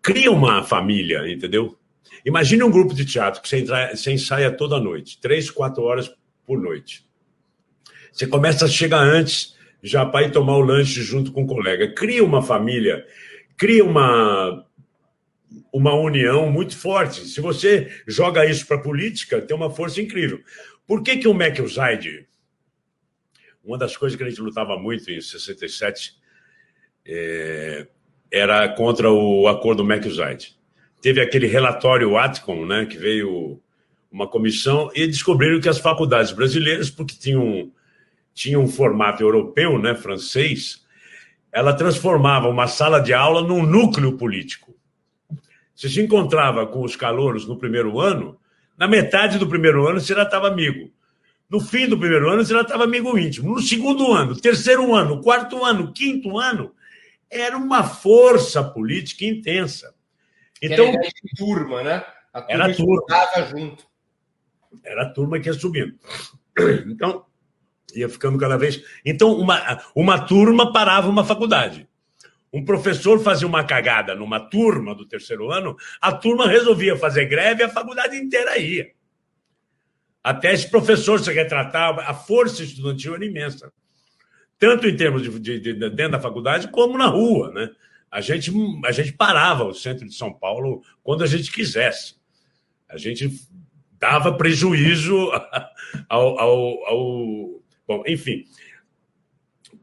cria 0.00 0.30
uma 0.30 0.62
família, 0.62 1.30
entendeu? 1.30 1.76
Imagine 2.24 2.62
um 2.62 2.70
grupo 2.70 2.94
de 2.94 3.04
teatro 3.04 3.40
que 3.40 3.48
você, 3.48 3.58
entra, 3.58 3.94
você 3.94 4.12
ensaia 4.12 4.50
toda 4.50 4.78
noite, 4.78 5.20
três, 5.20 5.50
quatro 5.50 5.82
horas 5.82 6.10
por 6.46 6.60
noite. 6.60 7.08
Você 8.12 8.26
começa 8.26 8.64
a 8.64 8.68
chegar 8.68 9.00
antes, 9.00 9.56
já 9.82 10.04
para 10.04 10.26
ir 10.26 10.32
tomar 10.32 10.56
o 10.56 10.60
lanche 10.60 11.02
junto 11.02 11.32
com 11.32 11.42
o 11.42 11.46
colega. 11.46 11.92
Cria 11.94 12.24
uma 12.24 12.42
família, 12.42 13.06
cria 13.56 13.84
uma, 13.84 14.66
uma 15.72 15.94
união 15.94 16.50
muito 16.50 16.76
forte. 16.76 17.26
Se 17.26 17.40
você 17.40 17.90
joga 18.06 18.46
isso 18.46 18.66
para 18.66 18.76
a 18.76 18.82
política, 18.82 19.40
tem 19.40 19.56
uma 19.56 19.70
força 19.70 20.00
incrível. 20.00 20.40
Por 20.86 21.02
que, 21.02 21.16
que 21.16 21.28
o 21.28 21.34
McUside, 21.34 22.26
uma 23.64 23.78
das 23.78 23.96
coisas 23.96 24.16
que 24.16 24.24
a 24.24 24.28
gente 24.28 24.40
lutava 24.40 24.76
muito 24.78 25.10
em 25.10 25.20
67, 25.20 26.14
é, 27.06 27.86
era 28.30 28.68
contra 28.68 29.10
o 29.10 29.48
acordo 29.48 29.84
McUside. 29.84 30.56
Teve 31.02 31.20
aquele 31.20 31.46
relatório 31.46 32.16
Atcom, 32.16 32.66
né, 32.66 32.86
que 32.86 32.96
veio 32.96 33.60
uma 34.10 34.28
comissão 34.28 34.90
e 34.94 35.06
descobriram 35.06 35.60
que 35.60 35.68
as 35.68 35.78
faculdades 35.78 36.32
brasileiras, 36.32 36.90
porque 36.90 37.16
tinham, 37.16 37.72
tinham 38.34 38.62
um 38.62 38.68
formato 38.68 39.22
europeu, 39.22 39.78
né, 39.78 39.94
francês, 39.94 40.84
ela 41.52 41.72
transformava 41.74 42.48
uma 42.48 42.66
sala 42.66 43.00
de 43.00 43.12
aula 43.12 43.42
num 43.42 43.64
núcleo 43.64 44.16
político. 44.16 44.74
Você 45.74 45.88
se 45.88 46.00
encontrava 46.00 46.66
com 46.66 46.82
os 46.82 46.94
calouros 46.94 47.46
no 47.46 47.58
primeiro 47.58 47.98
ano, 47.98 48.38
na 48.76 48.86
metade 48.86 49.38
do 49.38 49.48
primeiro 49.48 49.86
ano 49.86 50.00
você 50.00 50.14
já 50.14 50.22
estava 50.22 50.48
amigo. 50.48 50.90
No 51.48 51.58
fim 51.58 51.88
do 51.88 51.98
primeiro 51.98 52.30
ano 52.30 52.44
você 52.44 52.52
já 52.52 52.60
estava 52.60 52.84
amigo 52.84 53.18
íntimo. 53.18 53.54
No 53.54 53.60
segundo 53.60 54.12
ano, 54.12 54.36
terceiro 54.36 54.94
ano, 54.94 55.20
quarto 55.20 55.64
ano, 55.64 55.92
quinto 55.92 56.38
ano, 56.38 56.72
era 57.30 57.56
uma 57.56 57.82
força 57.82 58.62
política 58.62 59.24
intensa. 59.24 59.94
Então, 60.62 60.86
era 60.86 61.10
turma, 61.36 61.82
né? 61.82 62.04
A 62.32 62.42
turma 62.42 62.64
era 62.64 62.74
turma. 62.74 63.46
junto. 63.48 63.84
Era 64.84 65.02
a 65.02 65.10
turma 65.10 65.40
que 65.40 65.48
ia 65.48 65.54
subindo. 65.54 65.98
Então, 66.86 67.24
ia 67.94 68.08
ficando 68.08 68.38
cada 68.38 68.56
vez. 68.56 68.82
Então, 69.04 69.32
uma, 69.32 69.80
uma 69.94 70.18
turma 70.18 70.72
parava 70.72 71.08
uma 71.08 71.24
faculdade. 71.24 71.88
Um 72.52 72.64
professor 72.64 73.20
fazia 73.20 73.46
uma 73.46 73.62
cagada 73.62 74.14
numa 74.14 74.40
turma 74.40 74.94
do 74.94 75.06
terceiro 75.06 75.50
ano, 75.50 75.76
a 76.00 76.12
turma 76.12 76.48
resolvia 76.48 76.96
fazer 76.96 77.26
greve 77.26 77.62
e 77.62 77.64
a 77.64 77.68
faculdade 77.68 78.16
inteira 78.16 78.58
ia. 78.58 78.90
Até 80.22 80.52
esse 80.52 80.68
professor 80.68 81.20
se 81.20 81.32
retratava, 81.32 82.02
a 82.02 82.12
força 82.12 82.62
estudantil 82.62 83.14
era 83.14 83.24
imensa 83.24 83.72
tanto 84.60 84.86
em 84.86 84.94
termos 84.94 85.22
de, 85.22 85.38
de, 85.40 85.58
de, 85.58 85.72
dentro 85.72 86.12
da 86.12 86.20
faculdade 86.20 86.68
como 86.68 86.98
na 86.98 87.06
rua, 87.06 87.50
né? 87.50 87.70
A 88.10 88.20
gente, 88.20 88.52
a 88.84 88.92
gente 88.92 89.12
parava 89.14 89.64
o 89.64 89.72
centro 89.72 90.06
de 90.06 90.14
São 90.14 90.32
Paulo 90.32 90.82
quando 91.02 91.24
a 91.24 91.26
gente 91.26 91.50
quisesse. 91.50 92.16
A 92.86 92.98
gente 92.98 93.40
dava 93.98 94.36
prejuízo 94.36 95.16
ao, 96.08 96.38
ao, 96.38 96.86
ao... 96.86 97.59
Bom, 97.90 98.04
enfim. 98.06 98.44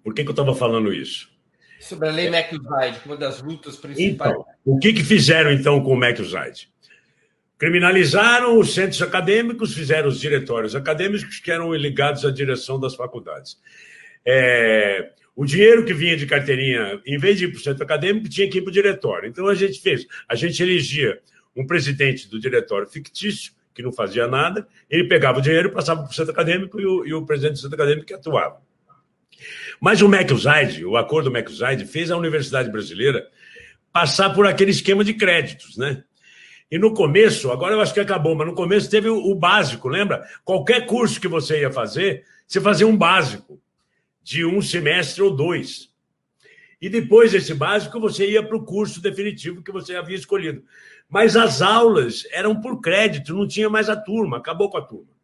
Por 0.02 0.14
que, 0.14 0.24
que 0.24 0.30
eu 0.30 0.32
estava 0.32 0.56
falando 0.56 0.94
isso? 0.94 1.30
Sobre 1.78 2.08
a 2.08 2.12
lei 2.14 2.28
é. 2.28 2.30
McUside, 2.30 3.02
uma 3.06 3.18
das 3.18 3.42
lutas 3.42 3.76
principais. 3.76 4.32
Então, 4.32 4.46
o 4.64 4.80
que, 4.80 4.94
que 4.94 5.04
fizeram 5.04 5.52
então 5.52 5.84
com 5.84 5.94
o 5.94 6.02
McUside? 6.02 6.70
Criminalizaram 7.58 8.58
os 8.58 8.74
centros 8.74 9.02
acadêmicos, 9.02 9.74
fizeram 9.74 10.08
os 10.08 10.22
diretórios 10.22 10.74
acadêmicos 10.74 11.42
que 11.42 11.52
eram 11.52 11.74
ligados 11.76 12.24
à 12.24 12.32
direção 12.32 12.80
das 12.80 12.96
faculdades. 12.96 13.60
É, 14.26 15.12
o 15.36 15.44
dinheiro 15.44 15.84
que 15.84 15.94
vinha 15.94 16.16
de 16.16 16.26
carteirinha, 16.26 17.02
em 17.06 17.18
vez 17.18 17.38
de 17.38 17.44
ir 17.44 17.50
para 17.50 17.60
o 17.60 17.62
centro 17.62 17.84
acadêmico, 17.84 18.30
tinha 18.30 18.50
que 18.50 18.60
ir 18.60 18.62
para 18.62 18.70
o 18.70 18.74
diretório. 18.74 19.28
Então 19.28 19.48
a 19.48 19.54
gente 19.54 19.82
fez, 19.82 20.08
a 20.30 20.36
gente 20.36 20.64
elegia 20.64 21.20
um 21.54 21.68
presidente 21.68 22.30
do 22.30 22.40
diretório 22.40 22.88
fictício, 22.88 23.52
que 23.78 23.84
não 23.84 23.94
fazia 23.94 24.28
nada, 24.28 24.68
ele 24.90 25.08
pegava 25.08 25.38
o 25.38 25.42
dinheiro, 25.42 25.72
passava 25.72 26.02
para 26.02 26.10
o 26.10 26.14
centro 26.14 26.32
acadêmico 26.32 26.82
e 26.82 26.86
o, 26.88 27.06
e 27.06 27.14
o 27.14 27.24
presidente 27.24 27.54
do 27.54 27.60
centro 27.60 27.76
acadêmico 27.76 28.08
que 28.08 28.14
atuava. 28.16 28.58
Mas 29.80 30.02
o 30.02 30.08
McUside, 30.08 30.84
o 30.84 30.98
acordo 30.98 31.30
McUside, 31.30 31.86
fez 31.86 32.10
a 32.10 32.18
Universidade 32.18 32.72
Brasileira 32.72 33.28
passar 33.94 34.32
por 34.34 34.48
aquele 34.48 34.72
esquema 34.72 35.04
de 35.04 35.14
créditos, 35.14 35.78
né? 35.78 36.04
E 36.72 36.80
no 36.80 36.92
começo, 36.92 37.52
agora 37.52 37.76
eu 37.76 37.80
acho 37.82 37.94
que 37.94 38.00
acabou, 38.00 38.34
mas 38.34 38.48
no 38.48 38.56
começo 38.56 38.90
teve 38.90 39.10
o 39.10 39.36
básico, 39.36 39.88
lembra? 39.88 40.26
Qualquer 40.44 40.88
curso 40.88 41.22
que 41.22 41.28
você 41.28 41.62
ia 41.62 41.72
fazer, 41.72 42.26
você 42.48 42.60
fazia 42.60 42.88
um 42.88 42.98
básico 42.98 43.62
de 44.24 44.44
um 44.44 44.60
semestre 44.60 45.22
ou 45.22 45.30
dois. 45.30 45.92
E 46.82 46.90
depois 46.90 47.32
desse 47.32 47.54
básico, 47.54 48.00
você 48.00 48.30
ia 48.30 48.44
para 48.44 48.56
o 48.56 48.64
curso 48.64 49.02
definitivo 49.02 49.64
que 49.64 49.72
você 49.72 49.96
havia 49.96 50.16
escolhido. 50.16 50.64
Mas 51.10 51.36
as 51.36 51.62
aulas 51.62 52.28
eram 52.32 52.60
por 52.60 52.80
crédito, 52.82 53.34
não 53.34 53.48
tinha 53.48 53.70
mais 53.70 53.90
a 53.90 53.96
turma, 53.96 54.38
acabou 54.38 54.70
com 54.70 54.78
a 54.78 54.82
turma. 54.82 55.18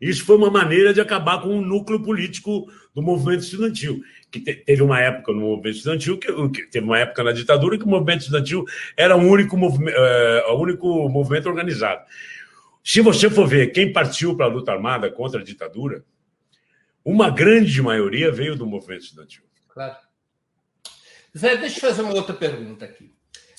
Isso 0.00 0.24
foi 0.24 0.36
uma 0.36 0.50
maneira 0.50 0.94
de 0.94 1.00
acabar 1.00 1.42
com 1.42 1.58
o 1.58 1.60
núcleo 1.60 2.00
político 2.00 2.70
do 2.94 3.02
movimento 3.02 3.40
estudantil, 3.40 4.00
que 4.30 4.38
teve 4.40 4.80
uma 4.80 5.00
época 5.00 5.32
no 5.32 5.40
movimento 5.40 5.76
estudantil, 5.76 6.18
que 6.18 6.66
teve 6.68 6.86
uma 6.86 6.98
época 6.98 7.24
na 7.24 7.32
ditadura 7.32 7.76
que 7.76 7.84
o 7.84 7.88
movimento 7.88 8.20
estudantil 8.20 8.64
era 8.96 9.16
o 9.16 9.20
único, 9.20 9.56
é, 9.88 10.44
o 10.48 10.54
único 10.54 11.08
movimento 11.08 11.48
organizado. 11.48 12.02
Se 12.84 13.00
você 13.00 13.28
for 13.28 13.48
ver 13.48 13.72
quem 13.72 13.92
partiu 13.92 14.36
para 14.36 14.46
a 14.46 14.48
luta 14.48 14.70
armada 14.70 15.10
contra 15.10 15.40
a 15.40 15.44
ditadura, 15.44 16.04
uma 17.04 17.28
grande 17.28 17.82
maioria 17.82 18.30
veio 18.30 18.54
do 18.54 18.66
movimento 18.66 19.02
estudantil. 19.02 19.47
Claro. 19.78 19.96
Zé, 21.38 21.56
deixa 21.56 21.76
eu 21.76 21.90
fazer 21.90 22.02
uma 22.02 22.14
outra 22.14 22.34
pergunta 22.34 22.84
aqui. 22.84 23.14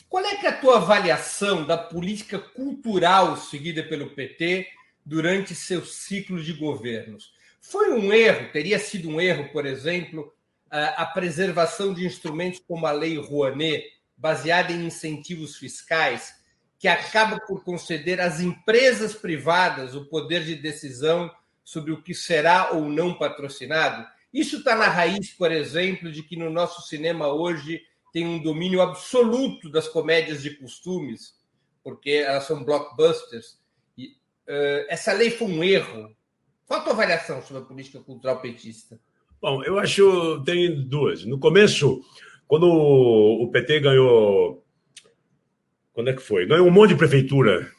Qual 0.10 0.22
é, 0.26 0.34
é 0.34 0.48
a 0.50 0.60
tua 0.60 0.76
avaliação 0.76 1.66
da 1.66 1.78
política 1.78 2.38
cultural 2.38 3.38
seguida 3.38 3.84
pelo 3.84 4.10
PT 4.10 4.68
durante 5.06 5.56
seu 5.56 5.86
ciclo 5.86 6.44
de 6.44 6.52
governos? 6.52 7.32
Foi 7.62 7.94
um 7.94 8.12
erro, 8.12 8.52
teria 8.52 8.78
sido 8.78 9.08
um 9.08 9.22
erro, 9.22 9.48
por 9.54 9.66
exemplo, 9.66 10.34
a 10.70 11.06
preservação 11.06 11.94
de 11.94 12.06
instrumentos 12.06 12.62
como 12.68 12.86
a 12.86 12.92
Lei 12.92 13.18
Rouanet, 13.18 13.86
baseada 14.18 14.74
em 14.74 14.88
incentivos 14.88 15.56
fiscais, 15.56 16.34
que 16.78 16.90
acaba 16.90 17.40
por 17.40 17.64
conceder 17.64 18.20
às 18.20 18.42
empresas 18.42 19.14
privadas 19.14 19.96
o 19.96 20.04
poder 20.10 20.44
de 20.44 20.56
decisão 20.56 21.34
sobre 21.64 21.94
o 21.94 22.04
que 22.04 22.14
será 22.14 22.72
ou 22.72 22.90
não 22.90 23.14
patrocinado? 23.14 24.06
Isso 24.34 24.58
está 24.58 24.76
na 24.76 24.88
raiz, 24.88 25.32
por 25.32 25.52
exemplo, 25.52 26.12
de 26.12 26.24
que 26.24 26.36
no 26.36 26.50
nosso 26.50 26.88
cinema 26.88 27.28
hoje 27.28 27.82
tem 28.14 28.26
um 28.26 28.42
domínio 28.42 28.82
absoluto 28.82 29.70
das 29.70 29.88
comédias 29.88 30.42
de 30.42 30.52
costumes, 30.52 31.34
porque 31.84 32.12
elas 32.12 32.46
são 32.46 32.64
blockbusters. 32.64 33.60
E, 33.98 34.08
uh, 34.48 34.86
essa 34.88 35.14
lei 35.14 35.32
foi 35.32 35.48
um 35.48 35.64
erro. 35.64 36.16
Qual 36.66 36.80
a 36.80 36.84
tua 36.84 36.94
avaliação 36.94 37.42
sobre 37.42 37.64
a 37.64 37.66
política 37.66 38.00
cultural 38.00 38.42
petista? 38.42 39.00
Bom, 39.42 39.64
eu 39.64 39.80
acho 39.80 40.44
tem 40.44 40.88
duas. 40.88 41.26
No 41.26 41.40
começo, 41.40 42.04
quando 42.48 42.68
o 42.68 43.50
PT 43.52 43.80
ganhou. 43.80 44.66
Quando 45.94 46.10
é 46.10 46.14
que 46.14 46.22
foi? 46.22 46.46
Ganhou 46.46 46.68
um 46.68 46.72
monte 46.72 46.90
de 46.90 46.98
prefeitura. 46.98 47.72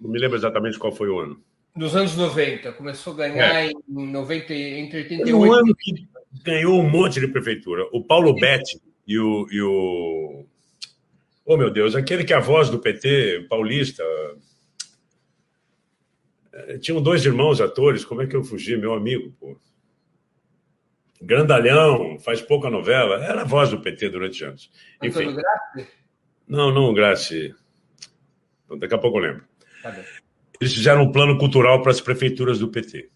Não 0.00 0.10
me 0.10 0.18
lembro 0.18 0.36
exatamente 0.36 0.78
qual 0.78 0.92
foi 0.92 1.08
o 1.08 1.18
ano. 1.18 1.42
Nos 1.76 1.94
anos 1.94 2.16
90, 2.16 2.72
começou 2.72 3.12
a 3.12 3.16
ganhar 3.16 3.66
é. 3.66 3.70
em 3.70 4.06
90, 4.10 4.52
entre 4.52 4.98
88 4.98 5.36
um 5.36 5.52
ano 5.52 5.74
que 5.76 6.08
ganhou 6.42 6.80
um 6.80 6.88
monte 6.88 7.20
de 7.20 7.28
prefeitura. 7.28 7.86
O 7.92 8.02
Paulo 8.02 8.34
Betti 8.34 8.80
e 9.06 9.18
o, 9.18 9.46
e 9.50 9.62
o. 9.62 10.46
Oh, 11.44 11.56
meu 11.56 11.70
Deus, 11.70 11.94
aquele 11.94 12.24
que 12.24 12.32
é 12.32 12.36
a 12.36 12.40
voz 12.40 12.68
do 12.68 12.78
PT 12.78 13.46
paulista. 13.48 14.02
É, 16.52 16.78
tinham 16.78 17.00
dois 17.00 17.24
irmãos 17.24 17.60
atores, 17.60 18.04
como 18.04 18.22
é 18.22 18.26
que 18.26 18.34
eu 18.34 18.42
fugi? 18.42 18.76
Meu 18.76 18.92
amigo, 18.92 19.32
pô. 19.38 19.56
Grandalhão, 21.20 22.18
faz 22.18 22.40
pouca 22.40 22.70
novela, 22.70 23.24
era 23.24 23.42
a 23.42 23.44
voz 23.44 23.70
do 23.70 23.80
PT 23.80 24.08
durante 24.08 24.44
anos. 24.44 24.70
Enfim. 25.02 25.36
Não, 26.46 26.72
não, 26.72 26.94
Graça. 26.94 27.34
Daqui 28.78 28.94
a 28.94 28.98
pouco 28.98 29.18
eu 29.18 29.22
lembro. 29.22 29.44
Tá 29.82 29.90
bem. 29.90 30.04
Eles 30.60 30.74
fizeram 30.74 31.02
um 31.02 31.12
plano 31.12 31.38
cultural 31.38 31.82
para 31.82 31.92
as 31.92 32.00
prefeituras 32.00 32.58
do 32.58 32.68
PT. 32.68 33.10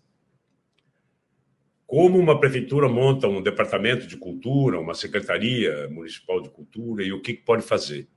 Como 1.86 2.18
uma 2.18 2.38
prefeitura 2.38 2.88
monta 2.88 3.28
um 3.28 3.42
departamento 3.42 4.06
de 4.06 4.16
cultura, 4.16 4.80
uma 4.80 4.94
secretaria 4.94 5.88
municipal 5.90 6.40
de 6.40 6.48
cultura 6.48 7.04
e 7.04 7.12
o 7.12 7.20
que, 7.20 7.34
pode 7.34 7.62
fazer? 7.62 8.08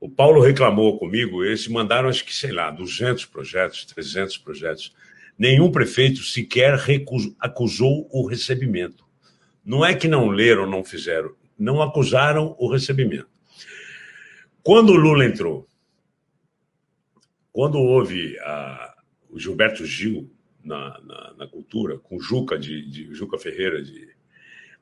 O 0.00 0.10
Paulo 0.10 0.40
reclamou 0.40 0.98
comigo, 0.98 1.44
eles 1.44 1.68
mandaram, 1.68 2.08
acho 2.08 2.24
que, 2.24 2.34
sei 2.34 2.50
lá, 2.50 2.70
200 2.70 3.26
projetos, 3.26 3.84
300 3.84 4.38
projetos. 4.38 4.92
Nenhum 5.38 5.70
prefeito 5.70 6.20
sequer 6.24 6.74
recusou, 6.74 7.36
acusou 7.38 8.08
o 8.10 8.26
recebimento. 8.26 9.04
Não 9.64 9.84
é 9.84 9.94
que 9.94 10.08
não 10.08 10.28
leram, 10.28 10.68
não 10.68 10.82
fizeram, 10.82 11.36
não 11.56 11.80
acusaram 11.80 12.56
o 12.58 12.68
recebimento. 12.68 13.28
Quando 14.64 14.90
o 14.90 14.96
Lula 14.96 15.24
entrou, 15.24 15.68
quando 17.52 17.78
houve 17.78 18.38
a, 18.40 18.94
o 19.28 19.38
Gilberto 19.38 19.84
Gil 19.84 20.30
na, 20.64 21.00
na, 21.04 21.34
na, 21.38 21.46
cultura, 21.46 21.98
com 21.98 22.18
Juca, 22.18 22.58
de, 22.58 22.86
de 22.86 23.14
Juca 23.14 23.38
Ferreira. 23.38 23.82
De... 23.82 24.08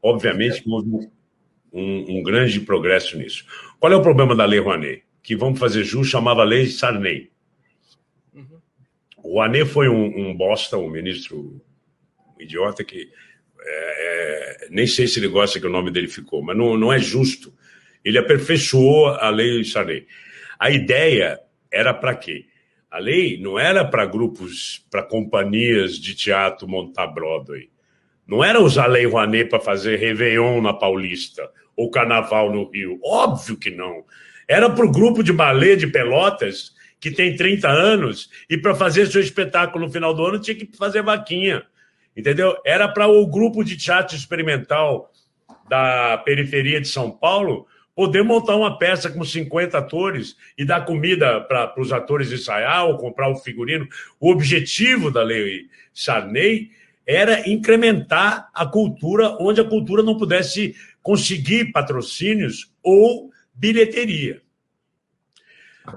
Obviamente 0.02 0.62
que 0.62 0.70
houve 0.70 1.10
um, 1.72 2.18
um, 2.18 2.22
grande 2.22 2.60
progresso 2.60 3.18
nisso. 3.18 3.44
Qual 3.78 3.92
é 3.92 3.96
o 3.96 4.02
problema 4.02 4.36
da 4.36 4.44
Lei 4.44 4.60
Rouanet? 4.60 5.04
Que 5.22 5.36
vamos 5.36 5.58
fazer 5.58 5.84
jus, 5.84 6.08
chamava 6.08 6.44
Lei 6.44 6.66
Sarney. 6.66 7.30
Uhum. 8.32 8.60
O 9.18 9.32
Rouanet 9.34 9.66
foi 9.66 9.88
um, 9.88 10.28
um 10.30 10.36
bosta, 10.36 10.76
um 10.76 10.88
ministro 10.88 11.60
um 12.36 12.42
idiota 12.42 12.84
que 12.84 13.10
é, 13.62 14.66
é, 14.66 14.68
nem 14.70 14.86
sei 14.86 15.06
se 15.06 15.18
ele 15.18 15.28
gosta 15.28 15.60
que 15.60 15.66
o 15.66 15.70
nome 15.70 15.90
dele 15.90 16.08
ficou, 16.08 16.42
mas 16.42 16.56
não, 16.56 16.76
não 16.76 16.92
é 16.92 16.98
justo. 16.98 17.52
Ele 18.04 18.18
aperfeiçoou 18.18 19.08
a 19.08 19.28
Lei 19.28 19.64
Sarney. 19.64 20.06
A 20.58 20.70
ideia 20.70 21.38
era 21.70 21.92
para 21.92 22.14
quê? 22.14 22.46
A 22.90 22.98
lei 22.98 23.40
não 23.40 23.56
era 23.56 23.84
para 23.84 24.04
grupos, 24.04 24.84
para 24.90 25.02
companhias 25.02 25.96
de 25.96 26.12
teatro 26.12 26.66
montar 26.66 27.06
Broadway. 27.06 27.70
Não 28.26 28.42
era 28.42 28.60
usar 28.60 28.84
a 28.84 28.88
Lei 28.88 29.06
Rouanet 29.06 29.48
para 29.48 29.60
fazer 29.60 29.96
Réveillon 29.96 30.60
na 30.60 30.72
Paulista 30.72 31.48
ou 31.76 31.88
Carnaval 31.88 32.52
no 32.52 32.68
Rio. 32.68 32.98
Óbvio 33.04 33.56
que 33.56 33.70
não. 33.70 34.04
Era 34.48 34.68
para 34.68 34.84
o 34.84 34.90
grupo 34.90 35.22
de 35.22 35.32
balé 35.32 35.76
de 35.76 35.86
Pelotas, 35.86 36.72
que 37.00 37.12
tem 37.12 37.36
30 37.36 37.68
anos, 37.68 38.28
e 38.48 38.58
para 38.58 38.74
fazer 38.74 39.06
seu 39.06 39.20
espetáculo 39.20 39.86
no 39.86 39.92
final 39.92 40.12
do 40.12 40.24
ano 40.26 40.40
tinha 40.40 40.56
que 40.56 40.68
fazer 40.76 41.02
vaquinha. 41.02 41.62
Entendeu? 42.16 42.56
Era 42.66 42.88
para 42.88 43.06
o 43.06 43.24
grupo 43.26 43.62
de 43.62 43.76
teatro 43.76 44.16
experimental 44.16 45.12
da 45.68 46.18
periferia 46.18 46.80
de 46.80 46.88
São 46.88 47.08
Paulo 47.08 47.68
poder 47.94 48.22
montar 48.22 48.56
uma 48.56 48.78
peça 48.78 49.10
com 49.10 49.24
50 49.24 49.76
atores 49.76 50.36
e 50.56 50.64
dar 50.64 50.84
comida 50.84 51.40
para 51.42 51.74
os 51.78 51.92
atores 51.92 52.32
ensaiar 52.32 52.86
ou 52.86 52.96
comprar 52.96 53.28
o 53.28 53.36
figurino. 53.36 53.88
O 54.18 54.30
objetivo 54.30 55.10
da 55.10 55.22
lei 55.22 55.68
Sarney 55.92 56.70
era 57.06 57.48
incrementar 57.48 58.48
a 58.54 58.64
cultura 58.64 59.36
onde 59.40 59.60
a 59.60 59.68
cultura 59.68 60.02
não 60.02 60.16
pudesse 60.16 60.74
conseguir 61.02 61.72
patrocínios 61.72 62.72
ou 62.82 63.30
bilheteria. 63.52 64.42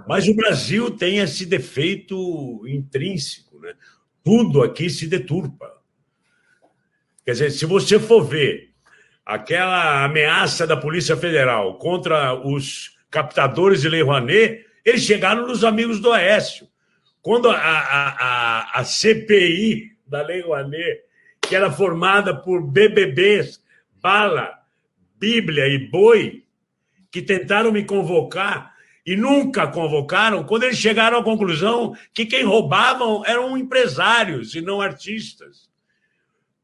Mas 0.07 0.27
o 0.27 0.35
Brasil 0.35 0.91
tem 0.91 1.19
esse 1.19 1.45
defeito 1.45 2.61
intrínseco, 2.67 3.59
né? 3.59 3.73
Tudo 4.23 4.63
aqui 4.63 4.89
se 4.89 5.07
deturpa. 5.07 5.71
Quer 7.25 7.33
dizer, 7.33 7.51
se 7.51 7.65
você 7.65 7.99
for 7.99 8.23
ver 8.23 8.72
aquela 9.26 10.03
ameaça 10.03 10.67
da 10.67 10.76
Polícia 10.76 11.15
Federal 11.15 11.78
contra 11.78 12.34
os 12.34 12.97
captadores 13.09 13.82
de 13.82 13.89
Lei 13.89 14.01
Rouanet, 14.01 14.65
eles 14.84 15.03
chegaram 15.03 15.47
nos 15.47 15.63
amigos 15.63 15.99
do 15.99 16.09
Oeste. 16.09 16.67
Quando 17.21 17.49
a, 17.49 17.55
a, 17.55 18.09
a, 18.09 18.80
a 18.80 18.84
CPI 18.84 19.91
da 20.05 20.21
Lei 20.21 20.41
Rouanet, 20.41 21.01
que 21.41 21.55
era 21.55 21.71
formada 21.71 22.36
por 22.36 22.61
BBBs, 22.61 23.63
Bala, 24.01 24.53
Bíblia 25.17 25.67
e 25.67 25.89
Boi, 25.89 26.43
que 27.09 27.21
tentaram 27.21 27.71
me 27.71 27.86
convocar 27.86 28.74
e 29.05 29.15
nunca 29.15 29.67
convocaram, 29.67 30.43
quando 30.43 30.63
eles 30.63 30.78
chegaram 30.78 31.19
à 31.19 31.24
conclusão 31.24 31.95
que 32.13 32.26
quem 32.26 32.43
roubavam 32.43 33.24
eram 33.26 33.57
empresários 33.57 34.55
e 34.55 34.61
não 34.61 34.82
artistas. 34.82 35.69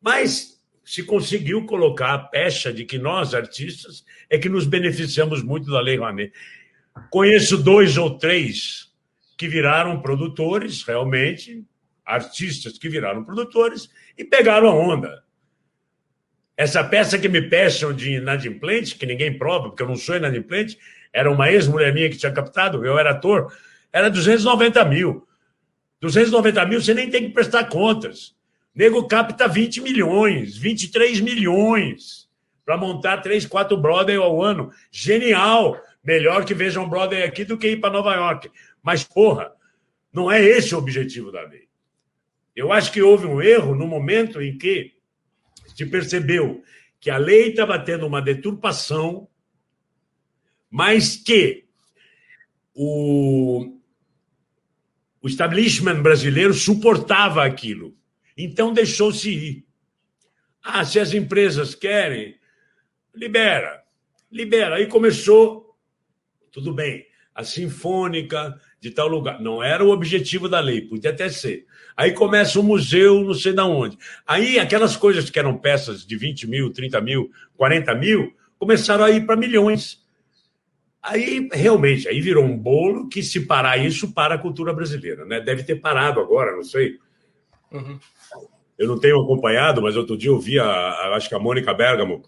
Mas 0.01 0.58
se 0.89 1.03
conseguiu 1.03 1.67
colocar 1.67 2.15
a 2.15 2.17
pecha 2.17 2.73
de 2.73 2.83
que 2.83 2.97
nós, 2.97 3.35
artistas, 3.35 4.03
é 4.27 4.39
que 4.39 4.49
nos 4.49 4.65
beneficiamos 4.65 5.43
muito 5.43 5.69
da 5.69 5.79
Lei 5.79 5.97
Rouanet. 5.97 6.33
Conheço 7.11 7.59
dois 7.59 7.95
ou 7.95 8.17
três 8.17 8.91
que 9.37 9.47
viraram 9.47 10.01
produtores, 10.01 10.81
realmente, 10.81 11.63
artistas 12.03 12.79
que 12.79 12.89
viraram 12.89 13.23
produtores 13.23 13.87
e 14.17 14.25
pegaram 14.25 14.67
a 14.67 14.73
onda. 14.73 15.23
Essa 16.57 16.83
peça 16.83 17.19
que 17.19 17.29
me 17.29 17.47
peçam 17.47 17.93
de 17.93 18.13
inadimplente, 18.13 18.95
que 18.95 19.05
ninguém 19.05 19.37
prova, 19.37 19.69
porque 19.69 19.83
eu 19.83 19.87
não 19.87 19.95
sou 19.95 20.15
inadimplente, 20.15 20.75
era 21.13 21.31
uma 21.31 21.51
ex-mulher 21.51 21.93
minha 21.93 22.09
que 22.09 22.17
tinha 22.17 22.31
captado, 22.31 22.83
eu 22.83 22.97
era 22.97 23.11
ator, 23.11 23.55
era 23.93 24.09
290 24.09 24.83
mil. 24.85 25.27
290 26.01 26.65
mil 26.65 26.81
você 26.81 26.95
nem 26.95 27.11
tem 27.11 27.27
que 27.27 27.29
prestar 27.29 27.65
contas. 27.65 28.38
Nego 28.79 29.05
capta 29.09 29.45
20 29.45 29.81
milhões, 29.81 30.55
23 30.55 31.19
milhões 31.19 32.29
para 32.63 32.77
montar 32.77 33.17
3, 33.17 33.45
4 33.45 33.75
Broadway 33.75 34.15
ao 34.15 34.41
ano. 34.41 34.71
Genial! 34.89 35.77
Melhor 36.01 36.45
que 36.45 36.53
vejam 36.53 36.87
Broadway 36.87 37.23
aqui 37.23 37.43
do 37.43 37.57
que 37.57 37.71
ir 37.71 37.81
para 37.81 37.91
Nova 37.91 38.15
York. 38.15 38.49
Mas, 38.81 39.03
porra, 39.03 39.51
não 40.13 40.31
é 40.31 40.41
esse 40.41 40.73
o 40.73 40.77
objetivo 40.77 41.29
da 41.29 41.41
lei. 41.41 41.67
Eu 42.55 42.71
acho 42.71 42.89
que 42.93 43.01
houve 43.01 43.27
um 43.27 43.41
erro 43.41 43.75
no 43.75 43.85
momento 43.85 44.41
em 44.41 44.57
que 44.57 44.93
se 45.75 45.85
percebeu 45.85 46.63
que 47.01 47.09
a 47.09 47.17
lei 47.17 47.49
estava 47.49 47.77
tendo 47.77 48.07
uma 48.07 48.21
deturpação, 48.21 49.27
mas 50.71 51.17
que 51.17 51.65
o, 52.73 53.77
o 55.21 55.27
establishment 55.27 56.01
brasileiro 56.01 56.53
suportava 56.53 57.43
aquilo. 57.43 57.98
Então 58.43 58.73
deixou-se 58.73 59.29
ir. 59.29 59.65
Ah, 60.63 60.85
se 60.85 60.99
as 60.99 61.13
empresas 61.13 61.75
querem, 61.75 62.35
libera, 63.13 63.83
libera. 64.31 64.75
Aí 64.75 64.87
começou, 64.87 65.75
tudo 66.51 66.73
bem, 66.73 67.05
a 67.35 67.43
Sinfônica 67.43 68.59
de 68.79 68.91
tal 68.91 69.07
lugar. 69.07 69.41
Não 69.41 69.61
era 69.61 69.83
o 69.83 69.89
objetivo 69.89 70.47
da 70.47 70.59
lei, 70.59 70.81
podia 70.81 71.11
até 71.11 71.27
ser. 71.27 71.65
Aí 71.97 72.13
começa 72.13 72.59
o 72.59 72.63
museu, 72.63 73.21
não 73.21 73.33
sei 73.33 73.51
de 73.51 73.61
onde. 73.61 73.97
Aí 74.25 74.57
aquelas 74.57 74.95
coisas 74.95 75.29
que 75.29 75.37
eram 75.37 75.57
peças 75.57 76.05
de 76.05 76.15
20 76.15 76.47
mil, 76.47 76.71
30 76.71 77.01
mil, 77.01 77.29
40 77.57 77.93
mil, 77.95 78.33
começaram 78.57 79.03
a 79.03 79.11
ir 79.11 79.25
para 79.25 79.35
milhões. 79.35 80.01
Aí, 81.01 81.49
realmente, 81.51 82.07
aí 82.07 82.21
virou 82.21 82.43
um 82.43 82.57
bolo 82.57 83.07
que, 83.07 83.23
se 83.23 83.41
parar 83.41 83.77
isso, 83.77 84.13
para 84.13 84.35
a 84.35 84.37
cultura 84.37 84.73
brasileira. 84.73 85.25
Né? 85.25 85.39
Deve 85.39 85.63
ter 85.63 85.75
parado 85.75 86.19
agora, 86.19 86.55
não 86.55 86.63
sei. 86.63 86.99
Uhum. 87.71 87.99
Eu 88.79 88.87
não 88.87 88.97
tenho 88.97 89.21
acompanhado, 89.21 89.81
mas 89.81 89.97
outro 89.97 90.17
dia 90.17 90.29
eu 90.29 90.39
vi, 90.39 90.57
a, 90.57 90.65
a, 90.65 91.15
acho 91.15 91.27
que 91.27 91.35
a 91.35 91.39
Mônica 91.39 91.73
Bergamo, 91.73 92.23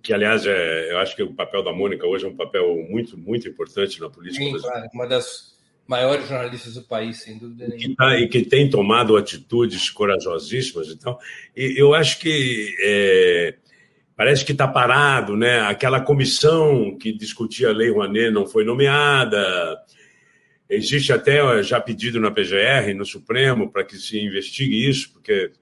que, 0.00 0.12
aliás, 0.12 0.46
é, 0.46 0.92
eu 0.92 0.98
acho 0.98 1.16
que 1.16 1.24
o 1.24 1.34
papel 1.34 1.64
da 1.64 1.72
Mônica 1.72 2.06
hoje 2.06 2.24
é 2.24 2.28
um 2.28 2.36
papel 2.36 2.76
muito, 2.88 3.18
muito 3.18 3.48
importante 3.48 4.00
na 4.00 4.08
política. 4.08 4.44
Sim, 4.44 4.56
claro, 4.56 4.86
uma 4.94 5.08
das 5.08 5.54
maiores 5.88 6.28
jornalistas 6.28 6.74
do 6.74 6.82
país, 6.82 7.22
sem 7.22 7.36
dúvida 7.36 7.66
nenhuma. 7.66 7.88
Que 7.88 7.96
tá, 7.96 8.16
e 8.16 8.28
que 8.28 8.42
tem 8.42 8.70
tomado 8.70 9.16
atitudes 9.16 9.90
corajosíssimas. 9.90 10.88
Então, 10.88 11.18
e 11.56 11.74
eu 11.76 11.94
acho 11.94 12.20
que 12.20 12.74
é, 12.80 13.54
parece 14.16 14.44
que 14.44 14.52
está 14.52 14.68
parado, 14.68 15.36
né? 15.36 15.62
Aquela 15.62 16.00
comissão 16.00 16.96
que 16.96 17.12
discutia 17.12 17.70
a 17.70 17.72
Lei 17.72 17.90
Rouanet 17.90 18.30
não 18.30 18.46
foi 18.46 18.64
nomeada. 18.64 19.76
Existe 20.68 21.12
até 21.12 21.62
já 21.62 21.80
pedido 21.80 22.18
na 22.18 22.30
PGR, 22.30 22.94
no 22.94 23.04
Supremo, 23.04 23.70
para 23.70 23.84
que 23.84 23.96
se 23.96 24.18
investigue 24.18 24.88
isso, 24.88 25.12
porque. 25.12 25.52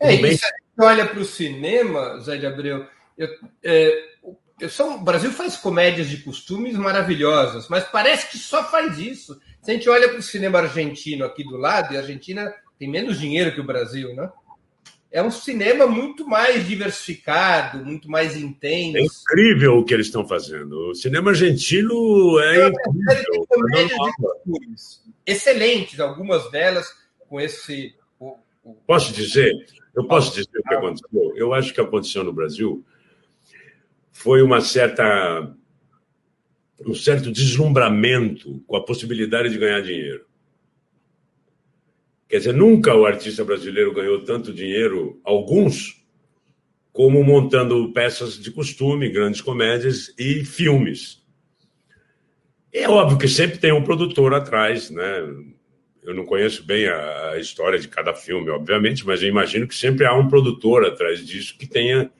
É, 0.00 0.16
bem... 0.16 0.32
isso, 0.32 0.44
a 0.44 0.48
gente 0.48 0.80
olha 0.80 1.06
para 1.06 1.20
o 1.20 1.24
cinema, 1.24 2.18
Zé 2.20 2.36
de 2.36 2.46
Abreu. 2.46 2.86
Eu, 3.16 3.28
é, 3.62 4.04
eu 4.58 4.68
sou, 4.68 4.94
o 4.94 5.00
Brasil 5.00 5.30
faz 5.30 5.56
comédias 5.56 6.08
de 6.08 6.18
costumes 6.18 6.74
maravilhosas, 6.76 7.68
mas 7.68 7.84
parece 7.84 8.30
que 8.30 8.38
só 8.38 8.64
faz 8.70 8.98
isso. 8.98 9.38
Se 9.60 9.70
a 9.70 9.74
gente 9.74 9.88
olha 9.88 10.08
para 10.08 10.18
o 10.18 10.22
cinema 10.22 10.60
argentino 10.60 11.24
aqui 11.24 11.44
do 11.44 11.56
lado, 11.56 11.92
e 11.92 11.96
a 11.96 12.00
Argentina 12.00 12.52
tem 12.78 12.88
menos 12.88 13.20
dinheiro 13.20 13.52
que 13.52 13.60
o 13.60 13.66
Brasil, 13.66 14.14
né? 14.14 14.30
É 15.12 15.22
um 15.22 15.30
cinema 15.30 15.86
muito 15.86 16.26
mais 16.26 16.66
diversificado, 16.66 17.84
muito 17.84 18.10
mais 18.10 18.36
intenso. 18.36 18.96
É 18.96 19.02
incrível 19.02 19.78
o 19.78 19.84
que 19.84 19.92
eles 19.92 20.06
estão 20.06 20.26
fazendo. 20.26 20.90
O 20.90 20.94
cinema 20.94 21.30
argentino 21.30 22.40
é, 22.40 22.60
é 22.60 22.68
incrível. 22.68 23.46
Excelentes, 25.26 26.00
algumas 26.00 26.50
delas 26.50 26.88
com 27.28 27.40
esse. 27.40 27.94
O, 28.18 28.36
o... 28.64 28.74
Posso 28.86 29.12
dizer? 29.12 29.52
Eu 29.94 30.06
posso 30.06 30.30
dizer 30.34 30.58
o 30.58 30.62
que 30.62 30.74
aconteceu? 30.74 31.32
Eu 31.36 31.52
acho 31.52 31.74
que 31.74 31.80
aconteceu 31.80 32.24
no 32.24 32.32
Brasil 32.32 32.82
foi 34.12 34.42
uma 34.42 34.60
certa 34.60 35.52
um 36.86 36.94
certo 36.94 37.30
deslumbramento 37.30 38.62
com 38.66 38.76
a 38.76 38.84
possibilidade 38.84 39.50
de 39.50 39.58
ganhar 39.58 39.80
dinheiro. 39.80 40.24
Quer 42.32 42.38
dizer, 42.38 42.54
nunca 42.54 42.94
o 42.94 43.04
artista 43.04 43.44
brasileiro 43.44 43.92
ganhou 43.92 44.24
tanto 44.24 44.54
dinheiro, 44.54 45.20
alguns, 45.22 46.02
como 46.90 47.22
montando 47.22 47.92
peças 47.92 48.40
de 48.40 48.50
costume, 48.50 49.10
grandes 49.10 49.42
comédias 49.42 50.14
e 50.18 50.42
filmes. 50.42 51.22
É 52.72 52.88
óbvio 52.88 53.18
que 53.18 53.28
sempre 53.28 53.58
tem 53.58 53.70
um 53.70 53.84
produtor 53.84 54.32
atrás, 54.32 54.88
né? 54.88 55.18
Eu 56.02 56.14
não 56.14 56.24
conheço 56.24 56.64
bem 56.64 56.88
a, 56.88 57.36
história 57.38 57.78
de 57.78 57.86
cada 57.86 58.14
filme, 58.14 58.48
obviamente, 58.48 59.06
mas 59.06 59.22
eu 59.22 59.28
imagino 59.28 59.68
que 59.68 59.74
sempre 59.74 60.06
há 60.06 60.14
um 60.14 60.26
produtor 60.26 60.86
atrás 60.86 61.22
disso 61.26 61.58
que 61.58 61.66
tenha. 61.66 62.10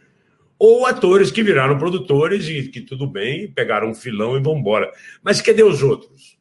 Ou 0.58 0.84
atores 0.84 1.30
que 1.30 1.42
viraram 1.42 1.78
produtores 1.78 2.46
e 2.50 2.68
que 2.68 2.82
tudo 2.82 3.06
bem, 3.06 3.50
pegaram 3.50 3.88
um 3.88 3.94
filão 3.94 4.36
e 4.36 4.42
vão 4.42 4.58
embora. 4.58 4.92
Mas 5.22 5.40
cadê 5.40 5.62
os 5.62 5.82
outros? 5.82 6.38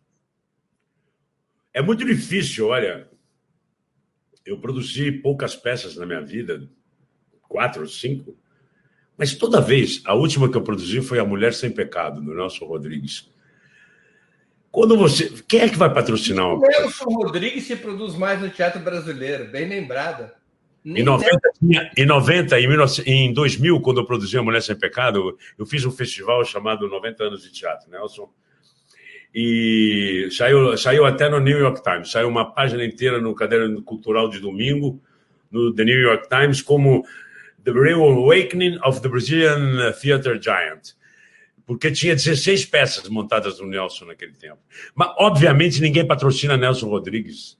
É 1.74 1.82
muito 1.82 2.04
difícil, 2.04 2.68
olha. 2.68 3.10
Eu 4.46 4.58
produzi 4.60 5.12
poucas 5.12 5.56
peças 5.56 5.96
na 5.96 6.06
minha 6.06 6.22
vida, 6.22 6.68
quatro 7.48 7.82
ou 7.82 7.88
cinco, 7.88 8.36
mas 9.18 9.36
toda 9.36 9.62
vez, 9.62 10.02
a 10.06 10.16
última 10.16 10.50
que 10.50 10.58
eu 10.58 10.64
produzi 10.64 11.02
foi 11.02 11.20
A 11.20 11.26
Mulher 11.26 11.54
Sem 11.54 11.70
Pecado, 11.70 12.22
do 12.22 12.34
Nelson 12.34 12.66
Rodrigues. 12.66 13.30
Quando 14.72 14.98
você. 14.98 15.32
Quem 15.48 15.60
é 15.60 15.70
que 15.70 15.78
vai 15.78 15.94
patrocinar 15.94 16.48
uma 16.48 16.56
O 16.56 16.62
Nelson 16.62 17.06
Rodrigues 17.06 17.66
se 17.66 17.76
produz 17.76 18.16
mais 18.16 18.42
no 18.42 18.50
teatro 18.50 18.80
brasileiro, 18.80 19.52
bem 19.52 19.68
lembrada. 19.68 20.34
Em 20.84 21.04
90, 21.04 21.39
em 21.96 22.06
90, 22.08 22.60
em, 22.60 22.68
19, 22.68 23.04
em 23.06 23.34
2000, 23.34 23.82
quando 23.82 24.00
eu 24.00 24.06
produzi 24.06 24.36
A 24.38 24.42
Mulher 24.42 24.64
Sem 24.64 24.76
Pecado, 24.76 25.38
eu 25.56 25.66
fiz 25.68 25.86
um 25.86 25.92
festival 25.92 26.44
chamado 26.44 26.89
90 26.89 27.24
Anos 27.24 27.44
de 27.44 27.52
Teatro, 27.52 27.92
Nelson. 27.92 28.28
E 29.34 30.28
saiu, 30.32 30.78
saiu 30.78 31.06
até 31.06 31.30
no 31.30 31.40
New 31.40 31.58
York 31.58 31.82
Times, 31.82 32.12
saiu 32.12 32.28
uma 32.28 32.54
página 32.54 32.84
inteira 32.84 33.20
no 33.20 33.34
caderno 33.34 33.82
cultural 33.82 34.30
de 34.30 34.40
domingo, 34.40 35.02
no 35.50 35.74
The 35.74 35.86
New 35.86 36.00
York 36.00 36.28
Times, 36.28 36.62
como 36.62 37.06
The 37.64 37.72
Real 37.72 38.02
Awakening 38.02 38.80
of 38.84 39.02
the 39.02 39.08
Brazilian 39.08 39.94
Theater 40.02 40.42
Giant. 40.42 40.96
Porque 41.66 41.92
tinha 41.92 42.16
16 42.16 42.66
peças 42.66 43.08
montadas 43.08 43.60
no 43.60 43.68
Nelson 43.68 44.06
naquele 44.06 44.34
tempo. 44.34 44.60
Mas, 44.94 45.14
obviamente, 45.18 45.82
ninguém 45.82 46.06
patrocina 46.06 46.58
Nelson 46.58 46.90
Rodrigues. 46.90 47.58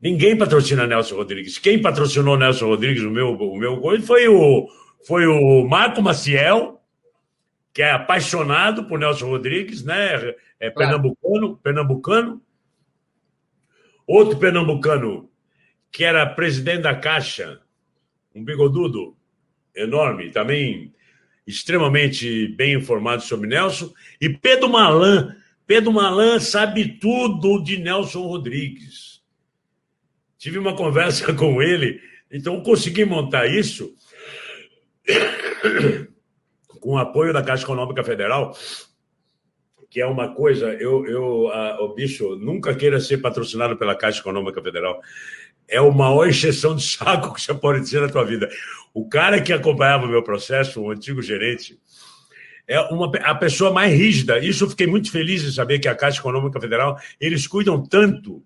Ninguém 0.00 0.36
patrocina 0.36 0.86
Nelson 0.86 1.16
Rodrigues. 1.16 1.58
Quem 1.58 1.80
patrocinou 1.80 2.36
Nelson 2.36 2.66
Rodrigues, 2.66 3.02
o 3.02 3.10
meu, 3.10 3.30
o 3.30 3.58
meu 3.58 3.76
gol, 3.76 3.98
foi 4.02 4.28
o, 4.28 4.68
foi 5.06 5.26
o 5.26 5.66
Marco 5.66 6.02
Maciel, 6.02 6.75
que 7.76 7.82
é 7.82 7.90
apaixonado 7.90 8.84
por 8.84 8.98
Nelson 8.98 9.26
Rodrigues, 9.26 9.84
né? 9.84 10.34
É 10.58 10.70
pernambucano, 10.70 11.58
pernambucano. 11.58 12.42
Outro 14.06 14.38
pernambucano, 14.38 15.28
que 15.92 16.02
era 16.02 16.24
presidente 16.24 16.84
da 16.84 16.94
Caixa, 16.94 17.60
um 18.34 18.42
bigodudo 18.42 19.14
enorme, 19.74 20.30
também 20.30 20.90
extremamente 21.46 22.48
bem 22.56 22.72
informado 22.72 23.22
sobre 23.22 23.46
Nelson. 23.46 23.92
E 24.18 24.30
Pedro 24.30 24.70
Malan. 24.70 25.36
Pedro 25.66 25.92
Malan 25.92 26.40
sabe 26.40 26.98
tudo 26.98 27.62
de 27.62 27.76
Nelson 27.76 28.22
Rodrigues 28.22 29.20
tive 30.38 30.58
uma 30.58 30.74
conversa 30.76 31.30
com 31.34 31.60
ele, 31.60 32.00
então 32.30 32.62
consegui 32.62 33.04
montar 33.04 33.46
isso 33.46 33.92
com 36.80 36.98
apoio 36.98 37.32
da 37.32 37.42
Caixa 37.42 37.64
Econômica 37.64 38.02
Federal, 38.02 38.56
que 39.90 40.00
é 40.00 40.06
uma 40.06 40.34
coisa, 40.34 40.72
eu, 40.74 41.06
eu 41.06 41.48
a, 41.48 41.82
o 41.82 41.94
bicho 41.94 42.36
nunca 42.36 42.74
queira 42.74 43.00
ser 43.00 43.18
patrocinado 43.18 43.76
pela 43.76 43.94
Caixa 43.94 44.20
Econômica 44.20 44.62
Federal. 44.62 45.00
É 45.68 45.78
a 45.78 45.90
maior 45.90 46.28
exceção 46.28 46.76
de 46.76 46.82
saco 46.82 47.34
que 47.34 47.40
você 47.40 47.54
pode 47.54 47.90
ter 47.90 48.00
na 48.00 48.08
tua 48.08 48.24
vida. 48.24 48.48
O 48.94 49.08
cara 49.08 49.40
que 49.40 49.52
acompanhava 49.52 50.04
o 50.04 50.08
meu 50.08 50.22
processo, 50.22 50.80
o 50.80 50.90
antigo 50.90 51.22
gerente, 51.22 51.78
é 52.68 52.80
uma, 52.80 53.10
a 53.18 53.34
pessoa 53.34 53.72
mais 53.72 53.92
rígida. 53.92 54.38
Isso 54.38 54.64
eu 54.64 54.70
fiquei 54.70 54.86
muito 54.86 55.10
feliz 55.10 55.42
em 55.44 55.52
saber 55.52 55.78
que 55.78 55.88
a 55.88 55.94
Caixa 55.94 56.20
Econômica 56.20 56.60
Federal, 56.60 56.98
eles 57.20 57.46
cuidam 57.46 57.82
tanto 57.82 58.44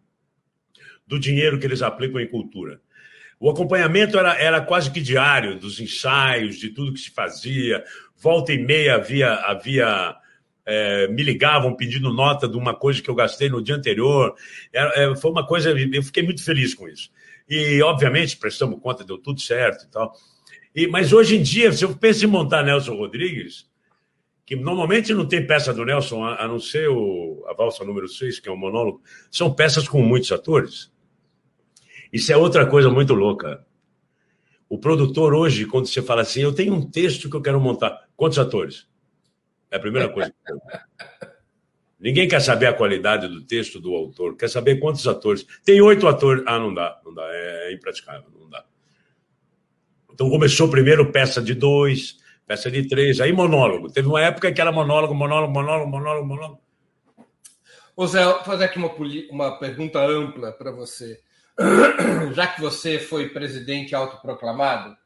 do 1.07 1.19
dinheiro 1.19 1.59
que 1.59 1.67
eles 1.67 1.83
aplicam 1.83 2.21
em 2.21 2.29
cultura. 2.29 2.81
O 3.41 3.49
acompanhamento 3.49 4.19
era, 4.19 4.39
era 4.39 4.61
quase 4.61 4.91
que 4.91 5.01
diário 5.01 5.59
dos 5.59 5.81
ensaios, 5.81 6.57
de 6.57 6.69
tudo 6.69 6.93
que 6.93 7.01
se 7.01 7.11
fazia. 7.11 7.83
Volta 8.21 8.53
e 8.53 8.59
meia 8.59 8.97
havia, 8.97 9.33
havia 9.35 10.17
é, 10.67 11.09
me 11.09 11.23
ligavam 11.23 11.75
pedindo 11.75 12.13
nota 12.13 12.47
de 12.47 12.57
uma 12.57 12.75
coisa 12.75 13.01
que 13.03 13.09
eu 13.09 13.15
gastei 13.15 13.49
no 13.49 13.63
dia 13.63 13.75
anterior. 13.75 14.35
É, 14.73 15.15
foi 15.17 15.31
uma 15.31 15.47
coisa, 15.47 15.71
eu 15.71 16.03
fiquei 16.03 16.23
muito 16.23 16.45
feliz 16.45 16.75
com 16.75 16.87
isso. 16.87 17.11
E, 17.49 17.83
obviamente, 17.83 18.37
prestamos 18.37 18.79
conta, 18.81 19.03
deu 19.03 19.19
tudo 19.19 19.41
certo 19.41 19.85
e 19.85 19.91
tal. 19.91 20.13
E, 20.75 20.87
mas 20.87 21.13
hoje 21.13 21.37
em 21.37 21.43
dia, 21.43 21.73
se 21.73 21.85
eu 21.85 21.97
penso 21.97 22.25
em 22.25 22.29
montar 22.29 22.63
Nelson 22.63 22.95
Rodrigues, 22.95 23.69
que 24.47 24.55
normalmente 24.55 25.13
não 25.15 25.27
tem 25.27 25.47
peça 25.47 25.73
do 25.73 25.85
Nelson, 25.85 26.23
a, 26.23 26.45
a 26.45 26.49
não 26.49 26.61
ser 26.61 26.89
o, 26.89 27.45
a 27.49 27.55
valsa 27.55 27.85
número 27.85 28.07
6, 28.07 28.39
que 28.39 28.49
é 28.49 28.53
um 28.53 28.57
monólogo, 28.57 29.03
são 29.31 29.53
peças 29.53 29.89
com 29.89 30.03
muitos 30.03 30.31
atores. 30.31 30.93
Isso 32.13 32.33
é 32.33 32.37
outra 32.37 32.67
coisa 32.67 32.91
muito 32.91 33.15
louca. 33.15 33.65
O 34.71 34.79
produtor 34.79 35.35
hoje, 35.35 35.67
quando 35.67 35.87
você 35.89 36.01
fala 36.01 36.23
assim, 36.23 36.43
eu 36.43 36.55
tenho 36.55 36.73
um 36.73 36.89
texto 36.89 37.29
que 37.29 37.35
eu 37.35 37.43
quero 37.43 37.61
montar, 37.61 38.09
quantos 38.17 38.39
atores? 38.39 38.87
É 39.69 39.77
a 39.77 39.81
primeira 39.81 40.09
coisa. 40.09 40.33
Ninguém 41.99 42.29
quer 42.29 42.41
saber 42.41 42.67
a 42.67 42.73
qualidade 42.73 43.27
do 43.27 43.45
texto 43.45 43.81
do 43.81 43.93
autor, 43.93 44.37
quer 44.37 44.49
saber 44.49 44.79
quantos 44.79 45.09
atores. 45.09 45.45
Tem 45.65 45.83
oito 45.83 46.07
atores. 46.07 46.45
Ah, 46.47 46.57
não 46.57 46.73
dá, 46.73 47.01
não 47.05 47.13
dá, 47.13 47.25
é, 47.33 47.71
é 47.71 47.75
impraticável, 47.75 48.31
não 48.33 48.49
dá. 48.49 48.65
Então 50.13 50.31
começou 50.31 50.71
primeiro 50.71 51.11
peça 51.11 51.43
de 51.43 51.53
dois, 51.53 52.19
peça 52.47 52.71
de 52.71 52.87
três, 52.87 53.21
aí 53.21 53.33
monólogo. 53.33 53.91
Teve 53.91 54.07
uma 54.07 54.23
época 54.23 54.53
que 54.53 54.61
era 54.61 54.71
monólogo, 54.71 55.13
monólogo, 55.13 55.53
monólogo, 55.53 55.91
monólogo, 55.91 56.27
monólogo. 56.27 56.61
Ô 57.97 58.07
Zé, 58.07 58.25
vou 58.25 58.45
fazer 58.45 58.65
aqui 58.67 58.79
uma, 58.79 58.95
uma 59.31 59.59
pergunta 59.59 60.01
ampla 60.01 60.53
para 60.53 60.71
você. 60.71 61.21
já 62.35 62.47
que 62.47 62.61
você 62.61 62.99
foi 62.99 63.29
presidente 63.29 63.95
autoproclamado, 63.95 64.97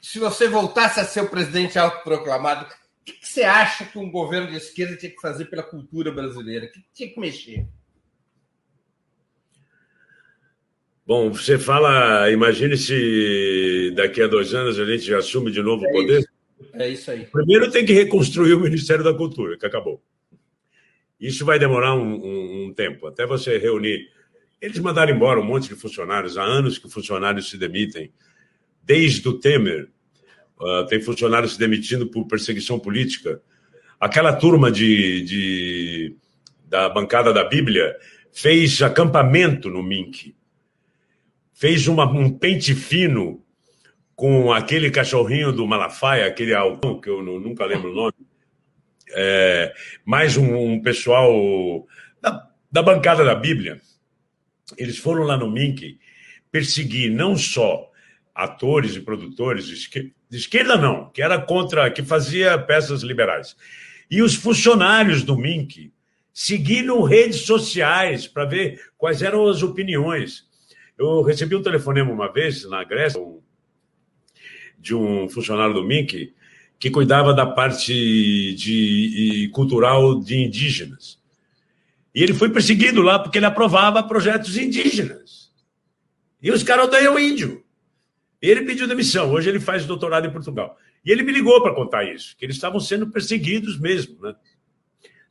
se 0.00 0.18
você 0.18 0.48
voltasse 0.48 1.00
a 1.00 1.04
ser 1.04 1.22
o 1.22 1.30
presidente 1.30 1.78
autoproclamado, 1.78 2.66
o 2.66 3.04
que 3.04 3.18
você 3.20 3.42
acha 3.42 3.84
que 3.84 3.98
um 3.98 4.10
governo 4.10 4.48
de 4.48 4.56
esquerda 4.56 4.96
tinha 4.96 5.10
que 5.10 5.20
fazer 5.20 5.46
pela 5.46 5.62
cultura 5.62 6.12
brasileira? 6.12 6.66
O 6.66 6.70
que 6.70 6.84
tinha 6.92 7.08
que 7.08 7.20
mexer? 7.20 7.66
Bom, 11.06 11.32
você 11.32 11.58
fala, 11.58 12.30
imagine 12.30 12.76
se 12.76 13.92
daqui 13.96 14.22
a 14.22 14.28
dois 14.28 14.54
anos 14.54 14.78
a 14.78 14.84
gente 14.84 15.12
assume 15.12 15.50
de 15.50 15.60
novo 15.60 15.84
é 15.84 15.88
o 15.88 15.92
poder. 15.92 16.20
Isso. 16.20 16.32
É 16.74 16.88
isso 16.88 17.10
aí. 17.10 17.26
Primeiro 17.26 17.70
tem 17.70 17.84
que 17.84 17.92
reconstruir 17.92 18.54
o 18.54 18.60
Ministério 18.60 19.04
da 19.04 19.12
Cultura, 19.12 19.58
que 19.58 19.66
acabou. 19.66 20.02
Isso 21.20 21.44
vai 21.44 21.58
demorar 21.58 21.94
um, 21.94 22.14
um, 22.14 22.66
um 22.66 22.74
tempo, 22.74 23.06
até 23.06 23.26
você 23.26 23.58
reunir 23.58 24.08
eles 24.62 24.78
mandaram 24.78 25.12
embora 25.12 25.40
um 25.40 25.44
monte 25.44 25.68
de 25.68 25.74
funcionários. 25.74 26.38
Há 26.38 26.44
anos 26.44 26.78
que 26.78 26.88
funcionários 26.88 27.50
se 27.50 27.58
demitem. 27.58 28.12
Desde 28.80 29.28
o 29.28 29.32
Temer, 29.32 29.90
uh, 30.60 30.86
tem 30.86 31.02
funcionários 31.02 31.54
se 31.54 31.58
demitindo 31.58 32.06
por 32.06 32.28
perseguição 32.28 32.78
política. 32.78 33.42
Aquela 33.98 34.32
turma 34.32 34.70
de, 34.70 35.24
de, 35.24 36.16
da 36.64 36.88
bancada 36.88 37.32
da 37.32 37.42
Bíblia 37.42 37.92
fez 38.30 38.80
acampamento 38.80 39.68
no 39.68 39.82
Mink. 39.82 40.36
Fez 41.52 41.88
uma, 41.88 42.06
um 42.06 42.30
pente 42.30 42.72
fino 42.72 43.44
com 44.14 44.52
aquele 44.52 44.92
cachorrinho 44.92 45.52
do 45.52 45.66
Malafaia, 45.66 46.26
aquele 46.26 46.54
altão, 46.54 47.00
que 47.00 47.10
eu 47.10 47.20
nunca 47.20 47.66
lembro 47.66 47.90
o 47.90 47.94
nome. 47.94 48.14
É, 49.10 49.74
mais 50.04 50.36
um, 50.36 50.54
um 50.56 50.80
pessoal 50.80 51.84
da, 52.20 52.48
da 52.70 52.82
bancada 52.82 53.24
da 53.24 53.34
Bíblia 53.34 53.80
eles 54.76 54.98
foram 54.98 55.24
lá 55.24 55.36
no 55.36 55.50
Mink 55.50 55.98
perseguir 56.50 57.10
não 57.10 57.36
só 57.36 57.90
atores 58.34 58.96
e 58.96 59.00
produtores 59.00 59.66
de 59.66 59.74
esquerda, 59.74 60.10
de 60.28 60.36
esquerda 60.36 60.76
não, 60.76 61.10
que 61.10 61.22
era 61.22 61.40
contra, 61.40 61.90
que 61.90 62.02
fazia 62.02 62.58
peças 62.58 63.02
liberais, 63.02 63.56
e 64.10 64.22
os 64.22 64.34
funcionários 64.34 65.22
do 65.22 65.36
Mink 65.36 65.92
seguindo 66.32 67.02
redes 67.02 67.40
sociais 67.40 68.26
para 68.26 68.44
ver 68.44 68.80
quais 68.96 69.22
eram 69.22 69.46
as 69.46 69.62
opiniões. 69.62 70.46
Eu 70.96 71.22
recebi 71.22 71.54
um 71.54 71.62
telefonema 71.62 72.10
uma 72.10 72.32
vez 72.32 72.68
na 72.68 72.82
Grécia 72.84 73.20
de 74.78 74.94
um 74.94 75.28
funcionário 75.28 75.74
do 75.74 75.84
Mink 75.84 76.32
que 76.78 76.90
cuidava 76.90 77.32
da 77.32 77.46
parte 77.46 77.92
de, 78.54 79.48
cultural 79.52 80.18
de 80.18 80.36
indígenas. 80.36 81.21
E 82.14 82.22
ele 82.22 82.34
foi 82.34 82.50
perseguido 82.50 83.00
lá 83.00 83.18
porque 83.18 83.38
ele 83.38 83.46
aprovava 83.46 84.02
projetos 84.02 84.56
indígenas. 84.56 85.50
E 86.42 86.50
os 86.50 86.62
caras 86.62 86.86
odeiam 86.86 87.18
índio. 87.18 87.64
Ele 88.40 88.62
pediu 88.62 88.88
demissão. 88.88 89.30
Hoje 89.32 89.48
ele 89.48 89.60
faz 89.60 89.86
doutorado 89.86 90.26
em 90.26 90.32
Portugal. 90.32 90.76
E 91.04 91.10
ele 91.10 91.22
me 91.22 91.32
ligou 91.32 91.60
para 91.62 91.74
contar 91.74 92.04
isso, 92.04 92.36
que 92.36 92.44
eles 92.44 92.56
estavam 92.56 92.80
sendo 92.80 93.08
perseguidos 93.10 93.78
mesmo. 93.78 94.20
Né? 94.20 94.34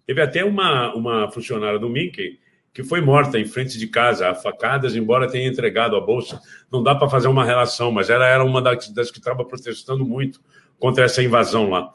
Teve 0.05 0.21
até 0.21 0.43
uma, 0.43 0.93
uma 0.93 1.31
funcionária 1.31 1.79
do 1.79 1.89
Mickey 1.89 2.39
que 2.73 2.83
foi 2.83 3.01
morta 3.01 3.37
em 3.37 3.45
frente 3.45 3.77
de 3.77 3.87
casa, 3.87 4.29
a 4.29 4.35
facadas, 4.35 4.95
embora 4.95 5.29
tenha 5.29 5.47
entregado 5.47 5.95
a 5.95 5.99
bolsa. 5.99 6.39
Não 6.71 6.81
dá 6.81 6.95
para 6.95 7.09
fazer 7.09 7.27
uma 7.27 7.43
relação, 7.43 7.91
mas 7.91 8.09
ela 8.09 8.25
era 8.25 8.43
uma 8.43 8.61
das, 8.61 8.87
das 8.89 9.11
que 9.11 9.17
estava 9.17 9.43
protestando 9.43 10.05
muito 10.05 10.39
contra 10.79 11.03
essa 11.03 11.21
invasão 11.21 11.69
lá. 11.69 11.93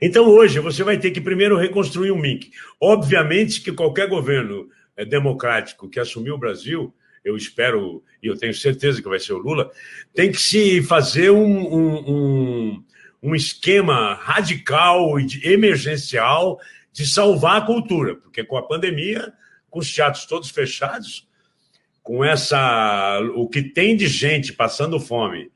Então, 0.00 0.28
hoje, 0.28 0.58
você 0.60 0.82
vai 0.82 0.98
ter 0.98 1.10
que 1.10 1.20
primeiro 1.20 1.56
reconstruir 1.56 2.10
o 2.10 2.18
MINC. 2.18 2.50
Obviamente 2.80 3.60
que 3.60 3.72
qualquer 3.72 4.08
governo 4.08 4.68
eh, 4.96 5.04
democrático 5.04 5.88
que 5.88 6.00
assumiu 6.00 6.34
o 6.34 6.38
Brasil, 6.38 6.94
eu 7.24 7.36
espero 7.36 8.02
e 8.22 8.26
eu 8.26 8.36
tenho 8.36 8.54
certeza 8.54 9.00
que 9.00 9.08
vai 9.08 9.18
ser 9.18 9.32
o 9.32 9.38
Lula, 9.38 9.70
tem 10.14 10.30
que 10.30 10.40
se 10.40 10.82
fazer 10.82 11.30
um, 11.30 11.44
um, 11.44 11.94
um, 12.10 12.84
um 13.22 13.34
esquema 13.34 14.14
radical 14.14 15.18
e 15.20 15.26
emergencial 15.44 16.60
de 16.92 17.06
salvar 17.06 17.62
a 17.62 17.66
cultura, 17.66 18.16
porque 18.16 18.44
com 18.44 18.56
a 18.56 18.62
pandemia 18.62 19.32
com 19.72 19.78
os 19.78 19.92
teatros 19.92 20.26
todos 20.26 20.50
fechados, 20.50 21.26
com 22.02 22.22
essa 22.22 23.20
o 23.34 23.48
que 23.48 23.62
tem 23.62 23.96
de 23.96 24.06
gente 24.06 24.52
passando 24.52 25.00
fome, 25.00 25.50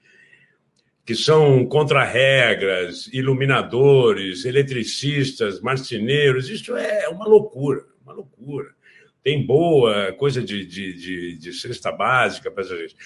que 1.06 1.14
são 1.14 1.64
contra-regras, 1.64 3.08
iluminadores, 3.12 4.44
eletricistas, 4.44 5.60
marceneiros, 5.60 6.50
isso 6.50 6.76
é 6.76 7.08
uma 7.08 7.24
loucura, 7.24 7.86
uma 8.02 8.12
loucura. 8.12 8.74
Tem 9.22 9.46
boa 9.46 10.12
coisa 10.14 10.42
de, 10.42 10.66
de, 10.66 10.92
de, 10.94 11.38
de 11.38 11.52
cesta 11.52 11.92
básica 11.92 12.50
para 12.50 12.64
essa 12.64 12.76
gente. 12.76 12.96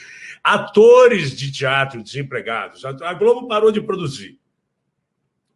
Atores 0.42 1.36
de 1.36 1.52
teatro 1.52 2.02
desempregados. 2.02 2.86
A 2.86 3.12
Globo 3.12 3.46
parou 3.46 3.70
de 3.70 3.82
produzir. 3.82 4.38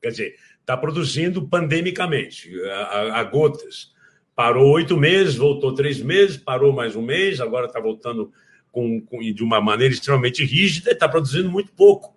Quer 0.02 0.10
dizer, 0.10 0.36
está 0.60 0.76
produzindo 0.76 1.48
pandemicamente, 1.48 2.52
a, 2.70 3.20
a, 3.20 3.24
gotas. 3.24 3.90
Parou 4.36 4.70
oito 4.72 4.98
meses, 4.98 5.36
voltou 5.36 5.74
três 5.74 5.98
meses, 6.02 6.36
parou 6.36 6.74
mais 6.74 6.94
um 6.94 7.02
mês, 7.02 7.40
agora 7.40 7.66
está 7.66 7.80
voltando 7.80 8.30
com, 8.70 9.00
com, 9.00 9.20
de 9.20 9.42
uma 9.42 9.62
maneira 9.62 9.94
extremamente 9.94 10.44
rígida 10.44 10.90
e 10.90 10.92
está 10.92 11.08
produzindo 11.08 11.50
muito 11.50 11.72
pouco. 11.72 12.13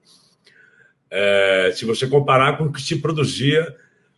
É, 1.10 1.72
se 1.76 1.86
você 1.86 2.08
comparar 2.08 2.58
com 2.58 2.66
o 2.66 2.72
que 2.72 2.82
se 2.82 2.98
produzia 2.98 3.76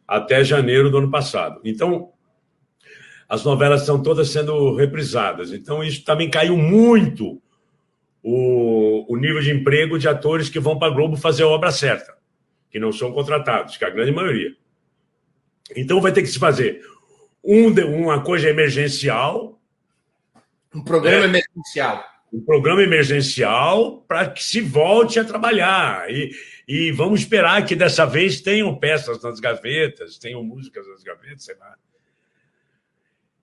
até 0.07 0.43
janeiro 0.43 0.89
do 0.89 0.97
ano 0.97 1.11
passado. 1.11 1.61
Então, 1.63 2.11
as 3.27 3.43
novelas 3.43 3.81
estão 3.81 4.01
todas 4.01 4.29
sendo 4.29 4.75
reprisadas. 4.75 5.53
Então, 5.53 5.83
isso 5.83 6.03
também 6.03 6.29
caiu 6.29 6.57
muito 6.57 7.39
o, 8.23 9.13
o 9.13 9.17
nível 9.17 9.41
de 9.41 9.51
emprego 9.51 9.99
de 9.99 10.07
atores 10.07 10.49
que 10.49 10.59
vão 10.59 10.79
para 10.79 10.87
a 10.87 10.95
Globo 10.95 11.15
fazer 11.15 11.43
a 11.43 11.47
obra 11.47 11.71
certa 11.71 12.19
que 12.69 12.79
não 12.79 12.91
são 12.91 13.11
contratados, 13.11 13.77
que 13.77 13.83
é 13.83 13.87
a 13.87 13.91
grande 13.91 14.11
maioria. 14.11 14.55
Então 15.75 16.01
vai 16.01 16.11
ter 16.11 16.21
que 16.21 16.27
se 16.27 16.39
fazer 16.39 16.81
um, 17.43 17.69
uma 18.01 18.21
coisa 18.23 18.49
emergencial. 18.49 19.59
Um 20.73 20.83
programa 20.83 21.27
né? 21.27 21.39
emergencial. 21.39 22.03
Um 22.31 22.41
programa 22.41 22.83
emergencial 22.83 24.03
para 24.07 24.29
que 24.29 24.43
se 24.43 24.61
volte 24.61 25.19
a 25.19 25.25
trabalhar. 25.25 26.09
E, 26.11 26.31
e 26.71 26.91
vamos 26.91 27.21
esperar 27.21 27.65
que 27.65 27.75
dessa 27.75 28.05
vez 28.05 28.41
tenham 28.41 28.75
peças 28.75 29.23
nas 29.23 29.39
gavetas, 29.39 30.19
tenham 30.19 30.43
músicas 30.43 30.87
nas 30.87 31.01
gavetas, 31.01 31.43
sei 31.43 31.55
lá. 31.55 31.75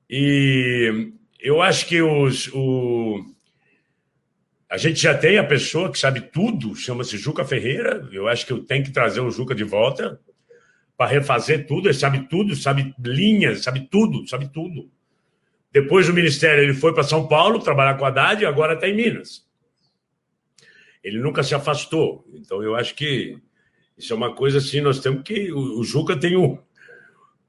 E 0.08 1.10
eu 1.40 1.60
acho 1.60 1.88
que 1.88 2.00
os, 2.00 2.46
o, 2.54 3.20
a 4.70 4.76
gente 4.76 5.00
já 5.00 5.12
tem 5.12 5.38
a 5.38 5.44
pessoa 5.44 5.90
que 5.90 5.98
sabe 5.98 6.20
tudo, 6.20 6.76
chama-se 6.76 7.18
Juca 7.18 7.44
Ferreira. 7.44 8.08
Eu 8.12 8.28
acho 8.28 8.46
que 8.46 8.52
eu 8.52 8.62
tenho 8.62 8.84
que 8.84 8.92
trazer 8.92 9.18
o 9.18 9.30
Juca 9.32 9.56
de 9.56 9.64
volta 9.64 10.20
para 10.96 11.10
refazer 11.10 11.66
tudo. 11.66 11.88
Ele 11.88 11.94
sabe 11.94 12.28
tudo, 12.28 12.54
sabe 12.54 12.94
linhas, 13.04 13.64
sabe 13.64 13.88
tudo, 13.90 14.24
sabe 14.28 14.52
tudo. 14.52 14.88
Depois 15.72 16.06
do 16.06 16.14
Ministério, 16.14 16.62
ele 16.62 16.74
foi 16.74 16.94
para 16.94 17.02
São 17.02 17.26
Paulo 17.26 17.58
trabalhar 17.58 17.94
com 17.98 18.04
a 18.04 18.08
Haddad 18.08 18.40
e 18.40 18.46
agora 18.46 18.74
está 18.74 18.88
em 18.88 18.94
Minas. 18.94 19.45
Ele 21.06 21.20
nunca 21.20 21.44
se 21.44 21.54
afastou. 21.54 22.26
Então, 22.34 22.64
eu 22.64 22.74
acho 22.74 22.92
que 22.96 23.38
isso 23.96 24.12
é 24.12 24.16
uma 24.16 24.34
coisa 24.34 24.58
assim, 24.58 24.80
nós 24.80 24.98
temos 24.98 25.22
que. 25.22 25.52
O 25.52 25.84
Juca 25.84 26.16
tem, 26.16 26.36
um, 26.36 26.58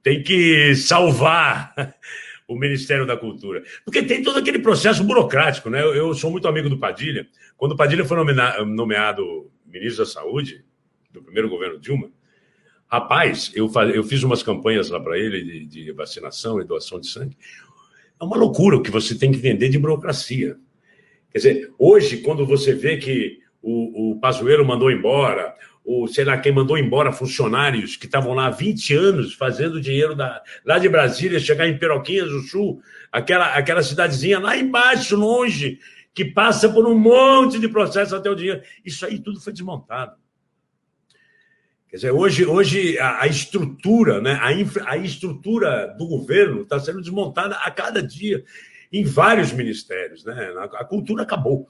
tem 0.04 0.22
que 0.22 0.76
salvar 0.76 1.74
o 2.48 2.56
Ministério 2.56 3.04
da 3.04 3.18
Cultura. 3.18 3.64
Porque 3.84 4.04
tem 4.04 4.22
todo 4.22 4.38
aquele 4.38 4.60
processo 4.60 5.04
burocrático, 5.04 5.72
né? 5.72 5.82
Eu, 5.82 6.14
sou 6.14 6.30
muito 6.30 6.48
amigo 6.48 6.70
do 6.70 6.78
Padilha. 6.78 7.28
Quando 7.58 7.72
o 7.72 7.76
Padilha 7.76 8.06
foi 8.06 8.16
nomeado, 8.64 9.50
ministro 9.66 10.06
da 10.06 10.12
Saúde, 10.12 10.64
do 11.12 11.24
primeiro 11.24 11.50
governo 11.50 11.80
Dilma, 11.80 12.12
rapaz, 12.86 13.52
eu, 13.56 13.68
fiz 14.04 14.22
umas 14.22 14.44
campanhas 14.44 14.92
lá 14.92 15.00
para 15.00 15.18
ele 15.18 15.66
de, 15.66 15.92
vacinação 15.94 16.62
e 16.62 16.64
doação 16.64 17.00
de 17.00 17.08
sangue. 17.08 17.36
É 18.22 18.24
uma 18.24 18.38
loucura 18.38 18.78
o 18.78 18.84
que 18.84 18.92
você 18.92 19.18
tem 19.18 19.32
que 19.32 19.40
entender 19.40 19.70
de 19.70 19.80
burocracia. 19.80 20.60
Quer 21.32 21.38
dizer, 21.40 21.74
hoje, 21.80 22.18
quando 22.18 22.46
você 22.46 22.76
vê 22.76 22.98
que 22.98 23.47
o, 23.62 24.12
o 24.12 24.20
Pazuello 24.20 24.66
mandou 24.66 24.92
embora, 24.92 25.56
ou 25.84 26.08
sei 26.08 26.26
lá, 26.26 26.38
quem 26.38 26.52
mandou 26.52 26.78
embora 26.78 27.14
funcionários 27.14 27.96
que 27.96 28.06
estavam 28.06 28.34
lá 28.34 28.48
há 28.48 28.52
20 28.52 28.94
anos 28.94 29.34
fazendo 29.34 29.80
dinheiro 29.80 30.16
da, 30.16 30.44
lá 30.66 30.78
de 30.78 30.90
Brasília, 30.90 31.40
chegar 31.40 31.68
em 31.68 31.78
Peroquinhas 31.78 32.30
do 32.30 32.42
Sul, 32.42 32.82
aquela, 33.12 33.54
aquela 33.54 33.82
cidadezinha 33.82 34.38
lá 34.40 34.58
embaixo, 34.58 35.16
longe, 35.16 35.80
que 36.14 36.26
passa 36.26 36.68
por 36.68 36.86
um 36.86 36.98
monte 36.98 37.60
de 37.60 37.70
processos 37.70 38.14
até 38.14 38.30
o 38.30 38.36
dinheiro. 38.36 38.62
Isso 38.84 39.06
aí 39.06 39.20
tudo 39.20 39.40
foi 39.40 39.54
desmontado. 39.54 40.18
Quer 41.90 41.96
dizer, 41.96 42.12
hoje, 42.12 42.46
hoje 42.46 43.00
a, 43.00 43.24
a 43.24 43.28
estrutura, 43.28 44.20
né, 44.20 44.38
a, 44.42 44.52
infra, 44.52 44.84
a 44.90 44.98
estrutura 44.98 45.96
do 45.98 46.06
governo 46.06 46.64
está 46.64 46.80
sendo 46.80 47.00
desmontada 47.00 47.56
a 47.56 47.72
cada 47.72 48.04
dia 48.04 48.44
em 48.92 49.06
vários 49.06 49.54
ministérios. 49.54 50.26
Né? 50.26 50.54
A, 50.58 50.64
a 50.82 50.86
cultura 50.86 51.24
acabou. 51.24 51.68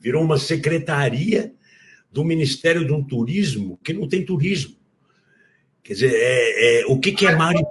Virou 0.00 0.22
uma 0.22 0.38
secretaria 0.38 1.52
do 2.10 2.24
Ministério 2.24 2.86
de 2.86 2.92
um 2.92 3.02
Turismo 3.02 3.78
que 3.82 3.92
não 3.92 4.08
tem 4.08 4.24
turismo. 4.24 4.76
Quer 5.82 5.92
dizer, 5.94 6.12
é, 6.14 6.80
é 6.80 6.86
o 6.86 6.98
que, 6.98 7.12
que 7.12 7.26
é 7.26 7.34
Mário? 7.34 7.66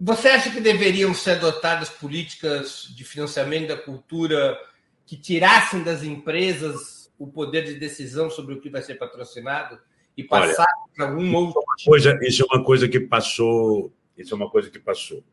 Você 0.00 0.28
acha 0.28 0.50
que 0.50 0.60
deveriam 0.60 1.12
ser 1.12 1.32
adotadas 1.32 1.88
políticas 1.88 2.92
de 2.96 3.04
financiamento 3.04 3.68
da 3.68 3.76
cultura 3.76 4.58
que 5.04 5.16
tirassem 5.16 5.82
das 5.82 6.02
empresas 6.02 7.10
o 7.18 7.26
poder 7.26 7.64
de 7.64 7.74
decisão 7.74 8.30
sobre 8.30 8.54
o 8.54 8.60
que 8.60 8.70
vai 8.70 8.80
ser 8.80 8.94
patrocinado 8.94 9.78
e 10.16 10.24
passar 10.24 10.66
para 10.96 11.08
algum 11.08 11.24
isso 11.24 11.36
outro? 11.36 11.60
É 11.60 11.64
uma 11.64 11.84
coisa, 11.84 12.18
isso 12.22 12.42
é 12.42 12.54
uma 12.54 12.64
coisa 12.64 12.88
que 12.88 13.00
passou. 13.00 13.92
Isso 14.16 14.34
é 14.34 14.36
uma 14.36 14.50
coisa 14.50 14.70
que 14.70 14.78
passou. 14.78 15.24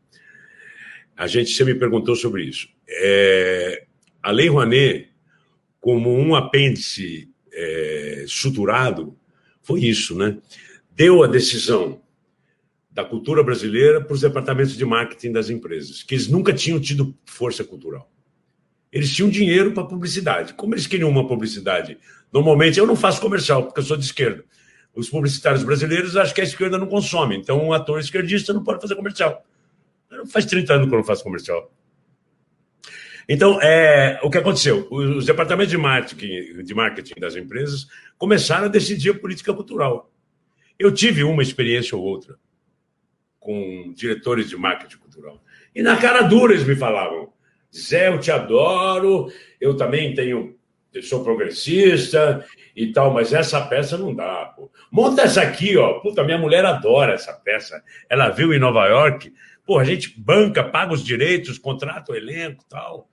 A 1.16 1.26
gente 1.26 1.50
sempre 1.50 1.74
me 1.74 1.78
perguntou 1.78 2.16
sobre 2.16 2.44
isso. 2.44 2.68
É, 2.88 3.86
a 4.22 4.30
Lei 4.30 4.48
Rouanet, 4.48 5.12
como 5.88 6.14
um 6.14 6.34
apêndice 6.34 7.30
é, 7.50 8.26
suturado 8.28 9.16
foi 9.62 9.80
isso, 9.80 10.14
né? 10.14 10.36
Deu 10.94 11.22
a 11.22 11.26
decisão 11.26 12.02
da 12.90 13.06
cultura 13.06 13.42
brasileira 13.42 13.98
para 13.98 14.12
os 14.12 14.20
departamentos 14.20 14.76
de 14.76 14.84
marketing 14.84 15.32
das 15.32 15.48
empresas, 15.48 16.02
que 16.02 16.14
eles 16.14 16.28
nunca 16.28 16.52
tinham 16.52 16.78
tido 16.78 17.16
força 17.24 17.64
cultural. 17.64 18.12
Eles 18.92 19.14
tinham 19.14 19.30
dinheiro 19.30 19.72
para 19.72 19.82
publicidade. 19.82 20.52
Como 20.52 20.74
eles 20.74 20.86
queriam 20.86 21.08
uma 21.08 21.26
publicidade? 21.26 21.96
Normalmente 22.30 22.78
eu 22.78 22.86
não 22.86 22.94
faço 22.94 23.18
comercial, 23.18 23.64
porque 23.64 23.80
eu 23.80 23.84
sou 23.84 23.96
de 23.96 24.04
esquerda. 24.04 24.44
Os 24.94 25.08
publicitários 25.08 25.64
brasileiros 25.64 26.18
acham 26.18 26.34
que 26.34 26.42
a 26.42 26.44
esquerda 26.44 26.76
não 26.76 26.86
consome. 26.86 27.34
Então, 27.34 27.66
um 27.66 27.72
ator 27.72 27.98
esquerdista 27.98 28.52
não 28.52 28.62
pode 28.62 28.82
fazer 28.82 28.94
comercial. 28.94 29.42
Faz 30.30 30.44
30 30.44 30.70
anos 30.74 30.88
que 30.88 30.94
eu 30.94 30.98
não 30.98 31.04
faço 31.04 31.24
comercial. 31.24 31.72
Então, 33.28 33.60
é, 33.60 34.18
o 34.22 34.30
que 34.30 34.38
aconteceu? 34.38 34.88
Os 34.90 35.26
departamentos 35.26 35.70
de 35.70 35.76
marketing, 35.76 36.62
de 36.62 36.74
marketing 36.74 37.20
das 37.20 37.36
empresas 37.36 37.86
começaram 38.16 38.64
a 38.64 38.68
decidir 38.68 39.10
a 39.10 39.18
política 39.18 39.52
cultural. 39.52 40.10
Eu 40.78 40.92
tive 40.92 41.22
uma 41.24 41.42
experiência 41.42 41.96
ou 41.96 42.02
outra 42.02 42.36
com 43.38 43.92
diretores 43.94 44.48
de 44.48 44.56
marketing 44.56 44.96
cultural. 44.96 45.42
E 45.74 45.82
na 45.82 45.96
cara 45.96 46.22
dura 46.22 46.54
eles 46.54 46.66
me 46.66 46.74
falavam: 46.74 47.30
Zé, 47.74 48.08
eu 48.08 48.18
te 48.18 48.30
adoro, 48.30 49.30
eu 49.60 49.76
também 49.76 50.14
tenho, 50.14 50.56
eu 50.94 51.02
sou 51.02 51.22
progressista 51.22 52.44
e 52.74 52.92
tal, 52.92 53.12
mas 53.12 53.34
essa 53.34 53.60
peça 53.60 53.98
não 53.98 54.14
dá. 54.14 54.46
Pô. 54.56 54.70
Monta 54.90 55.22
essa 55.22 55.42
aqui, 55.42 55.76
ó. 55.76 56.00
Puta, 56.00 56.24
minha 56.24 56.38
mulher 56.38 56.64
adora 56.64 57.12
essa 57.12 57.34
peça. 57.34 57.82
Ela 58.08 58.30
viu 58.30 58.54
em 58.54 58.58
Nova 58.58 58.86
York. 58.86 59.32
Pô, 59.66 59.78
a 59.78 59.84
gente 59.84 60.18
banca, 60.18 60.64
paga 60.64 60.94
os 60.94 61.04
direitos, 61.04 61.58
contrata 61.58 62.12
o 62.12 62.16
elenco 62.16 62.64
tal. 62.68 63.08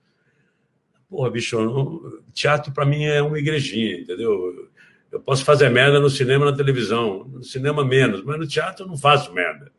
Porra, 1.16 1.30
bicho, 1.30 2.20
teatro 2.34 2.74
para 2.74 2.84
mim 2.84 3.04
é 3.04 3.22
uma 3.22 3.38
igrejinha, 3.38 4.00
entendeu? 4.00 4.68
Eu 5.10 5.18
posso 5.18 5.46
fazer 5.46 5.70
merda 5.70 5.98
no 5.98 6.10
cinema 6.10 6.44
na 6.44 6.54
televisão, 6.54 7.24
no 7.24 7.42
cinema 7.42 7.82
menos, 7.82 8.22
mas 8.22 8.38
no 8.38 8.46
teatro 8.46 8.84
eu 8.84 8.88
não 8.88 8.98
faço 8.98 9.32
merda. 9.32 9.72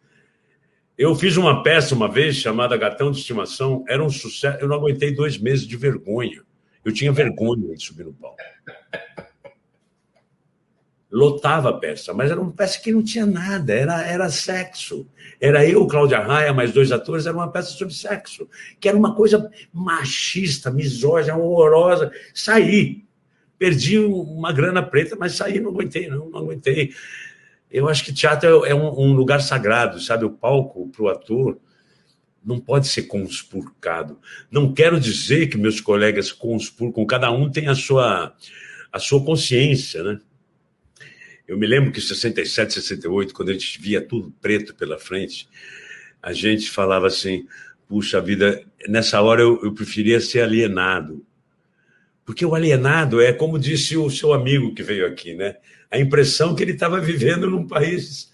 Eu 0.97 1.13
fiz 1.13 1.37
uma 1.37 1.61
peça 1.61 1.93
uma 1.93 2.11
vez 2.11 2.37
chamada 2.37 2.75
Gatão 2.75 3.11
de 3.11 3.19
Estimação, 3.19 3.85
era 3.87 4.03
um 4.03 4.09
sucesso, 4.09 4.57
eu 4.59 4.67
não 4.67 4.77
aguentei 4.77 5.13
dois 5.13 5.37
meses 5.37 5.67
de 5.67 5.77
vergonha. 5.77 6.41
Eu 6.83 6.91
tinha 6.91 7.11
vergonha 7.11 7.75
de 7.75 7.83
subir 7.83 8.05
no 8.05 8.13
palco 8.13 8.41
lotava 11.11 11.69
a 11.69 11.73
peça, 11.73 12.13
mas 12.13 12.29
era 12.29 12.39
uma 12.39 12.51
peça 12.51 12.79
que 12.81 12.91
não 12.91 13.01
tinha 13.01 13.25
nada, 13.25 13.73
era, 13.73 14.01
era 14.03 14.29
sexo. 14.29 15.07
Era 15.39 15.65
eu, 15.65 15.87
Cláudia 15.87 16.19
Raia, 16.19 16.53
mais 16.53 16.73
dois 16.73 16.91
atores, 16.91 17.25
era 17.25 17.35
uma 17.35 17.51
peça 17.51 17.69
sobre 17.71 17.93
sexo, 17.93 18.47
que 18.79 18.89
era 18.89 18.97
uma 18.97 19.15
coisa 19.15 19.49
machista, 19.71 20.69
misógina, 20.69 21.37
horrorosa. 21.37 22.11
Saí. 22.33 23.05
Perdi 23.57 23.97
uma 23.97 24.51
grana 24.51 24.83
preta, 24.83 25.15
mas 25.15 25.33
saí, 25.33 25.59
não 25.59 25.71
aguentei, 25.71 26.07
não, 26.07 26.29
não 26.29 26.39
aguentei. 26.39 26.91
Eu 27.71 27.89
acho 27.89 28.05
que 28.05 28.13
teatro 28.13 28.63
é 28.65 28.75
um, 28.75 28.87
um 28.99 29.13
lugar 29.13 29.41
sagrado, 29.41 29.99
sabe? 29.99 30.25
O 30.25 30.29
palco 30.29 30.87
para 30.89 31.03
o 31.03 31.09
ator 31.09 31.57
não 32.45 32.59
pode 32.59 32.87
ser 32.87 33.03
conspurcado. 33.03 34.19
Não 34.51 34.73
quero 34.73 34.99
dizer 34.99 35.47
que 35.47 35.57
meus 35.57 35.81
colegas 35.81 36.31
conspurcam, 36.31 37.05
cada 37.05 37.31
um 37.31 37.49
tem 37.49 37.67
a 37.67 37.75
sua, 37.75 38.33
a 38.91 38.99
sua 38.99 39.23
consciência, 39.23 40.03
né? 40.03 40.19
Eu 41.47 41.57
me 41.57 41.65
lembro 41.65 41.91
que 41.91 41.99
em 41.99 42.03
67, 42.03 42.73
68, 42.73 43.33
quando 43.33 43.49
a 43.49 43.53
gente 43.53 43.79
via 43.79 44.01
tudo 44.01 44.33
preto 44.41 44.75
pela 44.75 44.99
frente, 44.99 45.47
a 46.21 46.33
gente 46.33 46.69
falava 46.69 47.07
assim: 47.07 47.47
puxa 47.87 48.19
vida, 48.19 48.63
nessa 48.87 49.21
hora 49.21 49.41
eu, 49.41 49.59
eu 49.63 49.73
preferia 49.73 50.19
ser 50.19 50.41
alienado. 50.41 51.25
Porque 52.25 52.45
o 52.45 52.53
alienado 52.53 53.21
é, 53.21 53.31
como 53.31 53.57
disse 53.57 53.95
o 53.95 54.09
seu 54.09 54.33
amigo 54.33 54.73
que 54.73 54.83
veio 54.83 55.07
aqui, 55.07 55.33
né? 55.33 55.55
A 55.89 55.97
impressão 55.97 56.53
que 56.53 56.61
ele 56.61 56.73
estava 56.73 56.99
vivendo 56.99 57.49
num 57.49 57.65
país 57.65 58.29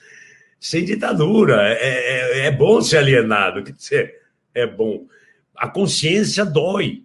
sem 0.59 0.83
ditadura. 0.83 1.61
É, 1.61 2.41
é, 2.41 2.47
é 2.47 2.51
bom 2.51 2.81
ser 2.81 2.97
alienado, 2.97 3.63
quer 3.63 3.73
dizer, 3.73 4.15
é 4.55 4.65
bom. 4.65 5.05
A 5.55 5.67
consciência 5.67 6.43
dói, 6.43 7.03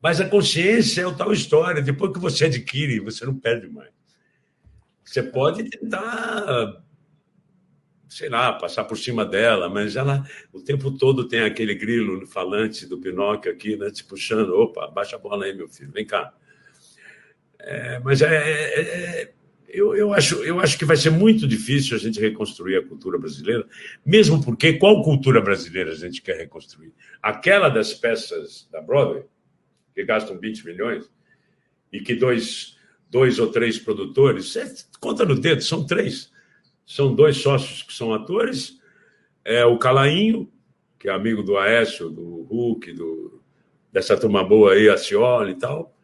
mas 0.00 0.20
a 0.20 0.28
consciência 0.28 1.02
é 1.02 1.06
o 1.06 1.14
tal 1.14 1.32
história. 1.32 1.82
Depois 1.82 2.12
que 2.12 2.18
você 2.18 2.46
adquire, 2.46 3.00
você 3.00 3.26
não 3.26 3.38
perde 3.38 3.68
mais. 3.68 3.90
Você 5.04 5.22
pode 5.22 5.64
tentar 5.64 6.82
sei 8.12 8.28
lá, 8.28 8.52
passar 8.52 8.84
por 8.84 8.98
cima 8.98 9.24
dela, 9.24 9.70
mas 9.70 9.96
ela 9.96 10.22
o 10.52 10.60
tempo 10.60 10.90
todo 10.90 11.26
tem 11.26 11.40
aquele 11.40 11.74
grilo 11.74 12.26
falante 12.26 12.86
do 12.86 12.98
Pinóquio 12.98 13.50
aqui, 13.50 13.74
né, 13.74 13.90
te 13.90 14.04
puxando, 14.04 14.50
opa, 14.50 14.86
baixa 14.88 15.16
a 15.16 15.18
bola 15.18 15.46
aí, 15.46 15.54
meu 15.54 15.66
filho, 15.66 15.90
vem 15.90 16.04
cá. 16.04 16.34
É, 17.58 17.98
mas 18.00 18.20
é, 18.20 18.26
é, 18.26 18.80
é, 18.80 19.32
eu, 19.66 19.96
eu, 19.96 20.12
acho, 20.12 20.44
eu 20.44 20.60
acho 20.60 20.78
que 20.78 20.84
vai 20.84 20.96
ser 20.96 21.08
muito 21.08 21.48
difícil 21.48 21.96
a 21.96 21.98
gente 21.98 22.20
reconstruir 22.20 22.76
a 22.76 22.86
cultura 22.86 23.18
brasileira, 23.18 23.66
mesmo 24.04 24.44
porque 24.44 24.74
qual 24.74 25.02
cultura 25.02 25.40
brasileira 25.40 25.92
a 25.92 25.96
gente 25.96 26.20
quer 26.20 26.36
reconstruir? 26.36 26.92
Aquela 27.22 27.70
das 27.70 27.94
peças 27.94 28.68
da 28.70 28.82
Broadway, 28.82 29.24
que 29.94 30.04
gastam 30.04 30.38
20 30.38 30.66
milhões, 30.66 31.10
e 31.90 32.00
que 32.00 32.14
dois, 32.14 32.76
dois 33.12 33.38
ou 33.38 33.48
três 33.48 33.78
produtores, 33.78 34.88
conta 34.98 35.22
no 35.26 35.38
dedo, 35.38 35.62
são 35.62 35.84
três, 35.84 36.32
são 36.86 37.14
dois 37.14 37.36
sócios 37.36 37.82
que 37.82 37.92
são 37.92 38.14
atores, 38.14 38.80
é 39.44 39.66
o 39.66 39.76
Calainho, 39.76 40.50
que 40.98 41.10
é 41.10 41.12
amigo 41.12 41.42
do 41.42 41.58
Aécio, 41.58 42.08
do 42.08 42.42
Hulk, 42.44 42.90
do, 42.94 43.42
dessa 43.92 44.16
turma 44.16 44.42
boa 44.42 44.72
aí, 44.72 44.88
a 44.88 44.96
Cioli 44.96 45.52
e 45.52 45.56
tal, 45.56 45.94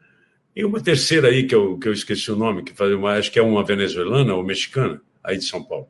e 0.55 0.67
uma 0.67 0.83
terceira 0.83 1.29
aí, 1.29 1.47
que 1.47 1.55
eu, 1.55 1.79
que 1.79 1.89
eu 1.89 1.95
esqueci 1.95 2.31
o 2.31 2.37
nome, 2.37 2.63
que 2.63 2.75
fazia 2.75 2.99
uma, 2.99 3.15
acho 3.15 3.33
que 3.33 3.39
é 3.39 3.43
uma 3.43 3.65
venezuelana 3.65 4.35
ou 4.35 4.45
mexicana, 4.45 5.01
aí 5.25 5.39
de 5.39 5.45
São 5.45 5.65
Paulo, 5.65 5.89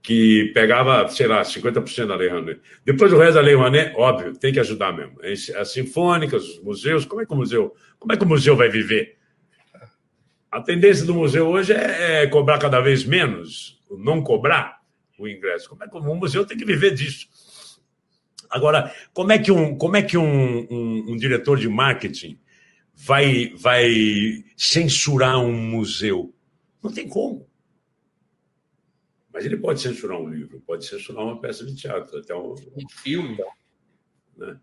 que 0.00 0.50
pegava, 0.54 1.06
sei 1.08 1.26
lá, 1.26 1.42
50% 1.42 2.06
da 2.06 2.16
Lei 2.16 2.30
Rouanet. 2.30 2.60
Depois 2.82 3.12
o 3.12 3.18
resto 3.18 3.34
da 3.34 3.40
Lei 3.42 3.54
Rouanet, 3.54 3.94
óbvio, 3.94 4.32
tem 4.38 4.54
que 4.54 4.60
ajudar 4.60 4.96
mesmo. 4.96 5.18
As 5.54 5.70
sinfônicas, 5.70 6.44
os 6.44 6.62
museus, 6.62 7.04
como 7.04 7.20
é 7.20 7.26
que 7.26 7.32
o 7.32 7.36
museu, 7.36 7.74
como 7.98 8.14
é 8.14 8.16
que 8.16 8.24
o 8.24 8.28
museu 8.28 8.56
vai 8.56 8.70
viver? 8.70 9.17
A 10.50 10.62
tendência 10.62 11.04
do 11.04 11.14
museu 11.14 11.46
hoje 11.46 11.72
é, 11.72 12.22
é 12.22 12.26
cobrar 12.26 12.58
cada 12.58 12.80
vez 12.80 13.04
menos, 13.04 13.78
não 13.90 14.22
cobrar 14.22 14.80
o 15.18 15.28
ingresso. 15.28 15.68
Como 15.68 15.84
é 15.84 15.88
que 15.88 15.96
o 15.96 16.14
museu 16.14 16.46
tem 16.46 16.56
que 16.56 16.64
viver 16.64 16.94
disso? 16.94 17.28
Agora, 18.48 18.94
como 19.12 19.30
é 19.30 19.38
que 19.38 19.52
um, 19.52 19.76
como 19.76 19.96
é 19.96 20.02
que 20.02 20.16
um, 20.16 20.66
um, 20.70 21.12
um 21.12 21.16
diretor 21.16 21.58
de 21.58 21.68
marketing 21.68 22.38
vai, 22.94 23.52
vai 23.56 23.92
censurar 24.56 25.38
um 25.38 25.52
museu? 25.52 26.34
Não 26.82 26.92
tem 26.92 27.06
como. 27.06 27.46
Mas 29.30 29.44
ele 29.44 29.58
pode 29.58 29.80
censurar 29.80 30.18
um 30.18 30.28
livro, 30.28 30.62
pode 30.66 30.86
censurar 30.86 31.24
uma 31.24 31.38
peça 31.40 31.64
de 31.66 31.76
teatro, 31.76 32.18
até 32.18 32.34
um, 32.34 32.54
um 32.54 32.88
filme. 32.88 33.38
Né? 34.36 34.58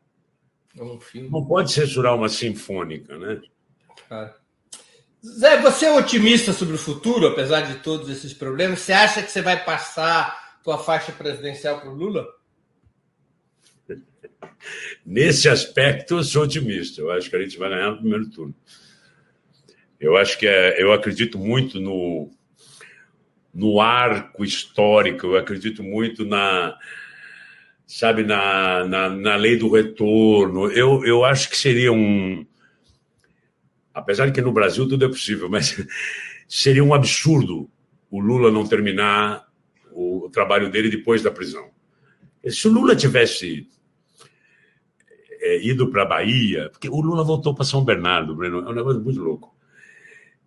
Um 0.78 1.00
filme. 1.00 1.30
Não 1.30 1.46
pode 1.46 1.72
censurar 1.72 2.16
uma 2.16 2.28
sinfônica, 2.28 3.18
né? 3.18 3.42
Claro. 4.08 4.34
Zé, 5.26 5.60
você 5.60 5.88
é 5.88 5.92
otimista 5.92 6.54
sobre 6.54 6.76
o 6.76 6.78
futuro, 6.78 7.28
apesar 7.28 7.62
de 7.62 7.80
todos 7.80 8.10
esses 8.10 8.32
problemas? 8.32 8.80
Você 8.80 8.94
acha 8.94 9.24
que 9.24 9.32
você 9.32 9.42
vai 9.42 9.64
passar 9.64 10.60
tua 10.64 10.78
faixa 10.78 11.12
presidencial 11.12 11.80
para 11.80 11.90
o 11.90 11.96
Lula? 11.96 12.28
Nesse 15.04 15.50
aspecto, 15.50 16.18
eu 16.18 16.24
sou 16.24 16.44
otimista. 16.44 17.02
Eu 17.02 17.12
acho 17.12 17.28
que 17.28 17.36
a 17.36 17.42
gente 17.42 17.58
vai 17.58 17.70
ganhar 17.70 17.92
no 17.92 17.98
primeiro 17.98 18.30
turno. 18.30 18.54
Eu 20.00 20.16
acho 20.16 20.38
que 20.38 20.46
é, 20.46 20.82
eu 20.82 20.94
acredito 20.94 21.40
muito 21.40 21.80
no, 21.80 22.30
no 23.52 23.82
arco 23.82 24.44
histórico, 24.44 25.26
eu 25.26 25.38
acredito 25.38 25.82
muito 25.82 26.24
na, 26.24 26.78
sabe, 27.88 28.24
na, 28.24 28.86
na, 28.86 29.10
na 29.10 29.36
lei 29.36 29.58
do 29.58 29.72
retorno. 29.72 30.70
Eu, 30.72 31.04
eu 31.04 31.26
acho 31.26 31.50
que 31.50 31.58
seria 31.58 31.92
um, 31.92 32.46
apesar 33.96 34.26
de 34.28 34.34
que 34.34 34.42
no 34.42 34.52
Brasil 34.52 34.88
tudo 34.88 35.06
é 35.06 35.08
possível, 35.08 35.50
mas 35.50 35.82
seria 36.48 36.84
um 36.84 36.94
absurdo 36.94 37.70
o 38.12 38.20
Lula 38.20 38.52
não 38.52 38.68
terminar 38.68 39.48
o 39.92 40.30
trabalho 40.32 40.70
dele 40.70 40.90
depois 40.90 41.24
da 41.24 41.32
prisão. 41.32 41.70
Se 42.48 42.68
o 42.68 42.72
Lula 42.72 42.96
tivesse 42.96 43.68
é, 45.42 45.66
ido 45.66 45.90
para 45.90 46.04
a 46.04 46.06
Bahia, 46.06 46.70
porque 46.70 46.90
o 46.90 47.02
Lula 47.02 47.24
voltou 47.24 47.56
para 47.56 47.64
São 47.64 47.84
Bernardo, 47.84 48.36
Breno, 48.36 48.60
é 48.60 48.70
um 48.70 48.74
negócio 48.74 49.02
muito 49.02 49.22
louco. 49.22 49.56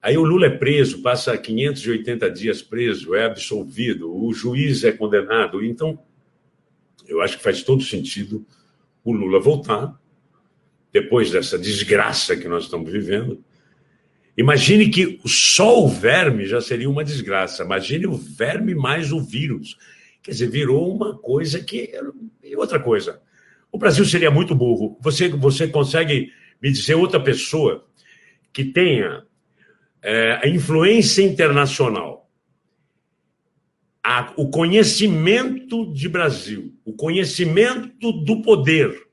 Aí 0.00 0.16
o 0.16 0.24
Lula 0.24 0.46
é 0.46 0.50
preso, 0.50 1.02
passa 1.02 1.36
580 1.36 2.30
dias 2.30 2.62
preso, 2.62 3.14
é 3.14 3.24
absolvido, 3.24 4.14
o 4.14 4.32
juiz 4.32 4.84
é 4.84 4.92
condenado. 4.92 5.64
Então, 5.64 5.98
eu 7.06 7.20
acho 7.20 7.38
que 7.38 7.42
faz 7.42 7.62
todo 7.62 7.82
sentido 7.82 8.46
o 9.02 9.12
Lula 9.12 9.40
voltar, 9.40 9.98
depois 10.92 11.30
dessa 11.30 11.58
desgraça 11.58 12.36
que 12.36 12.48
nós 12.48 12.64
estamos 12.64 12.90
vivendo. 12.90 13.44
Imagine 14.36 14.88
que 14.88 15.20
só 15.26 15.82
o 15.82 15.88
verme 15.88 16.46
já 16.46 16.60
seria 16.60 16.88
uma 16.88 17.04
desgraça. 17.04 17.64
Imagine 17.64 18.06
o 18.06 18.14
verme 18.14 18.74
mais 18.74 19.12
o 19.12 19.20
vírus. 19.20 19.76
Quer 20.22 20.30
dizer, 20.30 20.50
virou 20.50 20.94
uma 20.94 21.18
coisa 21.18 21.60
que. 21.60 21.90
E 22.42 22.56
outra 22.56 22.78
coisa. 22.78 23.20
O 23.70 23.78
Brasil 23.78 24.04
seria 24.04 24.30
muito 24.30 24.54
burro. 24.54 24.96
Você, 25.00 25.28
você 25.28 25.66
consegue 25.66 26.32
me 26.62 26.70
dizer 26.70 26.94
outra 26.94 27.20
pessoa 27.20 27.86
que 28.52 28.64
tenha 28.64 29.24
é, 30.02 30.40
a 30.42 30.48
influência 30.48 31.22
internacional, 31.22 32.30
a, 34.02 34.32
o 34.36 34.48
conhecimento 34.48 35.92
de 35.92 36.08
Brasil, 36.08 36.72
o 36.84 36.92
conhecimento 36.92 38.12
do 38.12 38.40
poder 38.40 39.07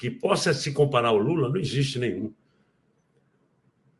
que 0.00 0.10
possa 0.10 0.54
se 0.54 0.72
comparar 0.72 1.08
ao 1.08 1.18
Lula, 1.18 1.50
não 1.50 1.60
existe 1.60 1.98
nenhum. 1.98 2.32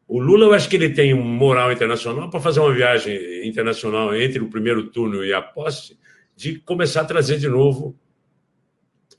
O 0.09 0.19
Lula, 0.19 0.47
eu 0.47 0.55
acho 0.55 0.67
que 0.67 0.75
ele 0.75 0.89
tem 0.89 1.13
um 1.13 1.23
moral 1.23 1.71
internacional 1.71 2.31
para 2.31 2.41
fazer 2.41 2.59
uma 2.59 2.73
viagem 2.73 3.47
internacional 3.47 4.17
entre 4.17 4.41
o 4.41 4.49
primeiro 4.49 4.91
turno 4.91 5.23
e 5.23 5.35
a 5.35 5.43
posse, 5.43 5.99
de 6.35 6.59
começar 6.59 7.03
a 7.03 7.05
trazer 7.05 7.37
de 7.39 7.51
novo 7.51 7.95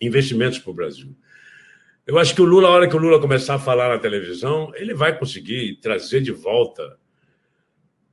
investimentos 0.01 0.57
para 0.57 0.71
o 0.71 0.73
Brasil. 0.73 1.15
Eu 2.07 2.17
acho 2.17 2.33
que 2.33 2.41
o 2.41 2.45
Lula, 2.45 2.67
a 2.67 2.71
hora 2.71 2.89
que 2.89 2.95
o 2.95 2.99
Lula 2.99 3.21
começar 3.21 3.53
a 3.53 3.59
falar 3.59 3.89
na 3.89 3.99
televisão, 3.99 4.71
ele 4.73 4.95
vai 4.95 5.15
conseguir 5.15 5.79
trazer 5.81 6.21
de 6.21 6.31
volta 6.31 6.97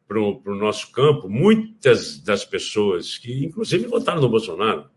para 0.07 0.21
o 0.21 0.55
nosso 0.55 0.93
campo 0.93 1.27
muitas 1.27 2.21
das 2.21 2.45
pessoas 2.45 3.17
que, 3.17 3.47
inclusive, 3.47 3.87
votaram 3.87 4.21
no 4.21 4.29
Bolsonaro. 4.29 4.91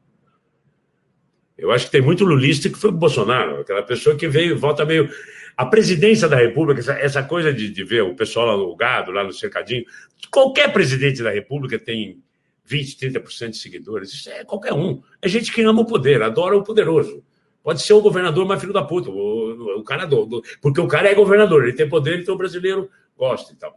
Eu 1.61 1.71
acho 1.71 1.85
que 1.85 1.91
tem 1.91 2.01
muito 2.01 2.25
lulista 2.25 2.67
que 2.67 2.77
foi 2.77 2.89
o 2.89 2.93
Bolsonaro, 2.93 3.61
aquela 3.61 3.83
pessoa 3.83 4.15
que 4.15 4.27
veio, 4.27 4.57
volta 4.57 4.83
meio. 4.83 5.07
A 5.55 5.63
presidência 5.63 6.27
da 6.27 6.35
República, 6.35 6.79
essa, 6.79 6.93
essa 6.93 7.23
coisa 7.23 7.53
de, 7.53 7.69
de, 7.69 7.83
ver 7.83 8.01
o 8.01 8.15
pessoal 8.15 8.47
lá 8.47 8.57
no 8.57 8.75
gado, 8.75 9.11
lá 9.11 9.23
no 9.23 9.31
cercadinho, 9.31 9.85
qualquer 10.31 10.73
presidente 10.73 11.21
da 11.21 11.29
República 11.29 11.77
tem 11.77 12.19
20, 12.65 12.97
30% 12.97 13.49
de 13.51 13.57
seguidores. 13.57 14.11
Isso 14.11 14.29
é 14.31 14.43
qualquer 14.43 14.73
um. 14.73 15.03
É 15.21 15.29
gente 15.29 15.53
que 15.53 15.61
ama 15.61 15.81
o 15.81 15.85
poder, 15.85 16.23
adora 16.23 16.57
o 16.57 16.63
poderoso. 16.63 17.23
Pode 17.61 17.83
ser 17.83 17.93
o 17.93 18.01
governador 18.01 18.47
mais 18.47 18.59
filho 18.59 18.73
da 18.73 18.83
puta, 18.83 19.11
o, 19.11 19.79
o 19.79 19.83
cara 19.83 20.05
do, 20.05 20.25
do, 20.25 20.43
porque 20.63 20.81
o 20.81 20.87
cara 20.87 21.11
é 21.11 21.13
governador, 21.13 21.63
ele 21.63 21.73
tem 21.73 21.87
poder, 21.87 22.19
então 22.19 22.33
o 22.33 22.37
brasileiro 22.39 22.89
gosta 23.15 23.53
e 23.53 23.55
tal. 23.55 23.75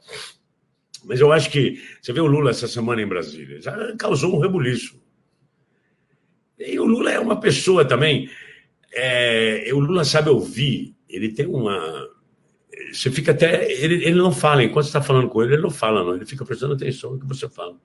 Mas 1.05 1.21
eu 1.21 1.31
acho 1.31 1.51
que 1.51 1.83
você 2.01 2.15
vê 2.15 2.21
o 2.21 2.27
Lula 2.27 2.49
essa 2.49 2.67
semana 2.67 3.03
em 3.03 3.07
Brasília, 3.07 3.61
já 3.61 3.95
causou 3.99 4.35
um 4.35 4.41
rebuliço. 4.41 5.04
E 6.59 6.79
o 6.79 6.85
Lula 6.85 7.11
é 7.11 7.19
uma 7.19 7.39
pessoa 7.41 7.85
também. 7.85 8.29
É, 8.93 9.69
o 9.73 9.79
Lula 9.81 10.05
sabe 10.05 10.31
ouvir, 10.31 10.95
ele 11.09 11.33
tem 11.33 11.47
uma. 11.47 12.09
Você 12.93 13.11
fica 13.11 13.33
até. 13.33 13.71
Ele, 13.73 14.05
ele 14.05 14.15
não 14.15 14.33
fala, 14.33 14.63
enquanto 14.63 14.85
você 14.85 14.91
está 14.91 15.03
falando 15.03 15.29
com 15.29 15.43
ele, 15.43 15.55
ele 15.55 15.63
não 15.63 15.71
fala, 15.71 16.05
não. 16.05 16.15
Ele 16.15 16.27
fica 16.27 16.45
prestando 16.45 16.75
atenção 16.75 17.13
no 17.13 17.19
que 17.19 17.27
você 17.27 17.49
fala. 17.49 17.77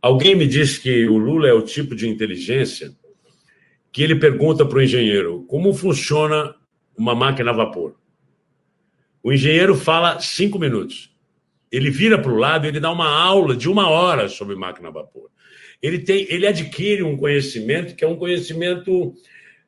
Alguém 0.00 0.34
me 0.34 0.46
disse 0.46 0.80
que 0.80 1.06
o 1.06 1.16
Lula 1.16 1.48
é 1.48 1.52
o 1.52 1.62
tipo 1.62 1.94
de 1.94 2.08
inteligência 2.08 2.94
que 3.90 4.02
ele 4.02 4.16
pergunta 4.16 4.64
para 4.66 4.78
o 4.78 4.82
engenheiro 4.82 5.44
como 5.48 5.72
funciona 5.72 6.54
uma 6.96 7.14
máquina 7.14 7.50
a 7.50 7.54
vapor. 7.54 7.94
O 9.22 9.32
engenheiro 9.32 9.76
fala 9.76 10.18
cinco 10.18 10.58
minutos. 10.58 11.14
Ele 11.70 11.90
vira 11.90 12.20
para 12.20 12.32
o 12.32 12.36
lado 12.36 12.66
e 12.66 12.68
ele 12.68 12.80
dá 12.80 12.90
uma 12.90 13.08
aula 13.08 13.54
de 13.54 13.68
uma 13.68 13.88
hora 13.88 14.28
sobre 14.28 14.56
máquina 14.56 14.88
a 14.88 14.92
vapor 14.92 15.31
ele, 15.82 15.98
tem, 15.98 16.26
ele 16.30 16.46
adquire 16.46 17.02
um 17.02 17.16
conhecimento 17.16 17.96
que 17.96 18.04
é 18.04 18.08
um 18.08 18.16
conhecimento 18.16 19.14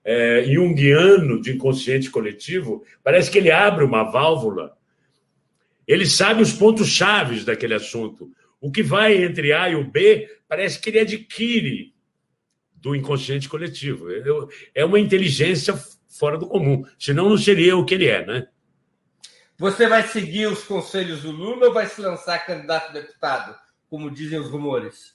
é, 0.04 0.44
junguiano 0.44 1.40
de 1.42 1.52
inconsciente 1.52 2.08
coletivo. 2.08 2.84
Parece 3.02 3.30
que 3.30 3.38
ele 3.38 3.50
abre 3.50 3.84
uma 3.84 4.04
válvula. 4.04 4.78
Ele 5.86 6.06
sabe 6.06 6.40
os 6.40 6.52
pontos 6.52 6.88
chaves 6.88 7.44
daquele 7.44 7.74
assunto. 7.74 8.30
O 8.60 8.70
que 8.70 8.82
vai 8.82 9.24
entre 9.24 9.52
A 9.52 9.68
e 9.68 9.74
o 9.74 9.90
B, 9.90 10.28
parece 10.48 10.78
que 10.78 10.88
ele 10.88 11.00
adquire 11.00 11.92
do 12.74 12.94
inconsciente 12.94 13.48
coletivo. 13.48 14.06
É 14.74 14.84
uma 14.84 15.00
inteligência 15.00 15.74
fora 16.08 16.38
do 16.38 16.46
comum, 16.46 16.84
senão 16.96 17.28
não 17.28 17.36
seria 17.36 17.76
o 17.76 17.84
que 17.84 17.94
ele 17.94 18.06
é, 18.06 18.24
né? 18.24 18.46
Você 19.58 19.88
vai 19.88 20.06
seguir 20.06 20.46
os 20.46 20.62
conselhos 20.64 21.22
do 21.22 21.30
Lula 21.30 21.68
ou 21.68 21.74
vai 21.74 21.86
se 21.86 22.00
lançar 22.00 22.44
candidato 22.46 22.90
a 22.90 22.92
deputado, 22.92 23.56
como 23.88 24.10
dizem 24.10 24.38
os 24.38 24.50
rumores? 24.50 25.13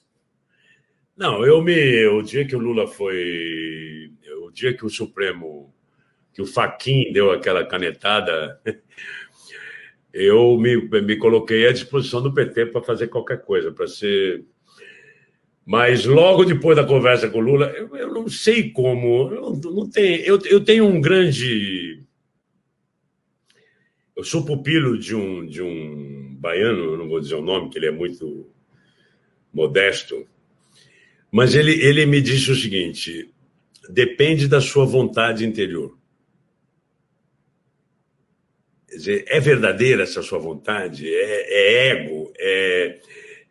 Não, 1.20 1.46
eu 1.46 1.62
me. 1.62 2.08
O 2.08 2.22
dia 2.22 2.46
que 2.48 2.56
o 2.56 2.60
Lula 2.60 2.88
foi. 2.88 4.10
O 4.42 4.52
dia 4.52 4.74
que 4.74 4.86
o 4.86 4.90
Supremo. 4.90 5.74
que 6.34 6.42
o 6.42 6.46
Faquin 6.46 7.12
deu 7.12 7.32
aquela 7.32 7.66
canetada. 7.66 8.62
Eu 10.12 10.58
me, 10.58 10.76
me 10.76 11.18
coloquei 11.18 11.68
à 11.68 11.72
disposição 11.72 12.20
do 12.20 12.34
PT 12.34 12.66
para 12.66 12.82
fazer 12.82 13.10
qualquer 13.10 13.44
coisa, 13.44 13.72
para 13.72 13.86
ser. 13.86 14.44
Mas 15.64 16.04
logo 16.04 16.44
depois 16.44 16.76
da 16.76 16.84
conversa 16.84 17.30
com 17.30 17.38
o 17.38 17.42
Lula, 17.42 17.68
eu, 17.78 17.96
eu 17.96 18.12
não 18.12 18.28
sei 18.28 18.72
como. 18.72 19.32
Eu, 19.32 19.62
não 19.72 19.88
tenho, 19.88 20.20
eu, 20.24 20.40
eu 20.46 20.64
tenho 20.66 20.88
um 20.88 21.00
grande 21.00 22.04
eu 24.20 24.24
sou 24.26 24.44
pupilo 24.44 24.98
de 24.98 25.16
um, 25.16 25.46
de 25.46 25.62
um 25.62 26.36
baiano, 26.38 26.98
não 26.98 27.08
vou 27.08 27.22
dizer 27.22 27.36
o 27.36 27.42
nome, 27.42 27.70
que 27.70 27.78
ele 27.78 27.86
é 27.86 27.92
muito 27.92 28.50
modesto, 29.54 30.28
mas 31.32 31.56
ele, 31.56 31.74
ele 31.74 32.06
me 32.06 32.22
disse 32.22 32.52
o 32.52 32.56
seguinte: 32.56 33.32
depende 33.90 34.48
da 34.48 34.62
sua 34.62 34.86
vontade 34.86 35.46
interior. 35.46 35.98
Quer 38.88 38.96
dizer, 38.96 39.26
é 39.28 39.40
verdadeira 39.40 40.04
essa 40.04 40.22
sua 40.22 40.40
vontade? 40.40 41.08
É, 41.08 41.54
é 41.54 41.88
ego? 41.90 42.34
É, 42.38 43.00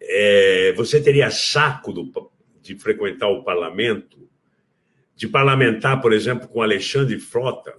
é, 0.00 0.72
você 0.72 1.00
teria 1.00 1.30
saco 1.30 1.92
do, 1.92 2.30
de 2.60 2.76
frequentar 2.76 3.28
o 3.28 3.44
parlamento? 3.44 4.28
De 5.14 5.28
parlamentar, 5.28 6.00
por 6.00 6.12
exemplo, 6.12 6.48
com 6.48 6.62
Alexandre 6.62 7.18
Frota? 7.18 7.74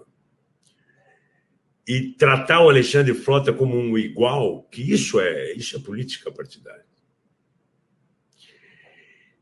e 1.89 2.13
tratar 2.13 2.63
o 2.63 2.69
Alexandre 2.69 3.15
Frota 3.15 3.51
como 3.51 3.75
um 3.75 3.97
igual, 3.97 4.61
que 4.69 4.79
isso 4.79 5.19
é, 5.19 5.53
isso 5.53 5.75
é 5.75 5.79
política 5.79 6.31
partidária. 6.31 6.85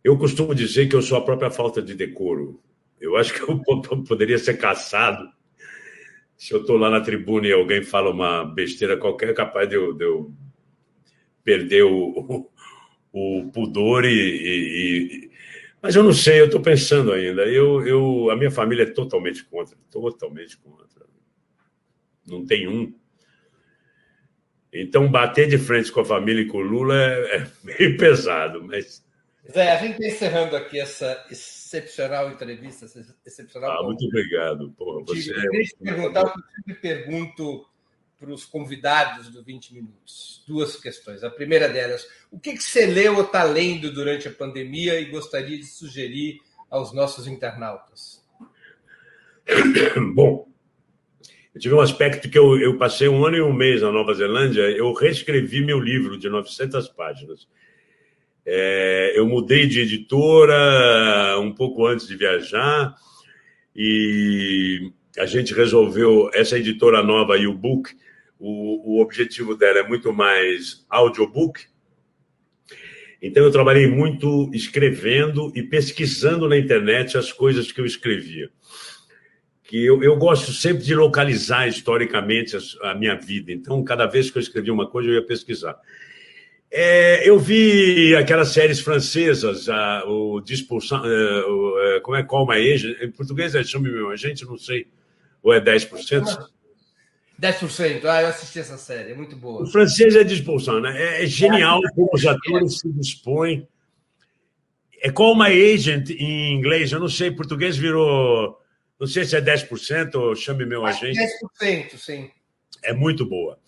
Eu 0.07 0.17
costumo 0.17 0.55
dizer 0.55 0.87
que 0.87 0.95
eu 0.95 1.01
sou 1.01 1.17
a 1.17 1.23
própria 1.23 1.51
falta 1.51 1.81
de 1.81 1.93
decoro. 1.93 2.61
Eu 2.99 3.17
acho 3.17 3.33
que 3.33 3.41
eu 3.41 3.59
poderia 4.07 4.37
ser 4.37 4.57
caçado 4.57 5.29
se 6.37 6.53
eu 6.53 6.61
estou 6.61 6.77
lá 6.77 6.89
na 6.89 7.01
tribuna 7.01 7.47
e 7.47 7.51
alguém 7.51 7.83
fala 7.83 8.11
uma 8.11 8.45
besteira 8.45 8.95
qualquer, 8.95 9.29
é 9.29 9.33
capaz 9.33 9.67
de 9.67 9.75
eu, 9.75 9.93
de 9.93 10.05
eu 10.05 10.31
perder 11.43 11.83
o, 11.83 12.47
o, 13.11 13.39
o 13.39 13.51
pudor 13.51 14.05
e, 14.05 14.09
e, 14.09 15.25
e, 15.25 15.31
Mas 15.81 15.95
eu 15.95 16.03
não 16.03 16.13
sei, 16.13 16.39
eu 16.39 16.45
estou 16.45 16.61
pensando 16.61 17.11
ainda. 17.11 17.45
Eu, 17.45 17.85
eu, 17.85 18.29
a 18.29 18.35
minha 18.35 18.51
família 18.51 18.83
é 18.83 18.91
totalmente 18.91 19.43
contra, 19.43 19.75
totalmente 19.89 20.57
contra 20.57 20.87
não 22.27 22.45
tem 22.45 22.67
um. 22.67 22.93
Então, 24.71 25.09
bater 25.09 25.47
de 25.47 25.57
frente 25.57 25.91
com 25.91 26.01
a 26.01 26.05
família 26.05 26.41
e 26.41 26.47
com 26.47 26.57
o 26.57 26.61
Lula 26.61 26.95
é, 26.95 27.37
é 27.37 27.47
meio 27.63 27.97
pesado, 27.97 28.63
mas. 28.63 29.05
Zé, 29.51 29.71
a 29.71 29.77
gente 29.77 29.93
está 29.93 30.07
encerrando 30.07 30.55
aqui 30.55 30.79
essa 30.79 31.25
excepcional 31.29 32.29
entrevista, 32.29 32.85
excepcional. 33.25 33.79
Ah, 33.79 33.83
muito 33.83 34.05
obrigado. 34.05 34.71
Porra, 34.71 35.03
você 35.05 35.31
é 35.31 35.49
Deixa 35.49 35.73
eu 35.79 35.85
perguntar 35.85 36.23
o 36.23 36.33
que 36.33 36.39
eu 36.39 36.43
sempre 36.55 36.73
pergunto 36.75 37.65
para 38.19 38.31
os 38.31 38.45
convidados 38.45 39.29
do 39.29 39.43
20 39.43 39.73
Minutos. 39.73 40.43
Duas 40.47 40.75
questões. 40.75 41.23
A 41.23 41.29
primeira 41.29 41.69
delas, 41.69 42.07
o 42.31 42.39
que, 42.39 42.53
que 42.53 42.63
você 42.63 42.85
leu 42.85 43.15
ou 43.15 43.23
está 43.23 43.43
lendo 43.43 43.93
durante 43.93 44.27
a 44.27 44.31
pandemia 44.31 44.99
e 44.99 45.05
gostaria 45.05 45.57
de 45.57 45.65
sugerir 45.65 46.39
aos 46.69 46.93
nossos 46.93 47.27
internautas? 47.27 48.25
Bom, 50.13 50.47
eu 51.53 51.61
tive 51.61 51.75
um 51.75 51.79
aspecto 51.79 52.29
que 52.29 52.37
eu, 52.37 52.59
eu 52.59 52.77
passei 52.77 53.07
um 53.07 53.25
ano 53.25 53.37
e 53.37 53.41
um 53.41 53.53
mês 53.53 53.81
na 53.81 53.91
Nova 53.91 54.13
Zelândia, 54.13 54.61
eu 54.61 54.91
reescrevi 54.93 55.63
meu 55.63 55.79
livro 55.79 56.17
de 56.17 56.27
900 56.27 56.89
páginas. 56.89 57.47
É, 58.49 59.11
eu 59.13 59.27
mudei 59.27 59.67
de 59.67 59.81
editora 59.81 61.37
um 61.41 61.53
pouco 61.53 61.85
antes 61.85 62.07
de 62.07 62.15
viajar 62.15 62.95
e 63.75 64.89
a 65.17 65.25
gente 65.25 65.53
resolveu, 65.53 66.29
essa 66.33 66.57
editora 66.57 67.03
nova, 67.03 67.35
o 67.37 67.53
book, 67.53 67.91
o 68.39 69.01
objetivo 69.01 69.53
dela 69.53 69.79
é 69.79 69.87
muito 69.87 70.13
mais 70.13 70.85
audiobook. 70.89 71.65
Então 73.21 73.43
eu 73.43 73.51
trabalhei 73.51 73.87
muito 73.87 74.49
escrevendo 74.53 75.51
e 75.53 75.61
pesquisando 75.61 76.47
na 76.47 76.57
internet 76.57 77.17
as 77.17 77.33
coisas 77.33 77.69
que 77.69 77.81
eu 77.81 77.85
escrevia 77.85 78.49
que 79.67 79.85
eu, 79.85 80.01
eu 80.01 80.15
gosto 80.15 80.53
sempre 80.53 80.83
de 80.83 80.95
localizar 80.95 81.67
historicamente 81.67 82.55
a, 82.55 82.91
a, 82.91 82.95
minha 82.95 83.15
vida. 83.15 83.51
Então, 83.51 83.83
cada 83.83 84.05
vez 84.05 84.31
que 84.31 84.37
eu 84.37 84.41
escrevia 84.41 84.73
uma 84.73 84.89
coisa, 84.89 85.09
eu 85.09 85.15
ia 85.15 85.25
pesquisar. 85.25 85.77
É, 86.69 87.27
eu 87.27 87.39
vi 87.39 88.15
aquelas 88.15 88.49
séries 88.49 88.79
francesas, 88.79 89.69
a, 89.69 90.03
o 90.05 90.41
Dispulsão, 90.41 91.03
é, 91.05 91.45
o, 91.45 91.79
é, 91.79 91.99
como 92.01 92.17
é 92.17 92.23
Call 92.23 92.47
My 92.47 92.73
Agent, 92.73 93.01
em 93.01 93.11
português 93.11 93.55
é 93.55 93.63
Chame 93.63 93.89
Meu 93.89 94.09
Agente, 94.09 94.45
não 94.45 94.57
sei, 94.57 94.87
ou 95.41 95.53
é 95.53 95.61
10%? 95.61 96.49
10%, 97.39 98.05
ah, 98.05 98.21
eu 98.21 98.27
assisti 98.27 98.59
essa 98.59 98.77
série, 98.77 99.11
é 99.11 99.15
muito 99.15 99.35
boa. 99.35 99.63
O 99.63 99.67
francês 99.67 100.15
é 100.15 100.23
Dispulsão, 100.23 100.81
né? 100.81 100.93
É, 100.95 101.23
é 101.23 101.25
genial 101.25 101.79
é, 101.85 101.89
como 101.93 102.09
os 102.11 102.25
atores 102.25 102.79
se 102.79 102.91
dispõem. 102.91 103.67
É 105.01 105.11
Call 105.11 105.37
My 105.37 105.73
Agent 105.73 106.09
em 106.09 106.53
inglês, 106.53 106.91
eu 106.91 106.99
não 106.99 107.07
sei, 107.07 107.31
português 107.31 107.77
virou 107.77 108.59
não 108.99 109.05
sei 109.05 109.25
se 109.25 109.35
é 109.35 109.41
10% 109.41 110.15
ou 110.15 110.35
chame 110.35 110.65
meu 110.65 110.85
agente. 110.85 111.19
10%, 111.61 111.97
sim. 111.97 112.31
É 112.83 112.93
muito 112.93 113.25
boa. 113.25 113.59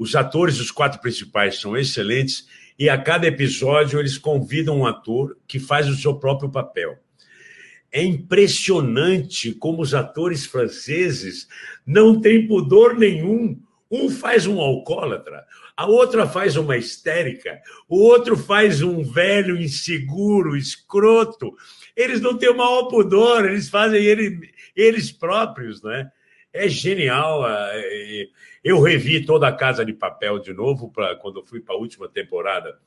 Os 0.00 0.16
atores, 0.16 0.58
os 0.58 0.70
quatro 0.70 0.98
principais, 0.98 1.60
são 1.60 1.76
excelentes 1.76 2.48
e 2.78 2.88
a 2.88 2.96
cada 2.96 3.26
episódio 3.26 4.00
eles 4.00 4.16
convidam 4.16 4.78
um 4.78 4.86
ator 4.86 5.36
que 5.46 5.60
faz 5.60 5.90
o 5.90 5.94
seu 5.94 6.14
próprio 6.14 6.50
papel. 6.50 6.98
É 7.92 8.02
impressionante 8.02 9.52
como 9.52 9.82
os 9.82 9.92
atores 9.92 10.46
franceses 10.46 11.46
não 11.84 12.18
têm 12.18 12.46
pudor 12.46 12.98
nenhum. 12.98 13.60
Um 13.90 14.08
faz 14.08 14.46
um 14.46 14.58
alcoólatra, 14.58 15.44
a 15.76 15.84
outra 15.84 16.26
faz 16.26 16.56
uma 16.56 16.78
histérica, 16.78 17.60
o 17.86 17.98
outro 17.98 18.38
faz 18.38 18.80
um 18.80 19.02
velho 19.02 19.60
inseguro, 19.60 20.56
escroto 20.56 21.54
eles 21.94 22.22
não 22.22 22.38
têm 22.38 22.48
o 22.48 22.56
maior 22.56 22.84
pudor, 22.84 23.44
eles 23.44 23.68
fazem 23.68 24.02
ele, 24.02 24.50
eles 24.74 25.12
próprios, 25.12 25.82
né? 25.82 26.10
É 26.52 26.68
genial. 26.68 27.44
Eu 28.62 28.80
revi 28.80 29.24
toda 29.24 29.48
a 29.48 29.52
Casa 29.52 29.84
de 29.84 29.92
Papel 29.92 30.38
de 30.38 30.52
novo 30.52 30.90
para 30.90 31.16
quando 31.16 31.42
fui 31.42 31.60
para 31.60 31.74
a 31.74 31.78
última 31.78 32.08
temporada. 32.08 32.78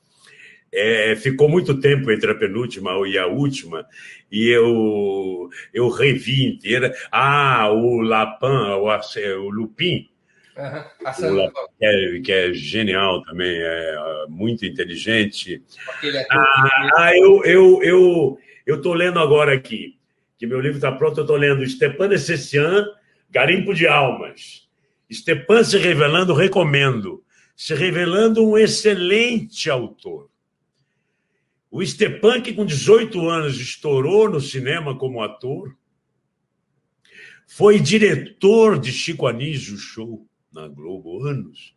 É, 0.76 1.14
ficou 1.14 1.48
muito 1.48 1.78
tempo 1.78 2.10
entre 2.10 2.32
a 2.32 2.34
penúltima 2.34 2.90
e 3.06 3.16
a 3.16 3.28
última, 3.28 3.86
e 4.30 4.48
eu, 4.48 5.48
eu 5.72 5.88
revi 5.88 6.46
inteira. 6.46 6.92
Ah, 7.12 7.70
o 7.70 8.00
Lapin, 8.00 8.46
o, 8.46 9.44
o 9.44 9.50
Lupin, 9.50 10.08
uhum. 10.56 11.44
o 11.46 11.78
que, 11.78 11.84
é, 11.84 12.20
que, 12.20 12.32
é, 12.32 12.52
genial 12.52 13.22
também, 13.22 13.56
é 13.56 13.96
muito 14.28 14.66
inteligente. 14.66 15.62
Ah, 16.28 17.12
eu, 17.14 17.44
eu, 17.44 17.82
eu, 17.84 18.38
eu 18.66 18.76
estou 18.76 18.94
lendo 18.94 19.20
agora 19.20 19.54
aqui, 19.54 19.96
que 20.36 20.44
meu 20.44 20.60
livro 20.60 20.78
está 20.78 20.90
pronto, 20.90 21.18
eu 21.18 21.24
estou 21.24 21.36
lendo 21.36 21.64
Stepan 21.64 22.12
Essessian, 22.12 22.84
Garimpo 23.34 23.74
de 23.74 23.88
Almas. 23.88 24.68
Stepan 25.12 25.64
se 25.64 25.76
revelando, 25.76 26.32
recomendo. 26.32 27.24
Se 27.56 27.74
revelando 27.74 28.48
um 28.48 28.56
excelente 28.56 29.68
autor. 29.68 30.30
O 31.68 31.84
Stepan, 31.84 32.40
que 32.40 32.52
com 32.52 32.64
18 32.64 33.28
anos 33.28 33.58
estourou 33.58 34.30
no 34.30 34.40
cinema 34.40 34.96
como 34.96 35.20
ator, 35.20 35.76
foi 37.48 37.80
diretor 37.80 38.78
de 38.78 38.92
Chico 38.92 39.26
Anísio 39.26 39.76
Show 39.76 40.24
na 40.52 40.68
Globo 40.68 41.26
anos. 41.26 41.74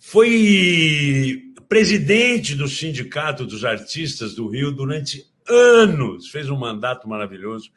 Foi 0.00 1.54
presidente 1.68 2.56
do 2.56 2.66
Sindicato 2.66 3.46
dos 3.46 3.64
Artistas 3.64 4.34
do 4.34 4.48
Rio 4.48 4.72
durante 4.72 5.24
anos, 5.48 6.28
fez 6.28 6.50
um 6.50 6.58
mandato 6.58 7.08
maravilhoso. 7.08 7.70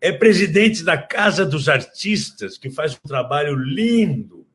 É 0.00 0.12
presidente 0.12 0.84
da 0.84 0.96
Casa 0.96 1.44
dos 1.44 1.68
Artistas, 1.68 2.56
que 2.56 2.70
faz 2.70 2.94
um 2.94 3.08
trabalho 3.08 3.54
lindo. 3.56 4.46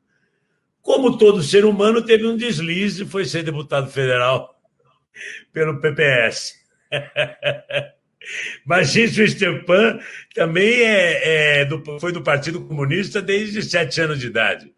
Como 0.81 1.17
todo 1.17 1.43
ser 1.43 1.65
humano, 1.65 2.01
teve 2.01 2.25
um 2.25 2.37
deslize 2.37 3.03
e 3.03 3.07
foi 3.07 3.25
ser 3.25 3.43
deputado 3.43 3.89
federal 3.89 4.59
pelo 5.51 5.79
PPS. 5.79 6.55
Mas 8.65 8.95
isso, 8.95 9.21
o 9.21 9.27
Stepan 9.27 9.99
também 10.33 10.81
é, 10.81 11.61
é 11.61 11.65
do, 11.65 11.99
foi 11.99 12.11
do 12.11 12.21
Partido 12.21 12.61
Comunista 12.65 13.21
desde 13.21 13.61
sete 13.61 13.99
anos 14.01 14.19
de 14.19 14.27
idade. 14.27 14.73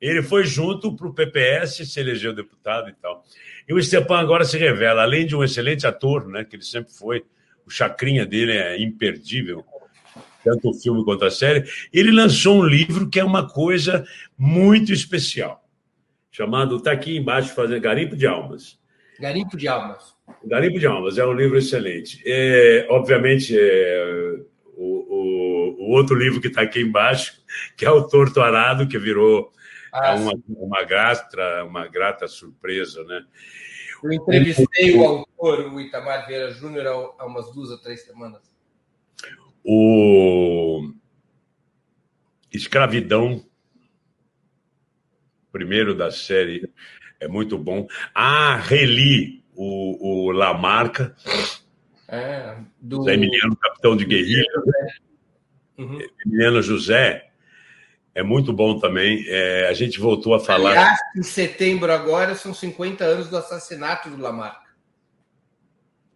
Ele 0.00 0.22
foi 0.22 0.44
junto 0.44 0.94
para 0.94 1.06
o 1.06 1.14
PPS, 1.14 1.90
se 1.90 2.00
elegeu 2.00 2.34
deputado 2.34 2.90
e 2.90 2.92
tal. 2.94 3.24
E 3.66 3.72
o 3.72 3.82
Stepan 3.82 4.18
agora 4.18 4.44
se 4.44 4.58
revela, 4.58 5.02
além 5.02 5.26
de 5.26 5.34
um 5.34 5.42
excelente 5.42 5.86
ator, 5.86 6.28
né, 6.28 6.44
que 6.44 6.56
ele 6.56 6.62
sempre 6.62 6.92
foi, 6.92 7.24
o 7.66 7.70
chacrinha 7.70 8.26
dele 8.26 8.52
é 8.52 8.78
imperdível, 8.78 9.64
tanto 10.44 10.70
o 10.70 10.74
filme 10.74 11.04
quanto 11.04 11.24
a 11.24 11.30
série. 11.30 11.64
Ele 11.92 12.12
lançou 12.12 12.60
um 12.60 12.66
livro 12.66 13.08
que 13.08 13.18
é 13.18 13.24
uma 13.24 13.48
coisa 13.48 14.06
muito 14.36 14.92
especial, 14.92 15.64
chamado, 16.30 16.76
está 16.76 16.92
aqui 16.92 17.16
embaixo, 17.16 17.54
fazendo 17.54 17.80
Garimpo 17.80 18.14
de 18.14 18.26
Almas. 18.26 18.78
Garimpo 19.18 19.56
de 19.56 19.66
Almas. 19.66 20.14
Garimpo 20.44 20.78
de 20.78 20.86
Almas, 20.86 21.18
é 21.18 21.24
um 21.24 21.32
livro 21.32 21.56
excelente. 21.56 22.22
É, 22.26 22.86
obviamente, 22.90 23.56
é, 23.58 24.36
o, 24.76 24.84
o, 24.84 25.76
o, 25.80 25.90
outro 25.90 26.16
livro 26.16 26.40
que 26.40 26.48
está 26.48 26.62
aqui 26.62 26.80
embaixo, 26.80 27.40
que 27.76 27.84
é 27.84 27.90
o 27.90 28.06
Torto 28.06 28.40
Arado, 28.40 28.86
que 28.86 28.98
virou 28.98 29.52
ah, 29.92 30.08
é 30.08 30.14
uma, 30.14 30.32
uma, 30.48 30.82
grata, 30.84 31.64
uma 31.64 31.86
grata 31.86 32.26
surpresa, 32.26 33.04
né? 33.04 33.24
Eu 34.02 34.12
entrevistei 34.12 34.94
o, 34.96 35.04
autor, 35.04 35.72
o 35.72 35.80
Itamar 35.80 36.26
Vieira 36.26 36.50
Júnior, 36.50 37.14
há 37.18 37.24
umas 37.24 37.50
duas 37.52 37.70
ou 37.70 37.78
três 37.78 38.04
semanas. 38.04 38.53
O 39.64 40.92
Escravidão, 42.52 43.44
primeiro 45.50 45.94
da 45.94 46.10
série, 46.10 46.70
é 47.18 47.26
muito 47.26 47.56
bom. 47.56 47.86
Ah, 48.14 48.56
reli 48.56 49.42
o, 49.54 50.26
o 50.26 50.32
Lamarca, 50.32 51.16
é, 52.08 52.56
do... 52.80 53.02
Zé 53.02 53.14
Emiliano, 53.14 53.56
capitão 53.56 53.96
de 53.96 54.04
guerrilha. 54.04 54.44
Uhum. 55.78 55.98
Emiliano 56.24 56.62
José, 56.62 57.30
é 58.14 58.22
muito 58.22 58.52
bom 58.52 58.78
também. 58.78 59.24
É, 59.26 59.68
a 59.68 59.72
gente 59.72 59.98
voltou 59.98 60.34
a 60.34 60.40
falar. 60.40 60.70
Aliás, 60.70 60.98
em 61.16 61.22
setembro 61.22 61.90
agora 61.90 62.34
são 62.34 62.54
50 62.54 63.04
anos 63.04 63.28
do 63.28 63.36
assassinato 63.36 64.08
do 64.08 64.20
Lamarca. 64.20 64.64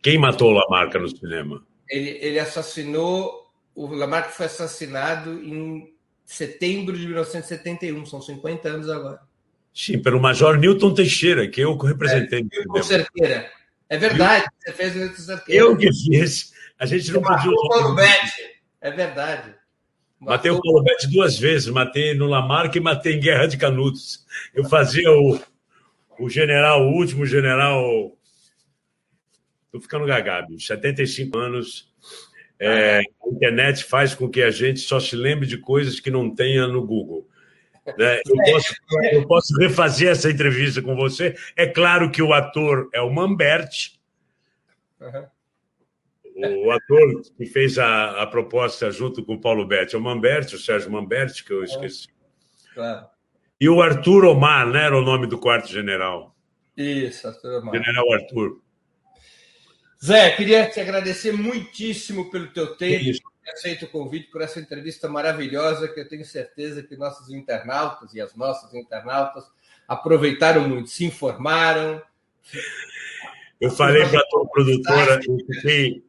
Quem 0.01 0.19
matou 0.19 0.51
o 0.51 0.55
Lamarca 0.55 0.99
no 0.99 1.09
cinema? 1.09 1.66
Ele, 1.91 2.11
ele 2.20 2.39
assassinou. 2.39 3.38
O 3.78 3.86
Lamarca 3.94 4.30
foi 4.30 4.46
assassinado 4.46 5.40
em 5.40 5.94
setembro 6.24 6.98
de 6.98 7.06
1971, 7.06 8.05
são 8.06 8.20
50 8.20 8.68
anos 8.68 8.88
agora. 8.88 9.20
Sim, 9.72 10.02
pelo 10.02 10.18
Major 10.18 10.59
Newton 10.59 10.92
Teixeira, 10.92 11.46
que 11.46 11.60
eu 11.60 11.76
representei. 11.76 12.40
É, 12.40 12.42
Newton 12.42 12.82
Cerqueira. 12.82 13.48
É 13.88 13.96
verdade, 13.96 14.46
você 14.59 14.72
fez 14.72 14.96
o 14.96 14.98
Newton 14.98 15.22
Cerqueira. 15.22 15.62
Eu 15.62 15.76
que 15.76 15.92
fiz. 15.92 16.52
A 16.76 16.86
gente 16.86 17.12
não 17.12 17.22
podia. 17.22 17.52
É 18.80 18.90
verdade. 18.90 19.55
Matei 20.18 20.50
o 20.50 20.60
Paulo 20.60 20.82
Betti 20.82 21.06
duas 21.06 21.38
vezes, 21.38 21.68
matei 21.68 22.14
no 22.14 22.26
Lamarca 22.26 22.76
e 22.76 22.80
matei 22.80 23.14
em 23.14 23.20
Guerra 23.20 23.46
de 23.46 23.56
Canudos. 23.56 24.26
Eu 24.52 24.64
fazia 24.64 25.09
o, 25.12 25.40
o 26.18 26.28
general, 26.28 26.82
o 26.82 26.96
último 26.96 27.24
general. 27.24 28.12
Estou 29.66 29.80
ficando 29.80 30.05
gagado, 30.05 30.60
75 30.60 31.38
anos. 31.38 31.88
É, 32.60 32.98
a 32.98 33.28
internet 33.28 33.85
faz 33.85 34.14
com 34.14 34.28
que 34.28 34.43
a 34.43 34.51
gente 34.51 34.80
só 34.80 34.98
se 34.98 35.14
lembre 35.14 35.47
de 35.47 35.59
coisas 35.59 36.01
que 36.01 36.10
não 36.10 36.35
tenha 36.35 36.66
no 36.66 36.85
Google. 36.85 37.28
Né? 37.97 38.20
Eu, 38.26 38.52
posso, 38.52 38.74
eu 39.12 39.26
posso 39.26 39.56
refazer 39.59 40.09
essa 40.10 40.30
entrevista 40.30 40.82
com 40.82 40.94
você. 40.97 41.35
É 41.56 41.66
claro 41.66 42.10
que 42.10 42.20
o 42.20 42.32
ator 42.32 42.89
é 42.93 43.01
o 43.01 43.10
Mambert. 43.10 43.70
Uhum 45.01 45.26
o 46.39 46.70
ator 46.70 47.22
que 47.36 47.47
fez 47.47 47.78
a, 47.78 48.22
a 48.22 48.26
proposta 48.26 48.90
junto 48.90 49.24
com 49.24 49.35
o 49.35 49.40
Paulo 49.40 49.66
Betti, 49.66 49.97
é 49.97 49.98
o 49.98 50.02
Mamberti, 50.02 50.55
o 50.55 50.59
Sérgio 50.59 50.90
Mamberti, 50.90 51.44
que 51.44 51.52
eu 51.52 51.64
esqueci. 51.64 52.09
Claro. 52.74 53.06
E 53.60 53.68
o 53.68 53.82
Arthur 53.82 54.24
Omar, 54.24 54.68
né? 54.68 54.85
Era 54.85 54.97
o 54.97 55.02
nome 55.02 55.26
do 55.26 55.39
quarto 55.39 55.68
general. 55.68 56.36
Isso, 56.76 57.26
Arthur 57.26 57.60
Omar. 57.60 57.74
General 57.74 58.12
Arthur. 58.12 58.60
Zé, 60.05 60.31
queria 60.31 60.69
te 60.70 60.81
agradecer 60.81 61.33
muitíssimo 61.33 62.31
pelo 62.31 62.47
teu 62.49 62.77
tempo, 62.77 63.19
por 63.20 63.53
aceito 63.53 63.85
o 63.85 63.89
convite, 63.89 64.31
por 64.31 64.41
essa 64.41 64.61
entrevista 64.61 65.09
maravilhosa 65.09 65.89
que 65.89 65.99
eu 65.99 66.09
tenho 66.09 66.25
certeza 66.25 66.83
que 66.83 66.97
nossos 66.97 67.31
internautas 67.31 68.15
e 68.15 68.20
as 68.20 68.35
nossas 68.37 68.73
internautas 68.75 69.45
aproveitaram 69.89 70.69
muito, 70.69 70.89
se 70.91 71.05
informaram. 71.05 72.01
Eu 73.61 73.70
falei 73.73 74.07
para 74.07 74.20
a 74.20 74.27
tua 74.29 74.49
produtora, 74.49 75.20
eu 75.27 75.37
fiquei, 75.53 76.05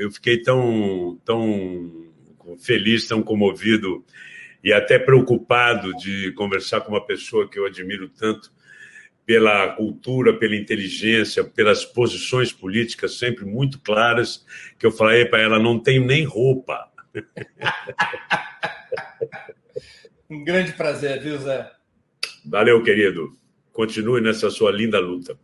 eu 0.00 0.10
fiquei 0.10 0.42
tão, 0.42 1.20
tão 1.24 2.08
feliz, 2.58 3.06
tão 3.06 3.22
comovido 3.22 4.04
e 4.64 4.72
até 4.72 4.98
preocupado 4.98 5.94
de 5.94 6.32
conversar 6.32 6.80
com 6.80 6.90
uma 6.90 7.06
pessoa 7.06 7.48
que 7.48 7.60
eu 7.60 7.66
admiro 7.66 8.08
tanto 8.08 8.52
pela 9.28 9.68
cultura, 9.74 10.38
pela 10.38 10.56
inteligência, 10.56 11.44
pelas 11.44 11.84
posições 11.84 12.50
políticas 12.50 13.18
sempre 13.18 13.44
muito 13.44 13.78
claras, 13.78 14.42
que 14.78 14.86
eu 14.86 14.90
falei 14.90 15.26
para 15.26 15.42
ela, 15.42 15.58
não 15.58 15.78
tenho 15.78 16.06
nem 16.06 16.24
roupa. 16.24 16.90
um 20.30 20.42
grande 20.42 20.72
prazer, 20.72 21.20
viu, 21.20 21.36
Zé? 21.36 21.70
Valeu, 22.42 22.82
querido. 22.82 23.36
Continue 23.70 24.22
nessa 24.22 24.48
sua 24.48 24.72
linda 24.72 24.98
luta. 24.98 25.38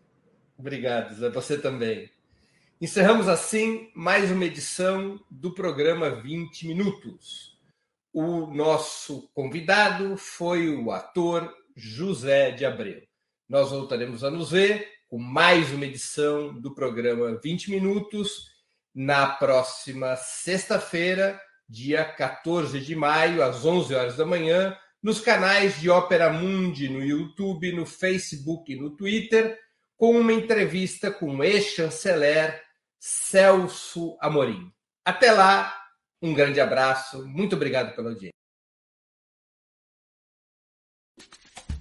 Obrigado, 0.56 1.15
Zé. 1.15 1.28
Você 1.28 1.59
também. 1.59 2.09
Encerramos 2.81 3.28
assim 3.28 3.90
mais 3.94 4.31
uma 4.31 4.47
edição 4.47 5.20
do 5.31 5.52
programa 5.52 6.09
20 6.09 6.69
Minutos. 6.69 7.59
O 8.15 8.47
nosso 8.47 9.28
convidado 9.35 10.16
foi 10.16 10.70
o 10.70 10.90
ator 10.90 11.55
José 11.77 12.51
de 12.51 12.65
Abreu. 12.65 13.02
Nós 13.49 13.71
voltaremos 13.71 14.25
a 14.25 14.31
nos 14.31 14.53
ver 14.53 14.89
com 15.07 15.19
mais 15.19 15.71
uma 15.71 15.85
edição 15.85 16.59
do 16.59 16.75
programa 16.75 17.39
20 17.43 17.71
Minutos 17.71 18.47
na 18.95 19.27
próxima 19.27 20.16
sexta-feira, 20.16 21.39
dia 21.69 22.05
14 22.05 22.81
de 22.81 22.97
maio, 22.97 23.43
às 23.43 23.66
11 23.66 23.95
horas 23.95 24.16
da 24.16 24.25
manhã, 24.25 24.75
nos 25.03 25.21
canais 25.21 25.79
de 25.79 25.91
Ópera 25.91 26.33
Mundi 26.33 26.89
no 26.89 27.05
YouTube, 27.05 27.71
no 27.73 27.85
Facebook 27.85 28.73
e 28.73 28.77
no 28.77 28.97
Twitter, 28.97 29.59
com 29.95 30.19
uma 30.19 30.33
entrevista 30.33 31.11
com 31.11 31.37
o 31.37 31.45
ex-chanceler 31.45 32.62
Celso 32.99 34.16
Amorim. 34.23 34.73
Até 35.05 35.31
lá, 35.33 35.77
um 36.23 36.33
grande 36.33 36.62
abraço, 36.62 37.27
muito 37.29 37.57
obrigado 37.57 37.95
pela 37.95 38.09
audiência. 38.09 38.34